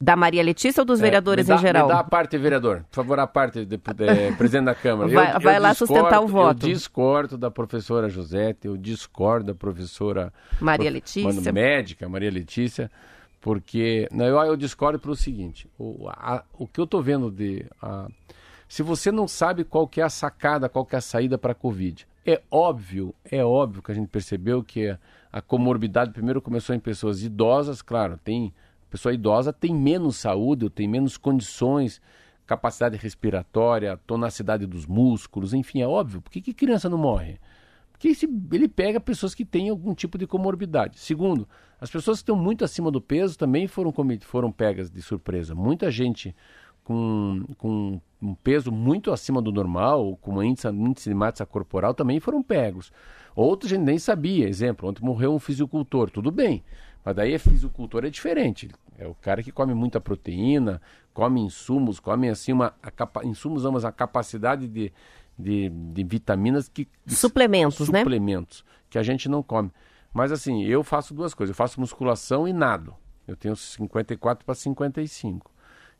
Da 0.00 0.16
Maria 0.16 0.42
Letícia 0.42 0.80
ou 0.82 0.84
dos 0.84 1.00
vereadores 1.00 1.48
É, 1.48 1.52
me 1.52 1.56
dá, 1.56 1.60
em 1.60 1.66
geral? 1.66 1.86
Me 1.86 1.92
dá 1.94 2.00
a 2.00 2.04
parte, 2.04 2.36
vereador. 2.36 2.84
Por 2.90 2.96
favor, 2.96 3.18
a 3.18 3.26
parte, 3.26 3.64
de, 3.64 3.76
é, 3.76 4.32
presidente 4.36 4.64
da 4.66 4.74
Câmara. 4.74 5.08
Vai- 5.08 5.38
vai 5.38 5.58
lá 5.60 5.72
sustentar 5.72 6.20
o 6.20 6.26
voto. 6.26 6.66
Eu 6.66 6.72
discordo 6.74 7.38
da 7.38 7.50
professora 7.50 8.08
Josete, 8.10 8.66
eu 8.66 8.76
discordo 8.76 9.46
da 9.46 9.54
professora 9.54 10.32
Maria 10.60 10.90
prof- 10.90 10.94
Letícia. 10.94 11.24
mano, 11.32 11.52
médica, 11.52 12.08
Maria 12.08 12.30
Letícia, 12.30 12.90
porque 13.44 14.08
não, 14.10 14.24
eu, 14.24 14.56
discordo 14.56 14.98
pelo 14.98 15.14
seguinte, 15.14 15.68
o, 15.78 16.08
a- 16.08 16.42
o 16.58 16.66
que 16.66 16.80
eu 16.80 16.84
estou 16.84 17.02
vendo 17.02 17.30
de... 17.30 17.66
a- 17.82 18.08
se 18.66 18.82
você 18.82 19.12
não 19.12 19.28
sabe 19.28 19.64
qual 19.64 19.86
que 19.86 20.00
é 20.00 20.04
a 20.04 20.08
sacada, 20.08 20.66
qual 20.66 20.86
que 20.86 20.94
é 20.94 20.98
a 20.98 21.02
saída 21.02 21.36
para 21.36 21.52
a 21.52 21.54
Covid, 21.54 22.06
é 22.24 22.40
óbvio, 22.50 23.14
é 23.30 23.44
óbvio 23.44 23.82
que 23.82 23.92
a 23.92 23.94
gente 23.94 24.08
percebeu 24.08 24.64
que 24.64 24.96
a 25.30 25.42
comorbidade 25.42 26.10
primeiro 26.10 26.40
começou 26.40 26.74
em 26.74 26.78
pessoas 26.80 27.22
idosas, 27.22 27.82
claro, 27.82 28.18
tem 28.24 28.50
pessoa 28.88 29.12
idosa 29.12 29.52
tem 29.52 29.74
menos 29.74 30.16
saúde, 30.16 30.70
tem 30.70 30.88
menos 30.88 31.18
condições, 31.18 32.00
capacidade 32.46 32.96
respiratória, 32.96 34.00
tonacidade 34.06 34.64
dos 34.64 34.86
músculos, 34.86 35.52
enfim, 35.52 35.82
é 35.82 35.86
óbvio. 35.86 36.22
Por 36.22 36.30
que, 36.32 36.40
que 36.40 36.54
criança 36.54 36.88
não 36.88 36.96
morre? 36.96 37.38
Porque 37.92 38.08
esse- 38.08 38.28
ele 38.52 38.68
pega 38.68 38.98
pessoas 38.98 39.34
que 39.34 39.44
têm 39.44 39.68
algum 39.68 39.94
tipo 39.94 40.16
de 40.16 40.26
comorbidade. 40.26 40.98
Segundo, 40.98 41.46
as 41.84 41.90
pessoas 41.90 42.16
que 42.16 42.22
estão 42.22 42.34
muito 42.34 42.64
acima 42.64 42.90
do 42.90 42.98
peso 42.98 43.36
também 43.36 43.66
foram, 43.66 43.92
foram 44.22 44.50
pegas 44.50 44.90
de 44.90 45.02
surpresa. 45.02 45.54
Muita 45.54 45.90
gente 45.90 46.34
com, 46.82 47.44
com 47.58 48.00
um 48.22 48.34
peso 48.36 48.72
muito 48.72 49.12
acima 49.12 49.42
do 49.42 49.52
normal, 49.52 50.16
com 50.16 50.36
um 50.36 50.42
índice, 50.42 50.66
índice 50.68 51.10
de 51.10 51.14
massa 51.14 51.44
corporal, 51.44 51.92
também 51.92 52.18
foram 52.20 52.42
pegos. 52.42 52.90
Outros 53.36 53.70
a 53.70 53.76
gente 53.76 53.84
nem 53.84 53.98
sabia. 53.98 54.48
Exemplo, 54.48 54.88
ontem 54.88 55.04
morreu 55.04 55.34
um 55.34 55.38
fisicultor, 55.38 56.08
tudo 56.08 56.30
bem. 56.30 56.64
Mas 57.04 57.16
daí 57.16 57.34
a 57.34 57.38
fisicultor 57.38 58.06
é 58.06 58.08
diferente. 58.08 58.70
É 58.98 59.06
o 59.06 59.14
cara 59.14 59.42
que 59.42 59.52
come 59.52 59.74
muita 59.74 60.00
proteína, 60.00 60.80
come 61.12 61.38
insumos, 61.42 62.00
come 62.00 62.30
assim 62.30 62.52
uma 62.52 62.74
a 62.82 62.90
capa, 62.90 63.26
insumos, 63.26 63.62
mas 63.66 63.84
a 63.84 63.92
capacidade 63.92 64.66
de, 64.68 64.90
de, 65.38 65.68
de 65.68 66.02
vitaminas 66.02 66.66
que 66.66 66.88
Suplementos, 67.06 67.90
né? 67.90 67.98
suplementos 67.98 68.64
que 68.88 68.96
a 68.96 69.02
gente 69.02 69.28
não 69.28 69.42
come. 69.42 69.70
Mas 70.14 70.30
assim, 70.30 70.62
eu 70.62 70.84
faço 70.84 71.12
duas 71.12 71.34
coisas. 71.34 71.52
Eu 71.52 71.56
faço 71.56 71.80
musculação 71.80 72.46
e 72.46 72.52
nado. 72.52 72.94
Eu 73.26 73.36
tenho 73.36 73.56
54 73.56 74.44
para 74.44 74.54
55. 74.54 75.50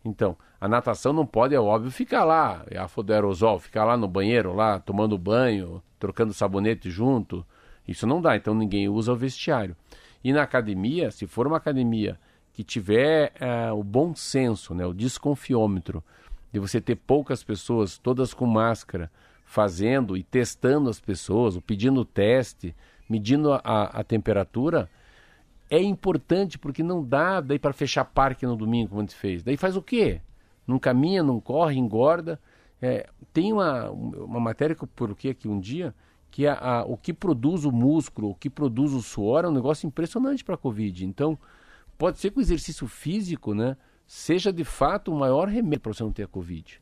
Então, 0.04 0.36
a 0.60 0.68
natação 0.68 1.12
não 1.12 1.26
pode, 1.26 1.54
é 1.54 1.60
óbvio, 1.60 1.90
ficar 1.90 2.24
lá, 2.24 2.62
é 2.70 2.78
a 2.78 2.86
do 2.86 3.12
aerosol, 3.12 3.58
ficar 3.58 3.84
lá 3.84 3.96
no 3.96 4.06
banheiro, 4.06 4.54
lá 4.54 4.78
tomando 4.78 5.16
banho, 5.16 5.82
trocando 5.98 6.32
sabonete 6.34 6.90
junto. 6.90 7.44
Isso 7.88 8.06
não 8.06 8.20
dá, 8.20 8.36
então 8.36 8.54
ninguém 8.54 8.86
usa 8.86 9.12
o 9.12 9.16
vestiário. 9.16 9.74
E 10.22 10.32
na 10.32 10.42
academia, 10.42 11.10
se 11.10 11.26
for 11.26 11.46
uma 11.46 11.56
academia 11.56 12.20
que 12.52 12.62
tiver 12.62 13.32
eh, 13.40 13.72
o 13.72 13.82
bom 13.82 14.14
senso, 14.14 14.74
né, 14.74 14.86
o 14.86 14.92
desconfiômetro, 14.92 16.04
de 16.52 16.60
você 16.60 16.80
ter 16.80 16.96
poucas 16.96 17.42
pessoas, 17.42 17.98
todas 17.98 18.32
com 18.32 18.46
máscara, 18.46 19.10
fazendo 19.44 20.16
e 20.16 20.22
testando 20.22 20.88
as 20.88 21.00
pessoas, 21.00 21.56
ou 21.56 21.62
pedindo 21.62 22.04
teste, 22.04 22.74
medindo 23.08 23.52
a, 23.52 23.60
a- 23.64 24.00
a 24.00 24.04
temperatura, 24.04 24.88
é 25.70 25.80
importante 25.82 26.58
porque 26.58 26.82
não 26.82 27.02
dá 27.04 27.40
daí 27.40 27.58
para 27.58 27.72
fechar 27.72 28.04
parque 28.04 28.46
no 28.46 28.56
domingo, 28.56 28.90
como 28.90 29.00
a 29.00 29.04
gente 29.04 29.14
fez. 29.16 29.42
Daí 29.42 29.56
faz 29.56 29.76
o 29.76 29.82
quê? 29.82 30.20
Não 30.66 30.78
caminha, 30.78 31.22
não 31.22 31.40
corre, 31.40 31.76
engorda. 31.78 32.40
É, 32.80 33.08
tem 33.32 33.52
uma, 33.52 33.90
uma 33.90 34.40
matéria 34.40 34.74
que 34.76 34.84
eu 34.84 34.88
coloquei 34.96 35.30
aqui 35.30 35.48
um 35.48 35.58
dia 35.58 35.94
que 36.30 36.46
a, 36.46 36.54
a- 36.54 36.84
o 36.84 36.96
que 36.96 37.12
produz 37.12 37.64
o 37.64 37.72
músculo, 37.72 38.30
o 38.30 38.34
que 38.34 38.50
produz 38.50 38.92
o 38.92 39.00
suor 39.00 39.44
é 39.44 39.48
um 39.48 39.52
negócio 39.52 39.86
impressionante 39.86 40.44
para 40.44 40.54
a 40.54 40.58
Covid. 40.58 41.06
Então, 41.06 41.38
pode 41.96 42.18
ser 42.18 42.30
que 42.30 42.38
o 42.38 42.40
exercício 42.40 42.86
físico 42.86 43.54
né, 43.54 43.76
seja 44.06 44.52
de 44.52 44.64
fato 44.64 45.12
o 45.12 45.18
maior 45.18 45.48
remédio 45.48 45.80
para 45.80 45.94
você 45.94 46.02
não 46.02 46.12
ter 46.12 46.24
a 46.24 46.28
Covid. 46.28 46.80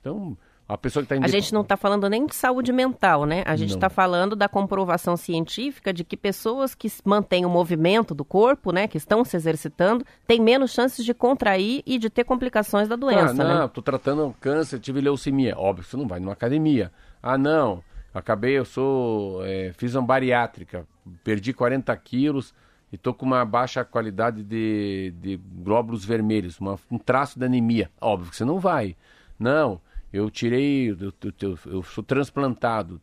Então, 0.00 0.36
a 0.66 0.78
pessoa 0.78 1.02
que 1.02 1.12
está 1.12 1.16
em 1.16 1.24
A 1.24 1.28
gente 1.28 1.52
não 1.52 1.60
está 1.60 1.76
falando 1.76 2.08
nem 2.08 2.26
de 2.26 2.34
saúde 2.34 2.72
mental, 2.72 3.26
né? 3.26 3.42
A 3.46 3.54
gente 3.54 3.74
está 3.74 3.90
falando 3.90 4.34
da 4.34 4.48
comprovação 4.48 5.16
científica 5.16 5.92
de 5.92 6.04
que 6.04 6.16
pessoas 6.16 6.74
que 6.74 6.90
mantêm 7.04 7.44
o 7.44 7.50
movimento 7.50 8.14
do 8.14 8.24
corpo, 8.24 8.72
né, 8.72 8.88
que 8.88 8.96
estão 8.96 9.24
se 9.24 9.36
exercitando, 9.36 10.04
têm 10.26 10.40
menos 10.40 10.72
chances 10.72 11.04
de 11.04 11.12
contrair 11.12 11.82
e 11.84 11.98
de 11.98 12.08
ter 12.08 12.24
complicações 12.24 12.88
da 12.88 12.96
doença, 12.96 13.30
ah, 13.30 13.34
não, 13.34 13.60
né? 13.62 13.68
tô 13.68 13.82
tratando 13.82 14.34
câncer, 14.40 14.78
tive 14.78 15.00
leucemia. 15.00 15.54
Óbvio 15.58 15.84
que 15.84 15.90
você 15.90 15.96
não 15.96 16.08
vai 16.08 16.18
numa 16.18 16.32
academia. 16.32 16.90
Ah, 17.22 17.36
não, 17.36 17.82
acabei, 18.14 18.58
eu 18.58 18.64
sou, 18.64 19.44
é, 19.44 19.72
fiz 19.76 19.94
uma 19.94 20.02
bariátrica, 20.02 20.86
perdi 21.22 21.52
40 21.52 21.94
quilos 21.98 22.54
e 22.90 22.96
tô 22.96 23.12
com 23.12 23.26
uma 23.26 23.44
baixa 23.44 23.84
qualidade 23.84 24.42
de, 24.42 25.12
de 25.20 25.36
glóbulos 25.36 26.04
vermelhos, 26.04 26.58
uma- 26.58 26.78
um 26.90 26.96
traço 26.98 27.38
de 27.38 27.44
anemia. 27.44 27.90
Óbvio 28.00 28.30
que 28.30 28.36
você 28.36 28.44
não 28.44 28.58
vai. 28.58 28.96
Não, 29.38 29.80
eu 30.14 30.30
tirei, 30.30 30.90
eu, 30.90 31.12
eu- 31.40 31.58
eu- 31.66 31.82
sou 31.82 32.04
transplantado, 32.04 33.00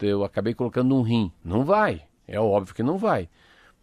eu 0.00 0.24
acabei 0.24 0.54
colocando 0.54 0.96
um 0.96 1.02
rim. 1.02 1.30
Não 1.44 1.64
vai, 1.64 2.02
é 2.26 2.40
óbvio 2.40 2.74
que 2.74 2.82
não 2.82 2.96
vai. 2.96 3.28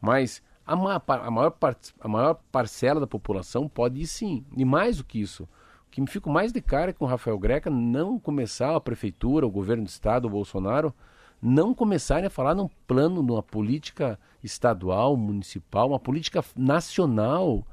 Mas 0.01 0.41
a, 0.65 0.75
ma- 0.75 1.01
a 1.07 1.31
maior, 1.31 1.55
a 1.99 2.07
maior 2.07 2.33
parcela 2.51 2.99
da 2.99 3.05
população 3.07 3.69
pode 3.69 4.01
ir 4.01 4.07
sim. 4.07 4.43
E 4.55 4.65
mais 4.65 4.97
do 4.97 5.03
que 5.03 5.19
isso, 5.21 5.43
o 5.43 5.91
que 5.91 6.01
me 6.01 6.07
fico 6.07 6.29
mais 6.31 6.51
de 6.51 6.59
cara 6.61 6.89
é 6.89 6.93
com 6.93 7.05
o 7.05 7.07
Rafael 7.07 7.37
Greca 7.37 7.69
não 7.69 8.19
começar 8.19 8.75
a 8.75 8.81
prefeitura, 8.81 9.45
o 9.45 9.51
governo 9.51 9.83
do 9.83 9.89
estado, 9.89 10.25
o 10.25 10.31
Bolsonaro, 10.31 10.91
não 11.39 11.75
começarem 11.75 12.25
a 12.25 12.31
falar 12.31 12.55
num 12.55 12.69
plano, 12.87 13.21
numa 13.21 13.43
política 13.43 14.19
estadual, 14.43 15.15
municipal, 15.15 15.89
uma 15.89 15.99
política 15.99 16.43
nacional 16.55 17.63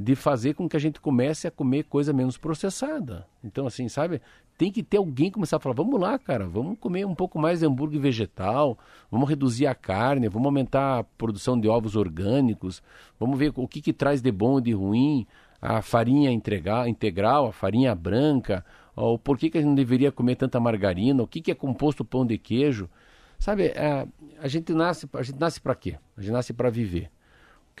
de 0.00 0.14
fazer 0.14 0.54
com 0.54 0.68
que 0.68 0.76
a 0.76 0.80
gente 0.80 1.00
comece 1.00 1.48
a 1.48 1.50
comer 1.50 1.82
coisa 1.82 2.12
menos 2.12 2.38
processada. 2.38 3.26
Então, 3.42 3.66
assim, 3.66 3.88
sabe? 3.88 4.22
Tem 4.56 4.70
que 4.70 4.80
ter 4.80 4.98
alguém 4.98 5.28
começar 5.28 5.56
a 5.56 5.60
falar: 5.60 5.74
vamos 5.74 6.00
lá, 6.00 6.16
cara, 6.16 6.46
vamos 6.46 6.78
comer 6.78 7.04
um 7.04 7.16
pouco 7.16 7.36
mais 7.36 7.58
de 7.58 7.66
hambúrguer 7.66 8.00
vegetal, 8.00 8.78
vamos 9.10 9.28
reduzir 9.28 9.66
a 9.66 9.74
carne, 9.74 10.28
vamos 10.28 10.46
aumentar 10.46 11.00
a 11.00 11.02
produção 11.02 11.58
de 11.58 11.66
ovos 11.66 11.96
orgânicos, 11.96 12.80
vamos 13.18 13.36
ver 13.36 13.52
o 13.56 13.66
que, 13.66 13.80
que 13.80 13.92
traz 13.92 14.22
de 14.22 14.30
bom 14.30 14.60
e 14.60 14.62
de 14.62 14.72
ruim, 14.72 15.26
a 15.60 15.82
farinha 15.82 16.30
integral, 16.30 17.48
a 17.48 17.52
farinha 17.52 17.92
branca, 17.92 18.64
ou 18.94 19.18
por 19.18 19.36
que, 19.36 19.50
que 19.50 19.58
a 19.58 19.60
gente 19.60 19.68
não 19.68 19.74
deveria 19.74 20.12
comer 20.12 20.36
tanta 20.36 20.60
margarina, 20.60 21.24
o 21.24 21.26
que, 21.26 21.40
que 21.40 21.50
é 21.50 21.56
composto 21.56 22.04
pão 22.04 22.24
de 22.24 22.38
queijo. 22.38 22.88
Sabe, 23.36 23.72
a, 23.76 24.06
a 24.40 24.46
gente 24.46 24.72
nasce, 24.72 25.08
a 25.12 25.22
gente 25.22 25.40
nasce 25.40 25.60
para 25.60 25.74
quê? 25.74 25.96
A 26.16 26.20
gente 26.20 26.32
nasce 26.32 26.52
para 26.52 26.70
viver. 26.70 27.10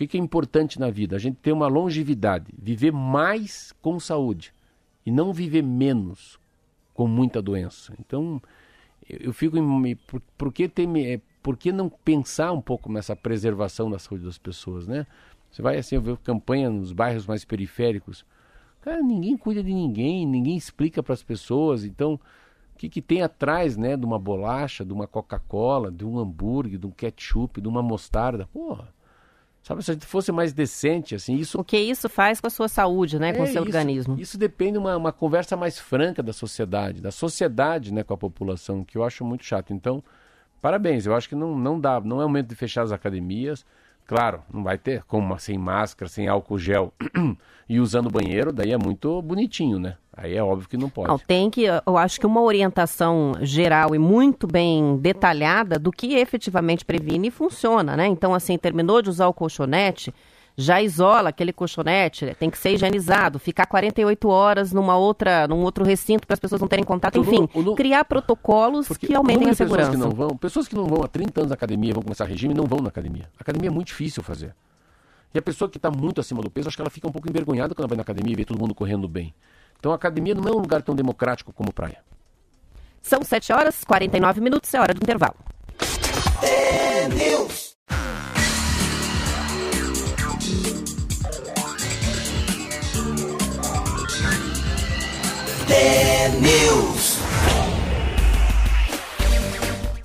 O 0.04 0.06
que, 0.06 0.16
é 0.16 0.20
importante 0.20 0.78
na 0.78 0.90
vida? 0.90 1.16
A 1.16 1.18
gente 1.18 1.38
ter 1.38 1.50
uma 1.50 1.66
longevidade, 1.66 2.54
viver 2.56 2.92
mais 2.92 3.72
com 3.82 3.98
saúde 3.98 4.54
e 5.04 5.10
não 5.10 5.32
viver 5.32 5.62
menos 5.62 6.38
com 6.94 7.08
muita 7.08 7.42
doença. 7.42 7.92
Então, 7.98 8.40
eu, 9.10 9.18
eu 9.18 9.32
fico 9.32 9.58
em, 9.58 9.96
por, 9.96 10.22
por 10.36 10.52
que 10.52 10.68
ter, 10.68 10.88
eh, 10.98 11.20
por 11.42 11.56
que 11.56 11.72
não 11.72 11.88
pensar 11.88 12.52
um 12.52 12.60
pouco 12.60 12.92
nessa 12.92 13.16
preservação 13.16 13.90
da 13.90 13.98
saúde 13.98 14.24
das 14.24 14.38
pessoas, 14.38 14.86
né? 14.86 15.04
Você 15.50 15.62
vai 15.62 15.78
assim, 15.78 15.98
ver 15.98 16.16
campanha 16.18 16.70
nos 16.70 16.92
bairros 16.92 17.26
mais 17.26 17.44
periféricos. 17.44 18.24
Cara, 18.80 19.02
ninguém 19.02 19.36
cuida 19.36 19.64
de 19.64 19.74
ninguém, 19.74 20.24
ninguém 20.24 20.56
explica 20.56 21.02
para 21.02 21.14
as 21.14 21.24
pessoas. 21.24 21.82
Então, 21.82 22.14
o 22.14 22.78
que, 22.78 22.88
que 22.88 23.02
tem 23.02 23.22
atrás, 23.22 23.76
né, 23.76 23.96
de 23.96 24.06
uma 24.06 24.18
bolacha, 24.18 24.84
de 24.84 24.92
uma 24.92 25.08
Coca-Cola, 25.08 25.90
de 25.90 26.04
um 26.04 26.20
hambúrguer, 26.20 26.78
de 26.78 26.86
um 26.86 26.92
ketchup, 26.92 27.60
de 27.60 27.66
uma 27.66 27.82
mostarda? 27.82 28.46
Porra. 28.52 28.96
Sabe, 29.68 29.84
se 29.84 29.90
a 29.90 29.94
gente 29.94 30.06
fosse 30.06 30.32
mais 30.32 30.54
decente, 30.54 31.14
assim, 31.14 31.34
isso. 31.34 31.60
O 31.60 31.62
que 31.62 31.76
isso 31.76 32.08
faz 32.08 32.40
com 32.40 32.46
a 32.46 32.50
sua 32.50 32.68
saúde, 32.68 33.18
né? 33.18 33.34
Com 33.34 33.40
o 33.40 33.42
É 33.42 33.48
seu 33.48 33.62
isso, 33.62 33.66
organismo. 33.66 34.18
Isso 34.18 34.38
depende 34.38 34.72
de 34.72 34.78
uma, 34.78 34.96
uma 34.96 35.12
conversa 35.12 35.58
mais 35.58 35.78
franca 35.78 36.22
da 36.22 36.32
sociedade, 36.32 37.02
da 37.02 37.10
sociedade 37.10 37.92
né, 37.92 38.02
com 38.02 38.14
a 38.14 38.16
população, 38.16 38.82
que 38.82 38.96
eu 38.96 39.04
acho 39.04 39.22
muito 39.26 39.44
chato. 39.44 39.74
Então, 39.74 40.02
parabéns, 40.62 41.04
eu 41.04 41.14
acho 41.14 41.28
que 41.28 41.34
não, 41.34 41.54
não 41.54 41.78
dá, 41.78 42.00
não 42.00 42.18
é 42.22 42.24
o 42.24 42.28
momento 42.28 42.48
de 42.48 42.54
fechar 42.54 42.80
as 42.80 42.92
academias. 42.92 43.66
Claro, 44.06 44.42
não 44.50 44.62
vai 44.62 44.78
ter 44.78 45.02
como 45.02 45.38
sem 45.38 45.58
máscara, 45.58 46.08
sem 46.08 46.28
álcool 46.28 46.58
gel 46.58 46.94
e 47.68 47.78
usando 47.78 48.06
o 48.06 48.10
banheiro, 48.10 48.50
daí 48.54 48.72
é 48.72 48.78
muito 48.78 49.20
bonitinho, 49.20 49.78
né? 49.78 49.98
Aí 50.20 50.36
é 50.36 50.42
óbvio 50.42 50.68
que 50.68 50.76
não 50.76 50.90
pode. 50.90 51.08
Não, 51.08 51.16
tem 51.16 51.48
que, 51.48 51.64
eu 51.64 51.96
acho 51.96 52.18
que 52.18 52.26
uma 52.26 52.42
orientação 52.42 53.34
geral 53.40 53.94
e 53.94 53.98
muito 54.00 54.48
bem 54.48 54.96
detalhada 54.96 55.78
do 55.78 55.92
que 55.92 56.16
efetivamente 56.16 56.84
previne 56.84 57.28
e 57.28 57.30
funciona, 57.30 57.96
né? 57.96 58.08
Então, 58.08 58.34
assim, 58.34 58.58
terminou 58.58 59.00
de 59.00 59.10
usar 59.10 59.28
o 59.28 59.32
colchonete, 59.32 60.12
já 60.56 60.82
isola 60.82 61.28
aquele 61.28 61.52
colchonete, 61.52 62.34
tem 62.36 62.50
que 62.50 62.58
ser 62.58 62.74
higienizado, 62.74 63.38
ficar 63.38 63.66
48 63.66 64.28
horas 64.28 64.72
numa 64.72 64.96
outra, 64.96 65.46
num 65.46 65.62
outro 65.62 65.84
recinto 65.84 66.26
para 66.26 66.34
as 66.34 66.40
pessoas 66.40 66.60
não 66.60 66.66
terem 66.66 66.84
contato, 66.84 67.16
enfim, 67.16 67.48
criar 67.76 68.04
protocolos 68.04 68.88
que 68.88 69.14
aumentem 69.14 69.46
a 69.46 69.52
de 69.52 69.56
pessoas 69.56 69.68
segurança. 69.70 69.90
que 69.92 69.96
não 69.96 70.10
vão, 70.10 70.36
pessoas 70.36 70.66
que 70.66 70.74
não 70.74 70.86
vão 70.86 71.04
há 71.04 71.06
30 71.06 71.42
anos 71.42 71.50
na 71.50 71.54
academia, 71.54 71.94
vão 71.94 72.02
começar 72.02 72.24
regime, 72.24 72.54
não 72.54 72.66
vão 72.66 72.80
na 72.80 72.88
academia. 72.88 73.30
A 73.38 73.42
academia 73.42 73.68
é 73.68 73.72
muito 73.72 73.86
difícil 73.86 74.20
fazer. 74.20 74.52
E 75.32 75.38
a 75.38 75.42
pessoa 75.42 75.70
que 75.70 75.76
está 75.76 75.92
muito 75.92 76.20
acima 76.20 76.42
do 76.42 76.50
peso, 76.50 76.66
acho 76.66 76.76
que 76.76 76.82
ela 76.82 76.90
fica 76.90 77.06
um 77.06 77.12
pouco 77.12 77.30
envergonhada 77.30 77.72
quando 77.72 77.84
ela 77.84 77.88
vai 77.88 77.96
na 77.96 78.02
academia 78.02 78.32
e 78.32 78.36
vê 78.36 78.44
todo 78.44 78.58
mundo 78.58 78.74
correndo 78.74 79.06
bem. 79.06 79.32
Então 79.78 79.92
a 79.92 79.94
academia 79.94 80.34
não 80.34 80.44
é 80.44 80.50
um 80.50 80.58
lugar 80.58 80.82
tão 80.82 80.94
democrático 80.94 81.52
como 81.52 81.72
praia. 81.72 81.98
São 83.00 83.22
7 83.22 83.52
horas, 83.52 83.84
49 83.84 84.40
minutos, 84.40 84.72
é 84.74 84.80
hora 84.80 84.92
do 84.92 85.02
intervalo. 85.02 85.36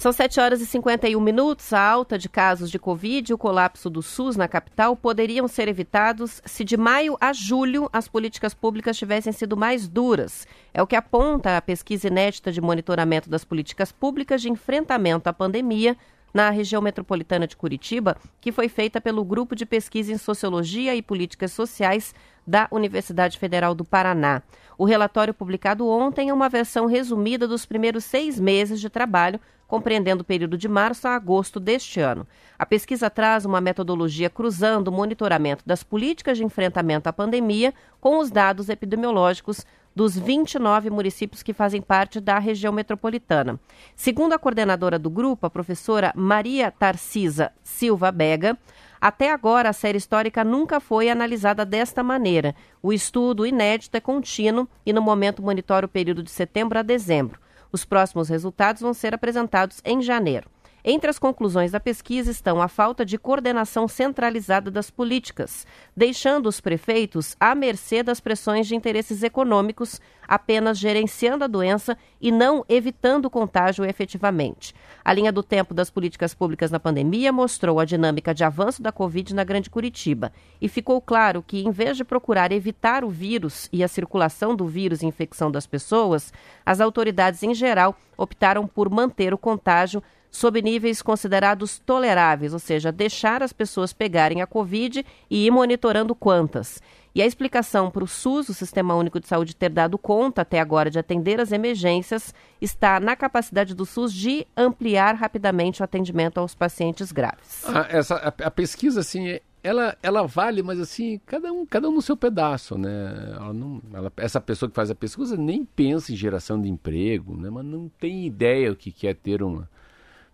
São 0.03 0.11
7 0.11 0.37
horas 0.41 0.59
e 0.59 0.65
51 0.65 1.17
minutos. 1.21 1.71
A 1.71 1.79
alta 1.79 2.17
de 2.17 2.27
casos 2.27 2.69
de 2.69 2.77
Covid 2.77 3.31
e 3.31 3.33
o 3.33 3.37
colapso 3.37 3.89
do 3.89 4.01
SUS 4.01 4.35
na 4.35 4.49
capital 4.49 4.97
poderiam 4.97 5.47
ser 5.47 5.69
evitados 5.69 6.41
se 6.43 6.65
de 6.65 6.75
maio 6.75 7.15
a 7.21 7.31
julho 7.31 7.89
as 7.93 8.05
políticas 8.05 8.53
públicas 8.53 8.97
tivessem 8.97 9.31
sido 9.31 9.55
mais 9.55 9.87
duras. 9.87 10.45
É 10.73 10.83
o 10.83 10.87
que 10.87 10.97
aponta 10.97 11.55
a 11.55 11.61
pesquisa 11.61 12.09
inédita 12.09 12.51
de 12.51 12.59
monitoramento 12.59 13.29
das 13.29 13.45
políticas 13.45 13.93
públicas 13.93 14.41
de 14.41 14.51
enfrentamento 14.51 15.29
à 15.29 15.31
pandemia 15.31 15.95
na 16.33 16.49
região 16.49 16.81
metropolitana 16.81 17.47
de 17.47 17.55
Curitiba, 17.55 18.17
que 18.41 18.51
foi 18.51 18.67
feita 18.67 18.99
pelo 18.99 19.23
Grupo 19.23 19.55
de 19.55 19.65
Pesquisa 19.65 20.11
em 20.11 20.17
Sociologia 20.17 20.93
e 20.95 21.01
Políticas 21.01 21.53
Sociais 21.53 22.13
da 22.45 22.67
Universidade 22.71 23.37
Federal 23.37 23.73
do 23.73 23.85
Paraná. 23.85 24.41
O 24.77 24.83
relatório 24.83 25.33
publicado 25.33 25.87
ontem 25.87 26.29
é 26.29 26.33
uma 26.33 26.49
versão 26.49 26.87
resumida 26.87 27.47
dos 27.47 27.65
primeiros 27.65 28.03
seis 28.03 28.39
meses 28.39 28.81
de 28.81 28.89
trabalho, 28.89 29.39
compreendendo 29.73 30.21
o 30.21 30.23
período 30.23 30.55
de 30.55 30.67
março 30.67 31.07
a 31.07 31.15
agosto 31.15 31.59
deste 31.59 31.99
ano. 31.99 32.27
A 32.59 32.63
pesquisa 32.63 33.09
traz 33.09 33.43
uma 33.43 33.59
metodologia 33.59 34.29
cruzando 34.29 34.89
o 34.89 34.91
monitoramento 34.91 35.63
das 35.65 35.81
políticas 35.81 36.37
de 36.37 36.43
enfrentamento 36.43 37.09
à 37.09 37.11
pandemia 37.11 37.73
com 37.99 38.19
os 38.19 38.29
dados 38.29 38.69
epidemiológicos 38.69 39.65
dos 39.95 40.15
29 40.15 40.91
municípios 40.91 41.41
que 41.41 41.53
fazem 41.53 41.81
parte 41.81 42.19
da 42.19 42.37
região 42.37 42.71
metropolitana. 42.71 43.59
Segundo 43.95 44.33
a 44.33 44.37
coordenadora 44.37 44.99
do 44.99 45.09
grupo, 45.09 45.47
a 45.47 45.49
professora 45.49 46.13
Maria 46.15 46.69
Tarcisa 46.69 47.51
Silva 47.63 48.11
Bega, 48.11 48.55
até 49.01 49.31
agora 49.31 49.69
a 49.69 49.73
série 49.73 49.97
histórica 49.97 50.43
nunca 50.43 50.79
foi 50.79 51.09
analisada 51.09 51.65
desta 51.65 52.03
maneira. 52.03 52.53
O 52.79 52.93
estudo 52.93 53.43
inédito 53.43 53.97
é 53.97 53.99
contínuo 53.99 54.69
e 54.85 54.93
no 54.93 55.01
momento 55.01 55.41
monitora 55.41 55.87
o 55.87 55.89
período 55.89 56.21
de 56.21 56.29
setembro 56.29 56.77
a 56.77 56.83
dezembro. 56.83 57.41
Os 57.73 57.83
próximos 57.83 58.29
resultados 58.29 58.83
vão 58.83 58.93
ser 58.93 59.15
apresentados 59.15 59.81
em 59.83 59.99
janeiro. 59.99 60.52
Entre 60.85 61.09
as 61.09 61.17
conclusões 61.17 61.71
da 61.71 61.79
pesquisa 61.79 62.29
estão 62.29 62.61
a 62.61 62.67
falta 62.67 63.05
de 63.05 63.17
coordenação 63.17 63.87
centralizada 63.87 64.69
das 64.69 64.91
políticas, 64.91 65.65
deixando 65.95 66.47
os 66.47 66.59
prefeitos 66.59 67.37
à 67.39 67.55
mercê 67.55 68.03
das 68.03 68.19
pressões 68.19 68.67
de 68.67 68.75
interesses 68.75 69.23
econômicos, 69.23 70.01
apenas 70.27 70.77
gerenciando 70.77 71.45
a 71.45 71.47
doença 71.47 71.97
e 72.19 72.33
não 72.33 72.65
evitando 72.67 73.25
o 73.25 73.29
contágio 73.29 73.85
efetivamente. 73.85 74.75
A 75.05 75.13
linha 75.13 75.31
do 75.31 75.41
tempo 75.41 75.73
das 75.73 75.89
políticas 75.89 76.33
públicas 76.33 76.69
na 76.69 76.81
pandemia 76.81 77.31
mostrou 77.31 77.79
a 77.79 77.85
dinâmica 77.85 78.33
de 78.33 78.43
avanço 78.43 78.81
da 78.81 78.91
Covid 78.91 79.33
na 79.33 79.45
Grande 79.45 79.69
Curitiba 79.69 80.33
e 80.59 80.67
ficou 80.67 80.99
claro 80.99 81.41
que, 81.41 81.63
em 81.63 81.71
vez 81.71 81.95
de 81.95 82.03
procurar 82.03 82.51
evitar 82.51 83.05
o 83.05 83.09
vírus 83.09 83.69
e 83.71 83.85
a 83.85 83.87
circulação 83.87 84.53
do 84.53 84.67
vírus 84.67 85.01
e 85.01 85.05
infecção 85.05 85.49
das 85.49 85.65
pessoas, 85.65 86.33
as 86.65 86.81
autoridades 86.81 87.41
em 87.41 87.53
geral 87.53 87.95
optaram 88.17 88.67
por 88.67 88.89
manter 88.89 89.33
o 89.33 89.37
contágio 89.37 90.03
sob 90.33 90.59
níveis 90.63 90.99
considerados 90.99 91.77
toleráveis, 91.77 92.53
ou 92.53 92.59
seja, 92.59 92.91
deixar 92.91 93.43
as 93.43 93.53
pessoas 93.53 93.93
pegarem 93.93 94.41
a 94.41 94.47
Covid 94.47 95.05
e 95.29 95.45
ir 95.45 95.51
monitorando 95.51 96.15
quantas. 96.15 96.81
E 97.13 97.21
a 97.21 97.25
explicação 97.27 97.91
para 97.91 98.03
o 98.03 98.07
SUS, 98.07 98.49
o 98.49 98.53
Sistema 98.55 98.95
Único 98.95 99.19
de 99.19 99.27
Saúde, 99.27 99.55
ter 99.55 99.69
dado 99.69 99.95
conta 99.99 100.41
até 100.41 100.59
agora 100.59 100.89
de 100.89 100.97
atender 100.97 101.39
as 101.39 101.51
emergências 101.51 102.33
está 102.59 102.99
na 102.99 103.15
capacidade 103.15 103.75
do 103.75 103.85
SUS 103.85 104.11
de 104.11 104.47
ampliar 104.57 105.13
rapidamente 105.13 105.81
o 105.81 105.83
atendimento 105.85 106.39
aos 106.39 106.55
pacientes 106.55 107.11
graves. 107.11 107.63
Ah, 107.67 107.85
essa, 107.87 108.15
a, 108.15 108.47
a 108.47 108.49
pesquisa, 108.49 109.01
assim, 109.01 109.39
ela, 109.63 109.95
ela 110.01 110.25
vale, 110.25 110.63
mas 110.63 110.79
assim, 110.79 111.21
cada 111.27 111.53
um, 111.53 111.63
cada 111.67 111.87
um 111.87 111.93
no 111.93 112.01
seu 112.01 112.17
pedaço, 112.17 112.75
né? 112.75 113.33
Ela 113.35 113.53
não, 113.53 113.79
ela- 113.93 114.11
essa 114.17 114.41
pessoa 114.41 114.67
que 114.67 114.75
faz 114.75 114.89
a 114.89 114.95
pesquisa 114.95 115.37
nem 115.37 115.63
pensa 115.63 116.11
em 116.11 116.15
geração 116.15 116.59
de 116.59 116.67
emprego, 116.67 117.37
né? 117.37 117.51
Mas 117.51 117.63
não 117.63 117.87
tem 117.99 118.25
ideia 118.25 118.71
o 118.71 118.75
que 118.75 118.91
que 118.91 119.05
é 119.07 119.13
ter 119.13 119.43
uma... 119.43 119.69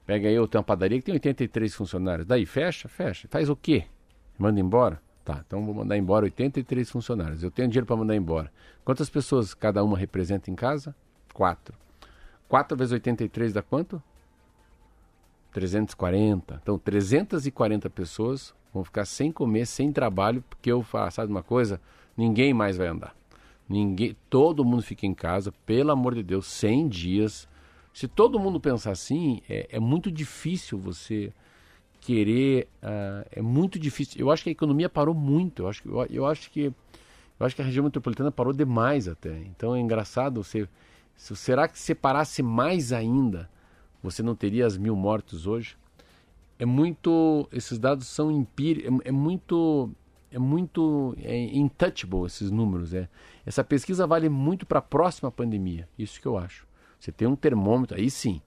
Pega 0.09 0.27
aí, 0.27 0.39
uma 0.39 0.63
padaria 0.63 0.97
que 0.97 1.05
tem 1.05 1.13
83 1.13 1.75
funcionários. 1.75 2.25
Daí, 2.25 2.43
fecha? 2.43 2.89
Fecha. 2.89 3.27
Faz 3.29 3.47
o 3.47 3.55
quê? 3.55 3.83
Manda 4.39 4.59
embora? 4.59 4.99
Tá, 5.23 5.43
então 5.45 5.63
vou 5.63 5.75
mandar 5.75 5.95
embora 5.99 6.25
83 6.25 6.89
funcionários. 6.89 7.43
Eu 7.43 7.51
tenho 7.51 7.67
dinheiro 7.67 7.85
para 7.85 7.95
mandar 7.95 8.15
embora. 8.15 8.51
Quantas 8.83 9.07
pessoas 9.07 9.53
cada 9.53 9.83
uma 9.83 9.95
representa 9.95 10.49
em 10.49 10.55
casa? 10.55 10.95
Quatro. 11.31 11.77
4 12.47 12.75
vezes 12.75 12.91
83 12.91 13.53
dá 13.53 13.61
quanto? 13.61 14.01
340. 15.51 16.59
Então, 16.59 16.79
340 16.79 17.87
pessoas 17.91 18.51
vão 18.73 18.83
ficar 18.83 19.05
sem 19.05 19.31
comer, 19.31 19.67
sem 19.67 19.91
trabalho, 19.91 20.43
porque 20.49 20.71
eu 20.71 20.81
faço, 20.81 21.17
sabe 21.17 21.31
uma 21.31 21.43
coisa? 21.43 21.79
Ninguém 22.17 22.51
mais 22.51 22.77
vai 22.77 22.87
andar. 22.87 23.15
Ninguém, 23.69 24.17
todo 24.27 24.65
mundo 24.65 24.81
fica 24.81 25.05
em 25.05 25.13
casa, 25.13 25.53
pelo 25.67 25.91
amor 25.91 26.15
de 26.15 26.23
Deus, 26.23 26.47
100 26.47 26.89
dias. 26.89 27.48
Se 27.99 28.07
todo 28.07 28.39
mundo 28.39 28.61
pensar 28.61 28.91
assim, 28.91 29.41
é, 29.49 29.67
é 29.73 29.77
muito 29.77 30.09
difícil 30.09 30.77
você 30.79 31.33
querer, 31.99 32.69
ah, 32.81 33.25
é 33.29 33.41
muito 33.41 33.77
difícil. 33.77 34.21
Eu 34.21 34.31
acho 34.31 34.41
que 34.41 34.47
a 34.47 34.53
economia 34.53 34.87
parou 34.87 35.13
muito. 35.13 35.63
Eu 35.63 35.67
acho 35.67 35.81
que, 35.81 35.89
eu, 35.89 36.05
eu 36.09 36.25
acho 36.25 36.49
que, 36.49 36.73
eu 37.37 37.45
acho 37.45 37.53
que 37.53 37.61
a 37.61 37.65
região 37.65 37.83
metropolitana 37.83 38.31
parou 38.31 38.53
demais 38.53 39.05
até. 39.09 39.37
Então 39.39 39.75
é 39.75 39.81
engraçado 39.81 40.41
você, 40.41 40.65
se- 41.13 41.35
será 41.35 41.67
que 41.67 41.77
se 41.77 41.93
parasse 41.93 42.41
mais 42.41 42.93
ainda, 42.93 43.49
você 44.01 44.23
não 44.23 44.33
teria 44.33 44.65
as 44.65 44.77
mil 44.77 44.95
mortos 44.95 45.45
hoje? 45.45 45.75
É 46.57 46.65
muito, 46.65 47.49
esses 47.51 47.77
dados 47.77 48.07
são 48.07 48.31
empíricos, 48.31 49.01
é, 49.03 49.09
é 49.09 49.11
muito, 49.11 49.91
é 50.31 50.39
muito 50.39 51.13
é 51.21 51.37
intouchable 51.37 52.25
esses 52.27 52.49
números. 52.49 52.93
É. 52.93 53.09
Essa 53.45 53.61
pesquisa 53.61 54.07
vale 54.07 54.29
muito 54.29 54.65
para 54.65 54.79
a 54.79 54.81
próxima 54.81 55.29
pandemia. 55.29 55.85
Isso 55.97 56.21
que 56.21 56.25
eu 56.29 56.37
acho. 56.37 56.68
Você 56.99 57.11
tem 57.11 57.27
um 57.27 57.35
termômetro, 57.35 57.97
aí 57.97 58.09
sim. 58.09 58.41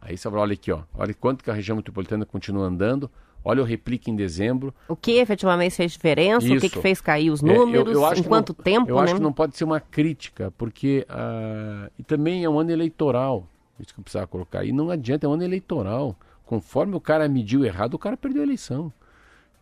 Aí 0.00 0.16
você 0.16 0.28
fala, 0.28 0.42
olha 0.42 0.52
aqui, 0.52 0.70
ó, 0.70 0.82
olha 0.94 1.14
quanto 1.14 1.42
que 1.42 1.50
a 1.50 1.54
região 1.54 1.76
metropolitana 1.76 2.24
continua 2.26 2.66
andando. 2.66 3.10
Olha 3.42 3.62
o 3.62 3.64
replique 3.64 4.10
em 4.10 4.16
dezembro. 4.16 4.74
O 4.86 4.94
que 4.94 5.12
efetivamente 5.12 5.74
fez 5.74 5.92
diferença, 5.92 6.44
o 6.46 6.50
que, 6.50 6.56
Isso. 6.66 6.70
que 6.70 6.78
fez 6.82 7.00
cair 7.00 7.30
os 7.30 7.42
É, 7.42 7.46
eu- 7.48 7.54
números, 7.56 7.94
eu 7.94 8.04
acho 8.04 8.20
em 8.20 8.24
quanto 8.24 8.54
não- 8.56 8.62
tempo, 8.62 8.90
Eu 8.90 8.96
né? 8.96 9.02
acho 9.04 9.14
que 9.14 9.20
não 9.22 9.32
pode 9.32 9.56
ser 9.56 9.64
uma 9.64 9.80
crítica, 9.80 10.52
porque 10.58 11.06
ah, 11.08 11.90
e 11.98 12.02
também 12.02 12.44
é 12.44 12.50
um 12.50 12.58
ano 12.58 12.70
eleitoral, 12.70 13.46
isso 13.78 13.94
que 13.94 14.00
eu 14.00 14.04
precisava 14.04 14.26
colocar. 14.26 14.62
E 14.64 14.72
não 14.72 14.90
adianta, 14.90 15.24
é 15.24 15.28
um 15.28 15.32
ano 15.32 15.42
eleitoral. 15.42 16.14
Conforme 16.44 16.94
o 16.94 17.00
cara 17.00 17.26
mediu 17.30 17.64
errado, 17.64 17.94
o 17.94 17.98
cara 17.98 18.14
perdeu 18.14 18.42
a 18.42 18.44
eleição. 18.44 18.92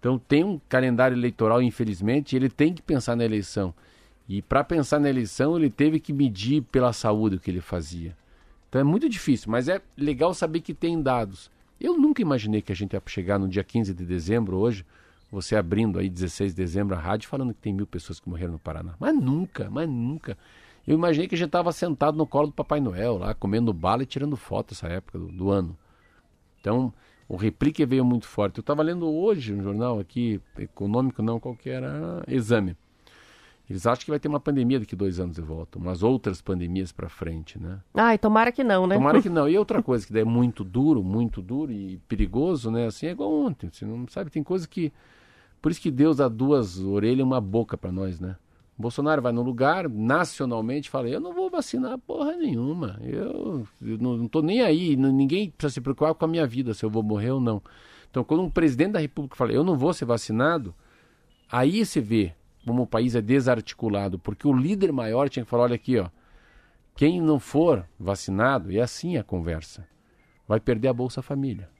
Então 0.01 0.19
tem 0.19 0.43
um 0.43 0.61
calendário 0.69 1.17
eleitoral, 1.17 1.63
infelizmente, 1.63 2.35
ele 2.35 2.49
tem 2.49 2.73
que 2.75 2.83
pensar 2.83 3.15
na 3.15 3.25
eleição. 3.25 3.73
E 4.29 4.43
para 4.43 4.63
pensar 4.63 5.01
na 5.01 5.09
eleição, 5.09 5.57
ele 5.57 5.71
teve 5.71 5.99
que 5.99 6.13
medir 6.13 6.63
pela 6.63 6.93
saúde 6.93 7.37
o 7.37 7.41
que 7.41 7.51
ele 7.51 7.63
fazia. 7.63 8.15
Então 8.69 8.81
é 8.81 8.85
muito 8.85 9.09
difícil, 9.09 9.51
mas 9.51 9.69
é 9.69 9.81
legal 9.97 10.35
saber 10.35 10.61
que 10.61 10.75
tem 10.75 11.01
dados. 11.01 11.51
Eu 11.81 11.97
nunca 11.97 12.21
imaginei 12.21 12.61
que 12.61 12.71
a 12.71 12.75
gente 12.75 12.93
ia 12.93 13.03
chegar 13.07 13.39
no 13.39 13.49
dia 13.49 13.65
15 13.65 13.95
de 13.95 14.05
dezembro, 14.05 14.59
hoje, 14.59 14.85
você 15.31 15.57
abrindo 15.57 15.99
aí 15.99 16.11
16 16.11 16.55
de 16.55 16.57
dezembro 16.57 16.95
a 16.95 16.99
rádio 16.99 17.29
falando 17.29 17.55
que 17.55 17.61
tem 17.61 17.73
mil 17.73 17.87
pessoas 17.87 18.21
que 18.21 18.29
morreram 18.29 18.53
no 18.53 18.59
Paraná. 18.59 18.95
Mas 18.99 19.15
nunca, 19.15 19.71
mas 19.71 19.89
nunca. 19.89 20.37
Eu 20.87 20.95
imaginei 20.95 21.29
que 21.29 21.35
a 21.35 21.39
gente 21.39 21.49
estava 21.49 21.73
sentado 21.73 22.17
no 22.17 22.27
colo 22.27 22.49
do 22.49 22.53
Papai 22.53 22.81
Noel 22.81 23.19
lá, 23.19 23.35
comendo 23.35 23.73
bala 23.73 24.03
e 24.03 24.07
tirando 24.07 24.37
foto 24.37 24.75
essa 24.75 24.89
época 24.89 25.19
do, 25.19 25.29
do 25.29 25.51
ano. 25.51 25.77
Então, 26.61 26.93
o 27.29 27.37
replique 27.37 27.85
veio 27.87 28.05
muito 28.05 28.27
forte. 28.27 28.59
Eu 28.59 28.63
estava 28.63 28.83
lendo 28.83 29.07
hoje 29.07 29.55
um 29.55 29.63
jornal 29.63 30.01
aqui, 30.01 30.41
econômico 30.59 31.23
não, 31.23 31.39
qual 31.39 31.55
que 31.55 31.69
era? 31.71 32.23
Exame. 32.27 32.77
Eles 33.69 33.87
acham 33.87 34.05
que 34.05 34.11
vai 34.11 34.19
ter 34.19 34.29
uma 34.29 34.41
pandemia 34.41 34.81
daqui 34.81 34.97
dois 34.97 35.21
anos 35.21 35.37
de 35.37 35.43
volta, 35.43 35.79
umas 35.79 36.03
outras 36.03 36.41
pandemias 36.41 36.91
para 36.91 37.09
frente, 37.09 37.59
né? 37.61 37.81
Ai, 37.93 38.17
tomara 38.17 38.51
que 38.51 38.65
não, 38.65 38.87
né? 38.87 38.95
Tomara 38.95 39.21
que 39.21 39.29
não. 39.31 39.47
E 39.47 39.59
outra 39.59 39.83
coisa 39.83 40.07
que 40.07 40.19
é 40.19 40.25
muito 40.25 40.65
duro, 40.65 41.03
muito 41.03 41.43
duro 41.43 41.71
e 41.71 41.99
perigoso, 42.09 42.71
né? 42.71 42.87
Assim, 42.87 43.07
é 43.07 43.11
igual 43.11 43.31
ontem. 43.31 43.69
Você 43.71 43.85
não 43.85 44.09
sabe, 44.09 44.31
tem 44.31 44.43
coisa 44.43 44.67
que. 44.67 44.91
Por 45.61 45.71
isso 45.71 45.81
que 45.81 45.91
Deus 45.91 46.17
dá 46.17 46.29
duas 46.29 46.79
orelhas 46.79 47.19
e 47.19 47.23
uma 47.23 47.41
boca 47.41 47.77
para 47.77 47.93
nós, 47.93 48.19
né? 48.19 48.37
Bolsonaro 48.79 49.21
vai 49.21 49.33
no 49.33 49.43
lugar, 49.43 49.89
nacionalmente, 49.89 50.89
fala: 50.89 51.09
Eu 51.09 51.21
não 51.21 51.35
vou 51.35 51.51
vacinar 51.51 51.99
porra 51.99 52.37
nenhuma. 52.37 52.99
Eu, 53.03 53.67
eu 53.83 53.99
não, 53.99 54.17
não 54.17 54.29
tô 54.29 54.41
nem 54.41 54.63
aí. 54.63 54.97
Ninguém 54.97 55.51
precisa 55.51 55.75
se 55.75 55.81
preocupar 55.81 56.15
com 56.15 56.25
a 56.25 56.29
minha 56.29 56.47
vida, 56.47 56.73
se 56.73 56.85
eu 56.85 56.89
vou 56.89 57.03
morrer 57.03 57.33
ou 57.33 57.41
não. 57.41 57.61
Então, 58.09 58.25
quando 58.25 58.43
um 58.45 58.49
presidente 58.49 58.93
da 58.93 59.01
República 59.01 59.37
fala: 59.37 59.53
Eu 59.53 59.65
não 59.65 59.77
vou 59.77 59.93
ser 59.93 60.07
vacinado, 60.07 60.75
aí 61.51 61.85
você 61.85 62.01
vê 62.01 62.33
como 62.69 62.83
o 62.83 62.87
país 62.87 63.15
é 63.15 63.23
desarticulado. 63.23 64.19
Porque 64.19 64.47
o 64.47 64.53
líder 64.53 64.93
maior 64.93 65.29
tinha 65.29 65.45
que 65.45 65.51
falar: 65.51 65.65
Olha 65.65 65.75
aqui, 65.75 65.99
ó. 65.99 66.09
Quem 66.95 67.21
não 67.21 67.39
for 67.39 67.89
vacinado, 67.99 68.71
é 68.73 68.81
assim 68.81 69.17
a 69.17 69.23
conversa, 69.25 69.87
vai 70.47 70.59
perder 70.59 70.89
a 70.89 70.93
Bolsa 70.93 71.23
Família. 71.23 71.71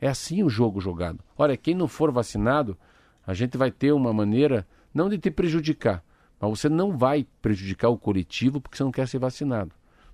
É 0.00 0.08
assim 0.08 0.42
o 0.44 0.48
jogo 0.48 0.80
jogado. 0.80 1.18
Olha, 1.36 1.56
quem 1.56 1.74
não 1.74 1.88
for 1.88 2.12
vacinado, 2.12 2.78
a 3.26 3.34
gente 3.34 3.58
vai 3.58 3.72
ter 3.72 3.92
uma 3.92 4.12
maneira, 4.12 4.66
não 4.94 5.08
de 5.08 5.18
te 5.18 5.30
prejudicar, 5.30 6.02
mas 6.40 6.48
você 6.48 6.68
não 6.68 6.96
vai 6.96 7.26
prejudicar 7.42 7.88
o 7.88 7.98
coletivo 7.98 8.60
porque 8.60 8.76
você 8.76 8.84
não 8.84 8.92
quer 8.92 9.08
ser 9.08 9.18
vacinado. 9.18 9.72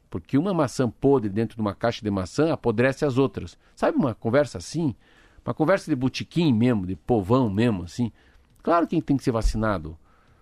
Porque 0.08 0.38
uma 0.38 0.54
maçã 0.54 0.88
podre 0.88 1.28
dentro 1.28 1.56
de 1.56 1.60
uma 1.60 1.74
caixa 1.74 2.00
de 2.02 2.10
maçã 2.10 2.50
apodrece 2.50 3.04
as 3.04 3.18
outras. 3.18 3.58
Sabe 3.76 3.98
uma 3.98 4.14
conversa 4.14 4.58
assim? 4.58 4.96
Uma 5.44 5.52
conversa 5.52 5.90
de 5.90 5.94
botiquim 5.94 6.54
mesmo, 6.54 6.86
de 6.86 6.96
povão 6.96 7.50
mesmo, 7.50 7.82
assim. 7.82 8.10
Claro 8.62 8.86
que 8.86 9.02
tem 9.02 9.16
que 9.16 9.24
ser 9.24 9.32
vacinado. 9.32 9.98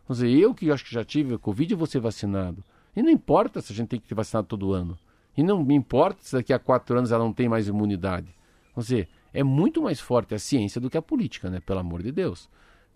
Vamos 0.07 0.23
dizer, 0.23 0.39
eu 0.39 0.55
que 0.55 0.71
acho 0.71 0.85
que 0.85 0.93
já 0.93 1.05
tive 1.05 1.35
a 1.35 1.39
Covid, 1.39 1.75
vou 1.75 1.87
ser 1.87 2.01
vacinado. 2.01 2.63
E 2.95 3.03
não 3.03 3.11
importa 3.11 3.61
se 3.61 3.73
a 3.73 3.77
gente 3.77 3.89
tem 3.89 4.01
que 4.01 4.09
ser 4.09 4.15
vacinado 4.15 4.49
todo 4.49 4.73
ano. 4.73 4.99
E 5.37 5.43
não 5.43 5.65
me 5.65 5.75
importa 5.75 6.23
se 6.23 6.33
daqui 6.33 6.53
a 6.53 6.59
quatro 6.59 6.99
anos 6.99 7.11
ela 7.11 7.25
não 7.25 7.33
tem 7.33 7.49
mais 7.49 7.69
imunidade. 7.69 8.35
Vamos 8.75 8.89
dizer, 8.89 9.09
é 9.33 9.43
muito 9.43 9.83
mais 9.83 9.99
forte 10.01 10.35
a 10.35 10.39
ciência 10.39 10.81
do 10.81 10.91
que 10.91 10.99
a 10.99 11.03
política, 11.03 11.49
né? 11.49 11.61
Pelo 11.61 11.81
amor 11.81 12.03
de 12.03 12.13
Deus. 12.13 12.49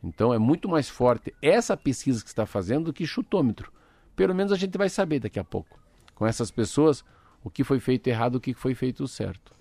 Então 0.02 0.34
é 0.34 0.38
muito 0.38 0.68
mais 0.68 0.88
forte 0.88 1.34
essa 1.40 1.76
pesquisa 1.76 2.22
que 2.22 2.28
está 2.28 2.44
fazendo 2.44 2.86
do 2.86 2.92
que 2.92 3.06
chutômetro. 3.06 3.72
Pelo 4.14 4.34
menos 4.34 4.52
a 4.52 4.56
gente 4.56 4.76
vai 4.76 4.88
saber 4.88 5.20
daqui 5.20 5.38
a 5.38 5.44
pouco, 5.44 5.78
com 6.14 6.26
essas 6.26 6.50
pessoas, 6.50 7.04
o 7.42 7.50
que 7.50 7.64
foi 7.64 7.80
feito 7.80 8.06
errado 8.08 8.36
o 8.36 8.40
que 8.40 8.54
foi 8.54 8.74
feito 8.74 9.06
certo. 9.08 9.52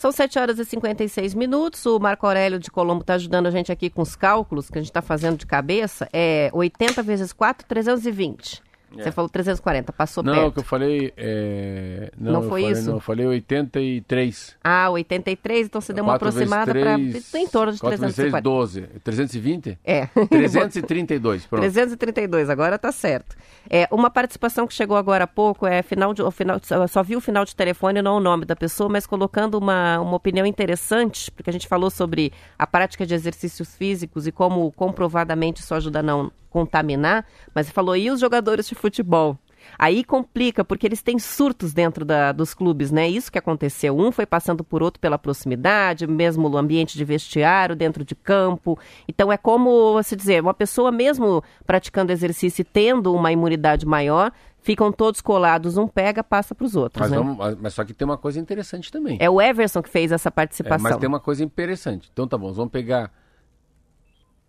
São 0.00 0.10
7 0.10 0.38
horas 0.38 0.58
e 0.58 0.64
56 0.64 1.34
minutos. 1.34 1.84
O 1.84 1.98
Marco 1.98 2.26
Aurélio 2.26 2.58
de 2.58 2.70
Colombo 2.70 3.02
está 3.02 3.12
ajudando 3.16 3.48
a 3.48 3.50
gente 3.50 3.70
aqui 3.70 3.90
com 3.90 4.00
os 4.00 4.16
cálculos 4.16 4.70
que 4.70 4.78
a 4.78 4.80
gente 4.80 4.88
está 4.88 5.02
fazendo 5.02 5.36
de 5.36 5.44
cabeça. 5.44 6.08
É 6.10 6.48
80 6.54 7.02
vezes 7.02 7.34
4, 7.34 7.66
320. 7.68 8.62
É. 8.96 9.02
Você 9.02 9.12
falou 9.12 9.28
340, 9.28 9.92
passou 9.92 10.22
não, 10.22 10.32
perto. 10.32 10.44
Não, 10.44 10.50
que 10.50 10.58
eu 10.58 10.64
falei. 10.64 11.12
É... 11.16 12.10
Não, 12.18 12.32
não 12.32 12.42
foi 12.42 12.62
falei, 12.62 12.72
isso? 12.72 12.88
Não, 12.88 12.96
eu 12.96 13.00
falei 13.00 13.26
83. 13.26 14.56
Ah, 14.64 14.90
83, 14.90 15.66
então 15.66 15.80
você 15.80 15.92
deu 15.92 16.02
uma 16.02 16.16
aproximada 16.16 16.72
para 16.72 16.98
em 16.98 17.48
torno 17.48 17.72
de 17.72 17.80
4 17.80 17.98
340. 17.98 18.40
12. 18.40 18.82
320? 19.04 19.78
É. 19.84 20.06
332, 20.28 21.46
pronto. 21.46 21.60
332, 21.60 22.50
agora 22.50 22.78
tá 22.78 22.90
certo. 22.90 23.36
É, 23.68 23.86
uma 23.90 24.10
participação 24.10 24.66
que 24.66 24.74
chegou 24.74 24.96
agora 24.96 25.24
há 25.24 25.28
pouco 25.28 25.66
é 25.66 25.82
final 25.82 26.12
de. 26.12 26.28
Final, 26.32 26.60
só 26.88 27.02
vi 27.02 27.14
o 27.14 27.20
final 27.20 27.44
de 27.44 27.54
telefone, 27.54 28.02
não 28.02 28.16
o 28.16 28.20
nome 28.20 28.44
da 28.44 28.56
pessoa, 28.56 28.88
mas 28.88 29.06
colocando 29.06 29.56
uma, 29.56 30.00
uma 30.00 30.16
opinião 30.16 30.44
interessante, 30.46 31.30
porque 31.30 31.50
a 31.50 31.52
gente 31.52 31.68
falou 31.68 31.90
sobre 31.90 32.32
a 32.58 32.66
prática 32.66 33.06
de 33.06 33.14
exercícios 33.14 33.76
físicos 33.76 34.26
e 34.26 34.32
como 34.32 34.70
comprovadamente 34.72 35.60
isso 35.60 35.74
ajuda 35.74 36.02
não 36.02 36.32
contaminar, 36.50 37.24
mas 37.54 37.70
falou, 37.70 37.96
e 37.96 38.10
os 38.10 38.20
jogadores 38.20 38.68
de 38.68 38.74
futebol? 38.74 39.38
Aí 39.78 40.04
complica, 40.04 40.64
porque 40.64 40.86
eles 40.86 41.02
têm 41.02 41.18
surtos 41.18 41.72
dentro 41.72 42.04
da, 42.04 42.32
dos 42.32 42.54
clubes, 42.54 42.90
né? 42.90 43.08
Isso 43.08 43.30
que 43.30 43.38
aconteceu. 43.38 43.96
Um 43.98 44.12
foi 44.12 44.26
passando 44.26 44.64
por 44.64 44.82
outro 44.82 45.00
pela 45.00 45.18
proximidade, 45.18 46.06
mesmo 46.06 46.48
no 46.48 46.56
ambiente 46.56 46.96
de 46.96 47.04
vestiário, 47.04 47.76
dentro 47.76 48.04
de 48.04 48.14
campo. 48.14 48.78
Então 49.08 49.32
é 49.32 49.36
como, 49.36 50.02
se 50.02 50.16
dizer, 50.16 50.42
uma 50.42 50.54
pessoa 50.54 50.90
mesmo 50.90 51.42
praticando 51.66 52.12
exercício 52.12 52.62
e 52.62 52.64
tendo 52.64 53.14
uma 53.14 53.32
imunidade 53.32 53.86
maior, 53.86 54.32
ficam 54.62 54.92
todos 54.92 55.20
colados, 55.20 55.76
um 55.76 55.88
pega, 55.88 56.22
passa 56.22 56.54
para 56.54 56.64
os 56.64 56.76
outros. 56.76 57.00
Mas, 57.00 57.10
né? 57.10 57.16
vamos, 57.16 57.58
mas, 57.60 57.74
só 57.74 57.84
que 57.84 57.94
tem 57.94 58.04
uma 58.04 58.18
coisa 58.18 58.38
interessante 58.38 58.90
também. 58.92 59.16
É 59.20 59.30
o 59.30 59.40
Everson 59.40 59.82
que 59.82 59.88
fez 59.88 60.12
essa 60.12 60.30
participação. 60.30 60.86
É, 60.86 60.90
mas 60.90 61.00
tem 61.00 61.08
uma 61.08 61.20
coisa 61.20 61.42
interessante. 61.42 62.10
Então 62.12 62.26
tá 62.26 62.36
bom, 62.36 62.52
vamos 62.52 62.70
pegar 62.70 63.10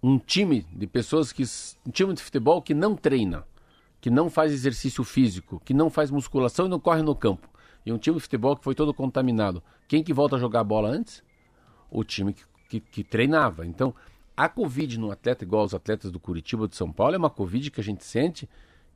um 0.02 0.18
time 0.18 0.66
de 0.74 0.88
pessoas 0.88 1.32
que. 1.32 1.43
um 1.86 1.91
time 1.91 2.14
de 2.14 2.22
futebol 2.22 2.62
que 2.62 2.74
não 2.74 2.95
treina, 2.95 3.45
que 3.99 4.10
não 4.10 4.30
faz 4.30 4.52
exercício 4.52 5.04
físico, 5.04 5.62
que 5.64 5.74
não 5.74 5.89
faz 5.89 6.10
musculação 6.10 6.66
e 6.66 6.70
não 6.70 6.80
corre 6.80 7.02
no 7.02 7.16
campo. 7.16 7.49
E 7.86 7.91
um 7.91 7.97
time 7.97 8.16
de 8.16 8.22
futebol 8.22 8.56
que 8.56 8.64
foi 8.64 8.76
todo 8.76 8.93
contaminado. 8.93 9.62
Quem 9.88 10.04
que 10.04 10.14
volta 10.14 10.36
a 10.36 10.39
jogar 10.39 10.64
bola 10.64 10.89
antes? 10.89 11.24
O 11.89 12.04
time 12.04 12.34
que, 12.34 12.43
que, 12.70 12.80
que 12.80 13.04
treinava. 13.04 13.66
Então, 13.66 13.93
a 14.36 14.47
Covid 14.47 14.99
no 14.99 15.12
atleta, 15.12 15.43
igual 15.43 15.64
aos 15.64 15.74
atletas 15.74 16.12
do 16.12 16.20
Curitiba 16.20 16.68
de 16.68 16.76
São 16.76 16.91
Paulo, 16.91 17.16
é 17.16 17.18
uma 17.18 17.30
Covid 17.30 17.70
que 17.70 17.82
a 17.82 17.84
gente 17.84 18.04
sente 18.04 18.49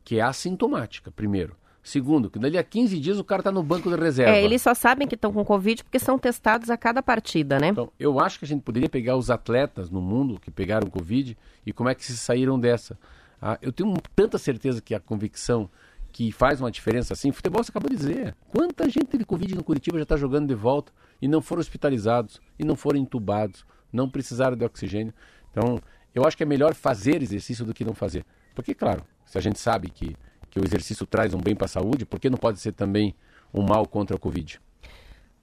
que 0.03 0.20
é 0.20 0.22
assintomática, 0.22 1.12
primeiro. 1.12 1.56
Segundo, 1.86 2.32
que 2.32 2.40
dali 2.40 2.58
a 2.58 2.64
15 2.64 3.00
dias 3.00 3.20
o 3.20 3.24
cara 3.24 3.42
está 3.42 3.52
no 3.52 3.62
banco 3.62 3.92
de 3.92 3.96
reserva. 3.96 4.36
É, 4.36 4.44
eles 4.44 4.60
só 4.60 4.74
sabem 4.74 5.08
que 5.08 5.14
estão 5.14 5.32
com 5.32 5.46
Covid 5.46 5.84
porque 5.84 6.00
são 6.00 6.18
testados 6.18 6.72
a 6.72 6.76
cada 6.76 7.04
partida, 7.04 7.60
né? 7.60 7.68
Então, 7.68 7.92
eu 8.00 8.20
acho 8.20 8.40
que 8.40 8.46
a 8.46 8.48
gente 8.48 8.64
poderia 8.64 8.90
pegar 8.90 9.16
os 9.16 9.30
atletas 9.30 9.92
no 9.92 10.02
mundo 10.02 10.40
que 10.40 10.50
pegaram 10.50 10.90
Covid 10.90 11.38
e 11.64 11.72
como 11.72 11.88
é 11.88 11.94
que 11.94 12.04
se 12.04 12.18
saíram 12.18 12.60
dessa. 12.60 12.98
Ah, 13.40 13.60
eu 13.62 13.72
tenho 13.72 13.94
tanta 14.16 14.40
certeza 14.40 14.82
que 14.82 14.96
a 14.96 15.00
convicção 15.00 15.70
que 16.12 16.32
faz 16.32 16.60
uma 16.60 16.72
diferença 16.72 17.14
assim, 17.14 17.32
futebol 17.32 17.64
você 17.64 17.70
acabou 17.70 17.92
de 17.92 17.98
dizer. 17.98 18.36
Quanta 18.50 18.90
gente 18.90 19.06
teve 19.06 19.24
Covid 19.24 19.54
no 19.54 19.64
Curitiba 19.64 20.00
já 20.00 20.04
está 20.04 20.18
jogando 20.18 20.48
de 20.48 20.56
volta 20.56 20.92
e 21.22 21.28
não 21.28 21.40
foram 21.40 21.60
hospitalizados, 21.60 22.42
e 22.58 22.66
não 22.66 22.76
foram 22.76 22.98
entubados, 22.98 23.64
não 23.94 24.10
precisaram 24.10 24.58
de 24.58 24.66
oxigênio. 24.66 25.14
Então, 25.52 25.80
eu 26.16 26.26
acho 26.26 26.36
que 26.36 26.42
é 26.42 26.48
melhor 26.48 26.74
fazer 26.74 27.22
exercício 27.22 27.64
do 27.64 27.76
que 27.76 27.86
não 27.86 27.94
fazer. 27.94 28.26
Porque, 28.56 28.74
claro, 28.74 29.04
se 29.24 29.38
a 29.38 29.42
gente 29.42 29.60
sabe 29.60 29.90
que 29.90 30.16
que 30.56 30.62
o 30.62 30.66
exercício 30.66 31.06
traz 31.06 31.34
um 31.34 31.41
bem 31.41 31.53
para 31.53 31.66
a 31.66 31.68
saúde, 31.68 32.06
por 32.06 32.18
que 32.18 32.30
não 32.30 32.38
pode 32.38 32.62
ser 32.62 32.72
também 32.72 33.14
um 33.53 33.62
mal 33.62 33.86
contra 33.86 34.16
a 34.16 34.20
Covid? 34.20 34.62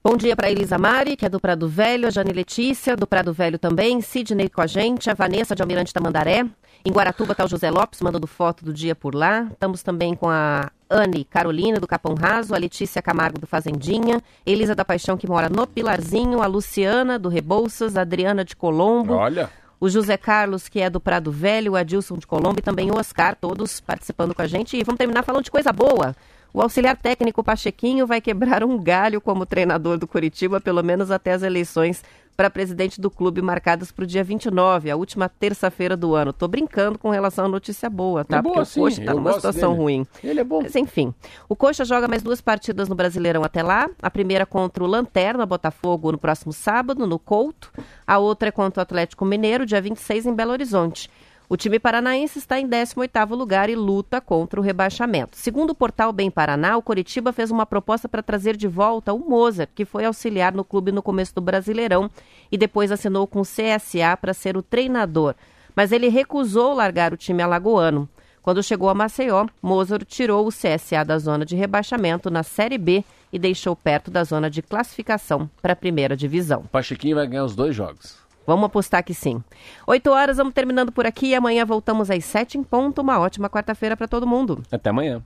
Bom 0.03 0.17
dia 0.17 0.35
para 0.35 0.49
Elisa 0.49 0.77
Mari, 0.79 1.15
que 1.15 1.23
é 1.23 1.29
do 1.29 1.39
Prado 1.39 1.69
Velho, 1.69 2.07
a 2.07 2.09
Jane 2.09 2.33
Letícia, 2.33 2.95
do 2.95 3.05
Prado 3.05 3.31
Velho 3.31 3.59
também, 3.59 4.01
Sidney 4.01 4.49
com 4.49 4.59
a 4.59 4.65
gente, 4.65 5.11
a 5.11 5.13
Vanessa 5.13 5.55
de 5.55 5.61
Almirante 5.61 5.93
Tamandaré. 5.93 6.45
Em 6.83 6.91
Guaratuba 6.91 7.33
está 7.33 7.45
o 7.45 7.47
José 7.47 7.69
Lopes, 7.69 8.01
mandando 8.01 8.25
foto 8.25 8.65
do 8.65 8.73
dia 8.73 8.95
por 8.95 9.13
lá. 9.13 9.47
Estamos 9.51 9.83
também 9.83 10.15
com 10.15 10.27
a 10.27 10.71
Anne 10.89 11.23
Carolina, 11.23 11.79
do 11.79 11.87
Capão 11.87 12.15
Raso, 12.15 12.55
a 12.55 12.57
Letícia 12.57 13.01
Camargo, 13.01 13.39
do 13.39 13.47
Fazendinha, 13.47 14.19
Elisa 14.43 14.73
da 14.73 14.83
Paixão, 14.83 15.15
que 15.15 15.27
mora 15.27 15.47
no 15.47 15.67
Pilarzinho, 15.67 16.41
a 16.41 16.47
Luciana, 16.47 17.19
do 17.19 17.29
Rebouças, 17.29 17.95
a 17.95 18.01
Adriana 18.01 18.43
de 18.43 18.55
Colombo. 18.55 19.13
Olha! 19.13 19.49
O 19.83 19.89
José 19.89 20.15
Carlos, 20.15 20.69
que 20.69 20.79
é 20.79 20.89
do 20.89 20.97
Prado 20.97 21.29
Velho, 21.29 21.73
o 21.73 21.75
Adilson 21.75 22.17
de 22.17 22.25
Colombo 22.25 22.57
e 22.57 22.61
também 22.61 22.89
o 22.89 22.95
Oscar, 22.97 23.35
todos 23.35 23.81
participando 23.81 24.33
com 24.33 24.41
a 24.41 24.47
gente. 24.47 24.77
E 24.77 24.83
vamos 24.83 24.97
terminar 24.97 25.23
falando 25.23 25.43
de 25.43 25.51
coisa 25.51 25.73
boa. 25.73 26.15
O 26.53 26.61
auxiliar 26.61 26.95
técnico 26.95 27.43
Pachequinho 27.43 28.05
vai 28.05 28.21
quebrar 28.21 28.63
um 28.63 28.77
galho 28.77 29.19
como 29.19 29.45
treinador 29.45 29.97
do 29.97 30.05
Curitiba, 30.07 30.61
pelo 30.61 30.83
menos 30.83 31.09
até 31.09 31.33
as 31.33 31.41
eleições 31.41 32.03
para 32.37 32.49
presidente 32.49 32.99
do 33.01 33.11
clube 33.11 33.41
marcadas 33.41 33.91
para 33.91 34.03
o 34.03 34.07
dia 34.07 34.23
29, 34.23 34.89
a 34.89 34.95
última 34.95 35.29
terça-feira 35.29 35.95
do 35.95 36.15
ano. 36.15 36.33
Tô 36.33 36.47
brincando 36.47 36.97
com 36.97 37.09
relação 37.11 37.45
à 37.45 37.47
notícia 37.47 37.89
boa, 37.89 38.23
tá? 38.25 38.37
É 38.37 38.41
boa, 38.41 38.55
Porque 38.55 38.69
sim. 38.71 38.79
o 38.79 38.83
Coxa 38.83 39.01
está 39.01 39.13
numa 39.13 39.33
situação 39.33 39.71
dele. 39.71 39.81
ruim. 39.81 40.07
Ele 40.23 40.39
é 40.39 40.43
bom. 40.43 40.61
Mas 40.63 40.75
enfim, 40.75 41.13
o 41.47 41.55
Coxa 41.55 41.85
joga 41.85 42.07
mais 42.07 42.23
duas 42.23 42.41
partidas 42.41 42.87
no 42.89 42.95
Brasileirão 42.95 43.43
até 43.43 43.61
lá. 43.61 43.89
A 44.01 44.09
primeira 44.09 44.45
contra 44.45 44.83
o 44.83 44.87
Lanterna, 44.87 45.45
Botafogo, 45.45 46.11
no 46.11 46.17
próximo 46.17 46.51
sábado, 46.53 47.05
no 47.05 47.17
Couto. 47.19 47.71
A 48.05 48.17
outra 48.17 48.49
é 48.49 48.51
contra 48.51 48.81
o 48.81 48.83
Atlético 48.83 49.25
Mineiro, 49.25 49.65
dia 49.65 49.81
26, 49.81 50.25
em 50.27 50.33
Belo 50.33 50.51
Horizonte. 50.51 51.09
O 51.49 51.57
time 51.57 51.77
paranaense 51.77 52.39
está 52.39 52.57
em 52.59 52.67
18º 52.67 53.35
lugar 53.35 53.69
e 53.69 53.75
luta 53.75 54.21
contra 54.21 54.59
o 54.59 54.63
rebaixamento. 54.63 55.37
Segundo 55.37 55.71
o 55.71 55.75
portal 55.75 56.13
Bem 56.13 56.31
Paraná, 56.31 56.77
o 56.77 56.81
Coritiba 56.81 57.33
fez 57.33 57.51
uma 57.51 57.65
proposta 57.65 58.07
para 58.07 58.23
trazer 58.23 58.55
de 58.55 58.67
volta 58.67 59.13
o 59.13 59.19
Mozart, 59.19 59.69
que 59.75 59.83
foi 59.83 60.05
auxiliar 60.05 60.53
no 60.53 60.63
clube 60.63 60.91
no 60.91 61.03
começo 61.03 61.35
do 61.35 61.41
Brasileirão 61.41 62.09
e 62.51 62.57
depois 62.57 62.91
assinou 62.91 63.27
com 63.27 63.41
o 63.41 63.45
CSA 63.45 64.15
para 64.19 64.33
ser 64.33 64.55
o 64.55 64.63
treinador. 64.63 65.35
Mas 65.75 65.91
ele 65.91 66.07
recusou 66.07 66.73
largar 66.73 67.13
o 67.13 67.17
time 67.17 67.43
alagoano. 67.43 68.07
Quando 68.41 68.63
chegou 68.63 68.89
a 68.89 68.93
Maceió, 68.93 69.47
Mozart 69.61 70.05
tirou 70.05 70.47
o 70.47 70.51
CSA 70.51 71.03
da 71.05 71.17
zona 71.17 71.45
de 71.45 71.55
rebaixamento 71.55 72.29
na 72.29 72.43
Série 72.43 72.77
B 72.77 73.03
e 73.31 73.39
deixou 73.39 73.75
perto 73.75 74.09
da 74.09 74.23
zona 74.23 74.49
de 74.49 74.61
classificação 74.61 75.49
para 75.61 75.73
a 75.73 75.77
primeira 75.77 76.15
divisão. 76.15 76.61
O 76.61 76.67
Pachequinho 76.67 77.15
vai 77.15 77.27
ganhar 77.27 77.45
os 77.45 77.55
dois 77.55 77.75
jogos. 77.75 78.22
Vamos 78.45 78.65
apostar 78.65 79.03
que 79.03 79.13
sim. 79.13 79.43
8 79.87 80.09
horas, 80.09 80.37
vamos 80.37 80.53
terminando 80.53 80.91
por 80.91 81.05
aqui. 81.05 81.33
Amanhã 81.33 81.65
voltamos 81.65 82.09
às 82.09 82.23
7 82.25 82.57
em 82.57 82.63
ponto. 82.63 83.01
Uma 83.01 83.19
ótima 83.19 83.49
quarta-feira 83.49 83.95
para 83.95 84.07
todo 84.07 84.27
mundo. 84.27 84.63
Até 84.71 84.89
amanhã. 84.89 85.21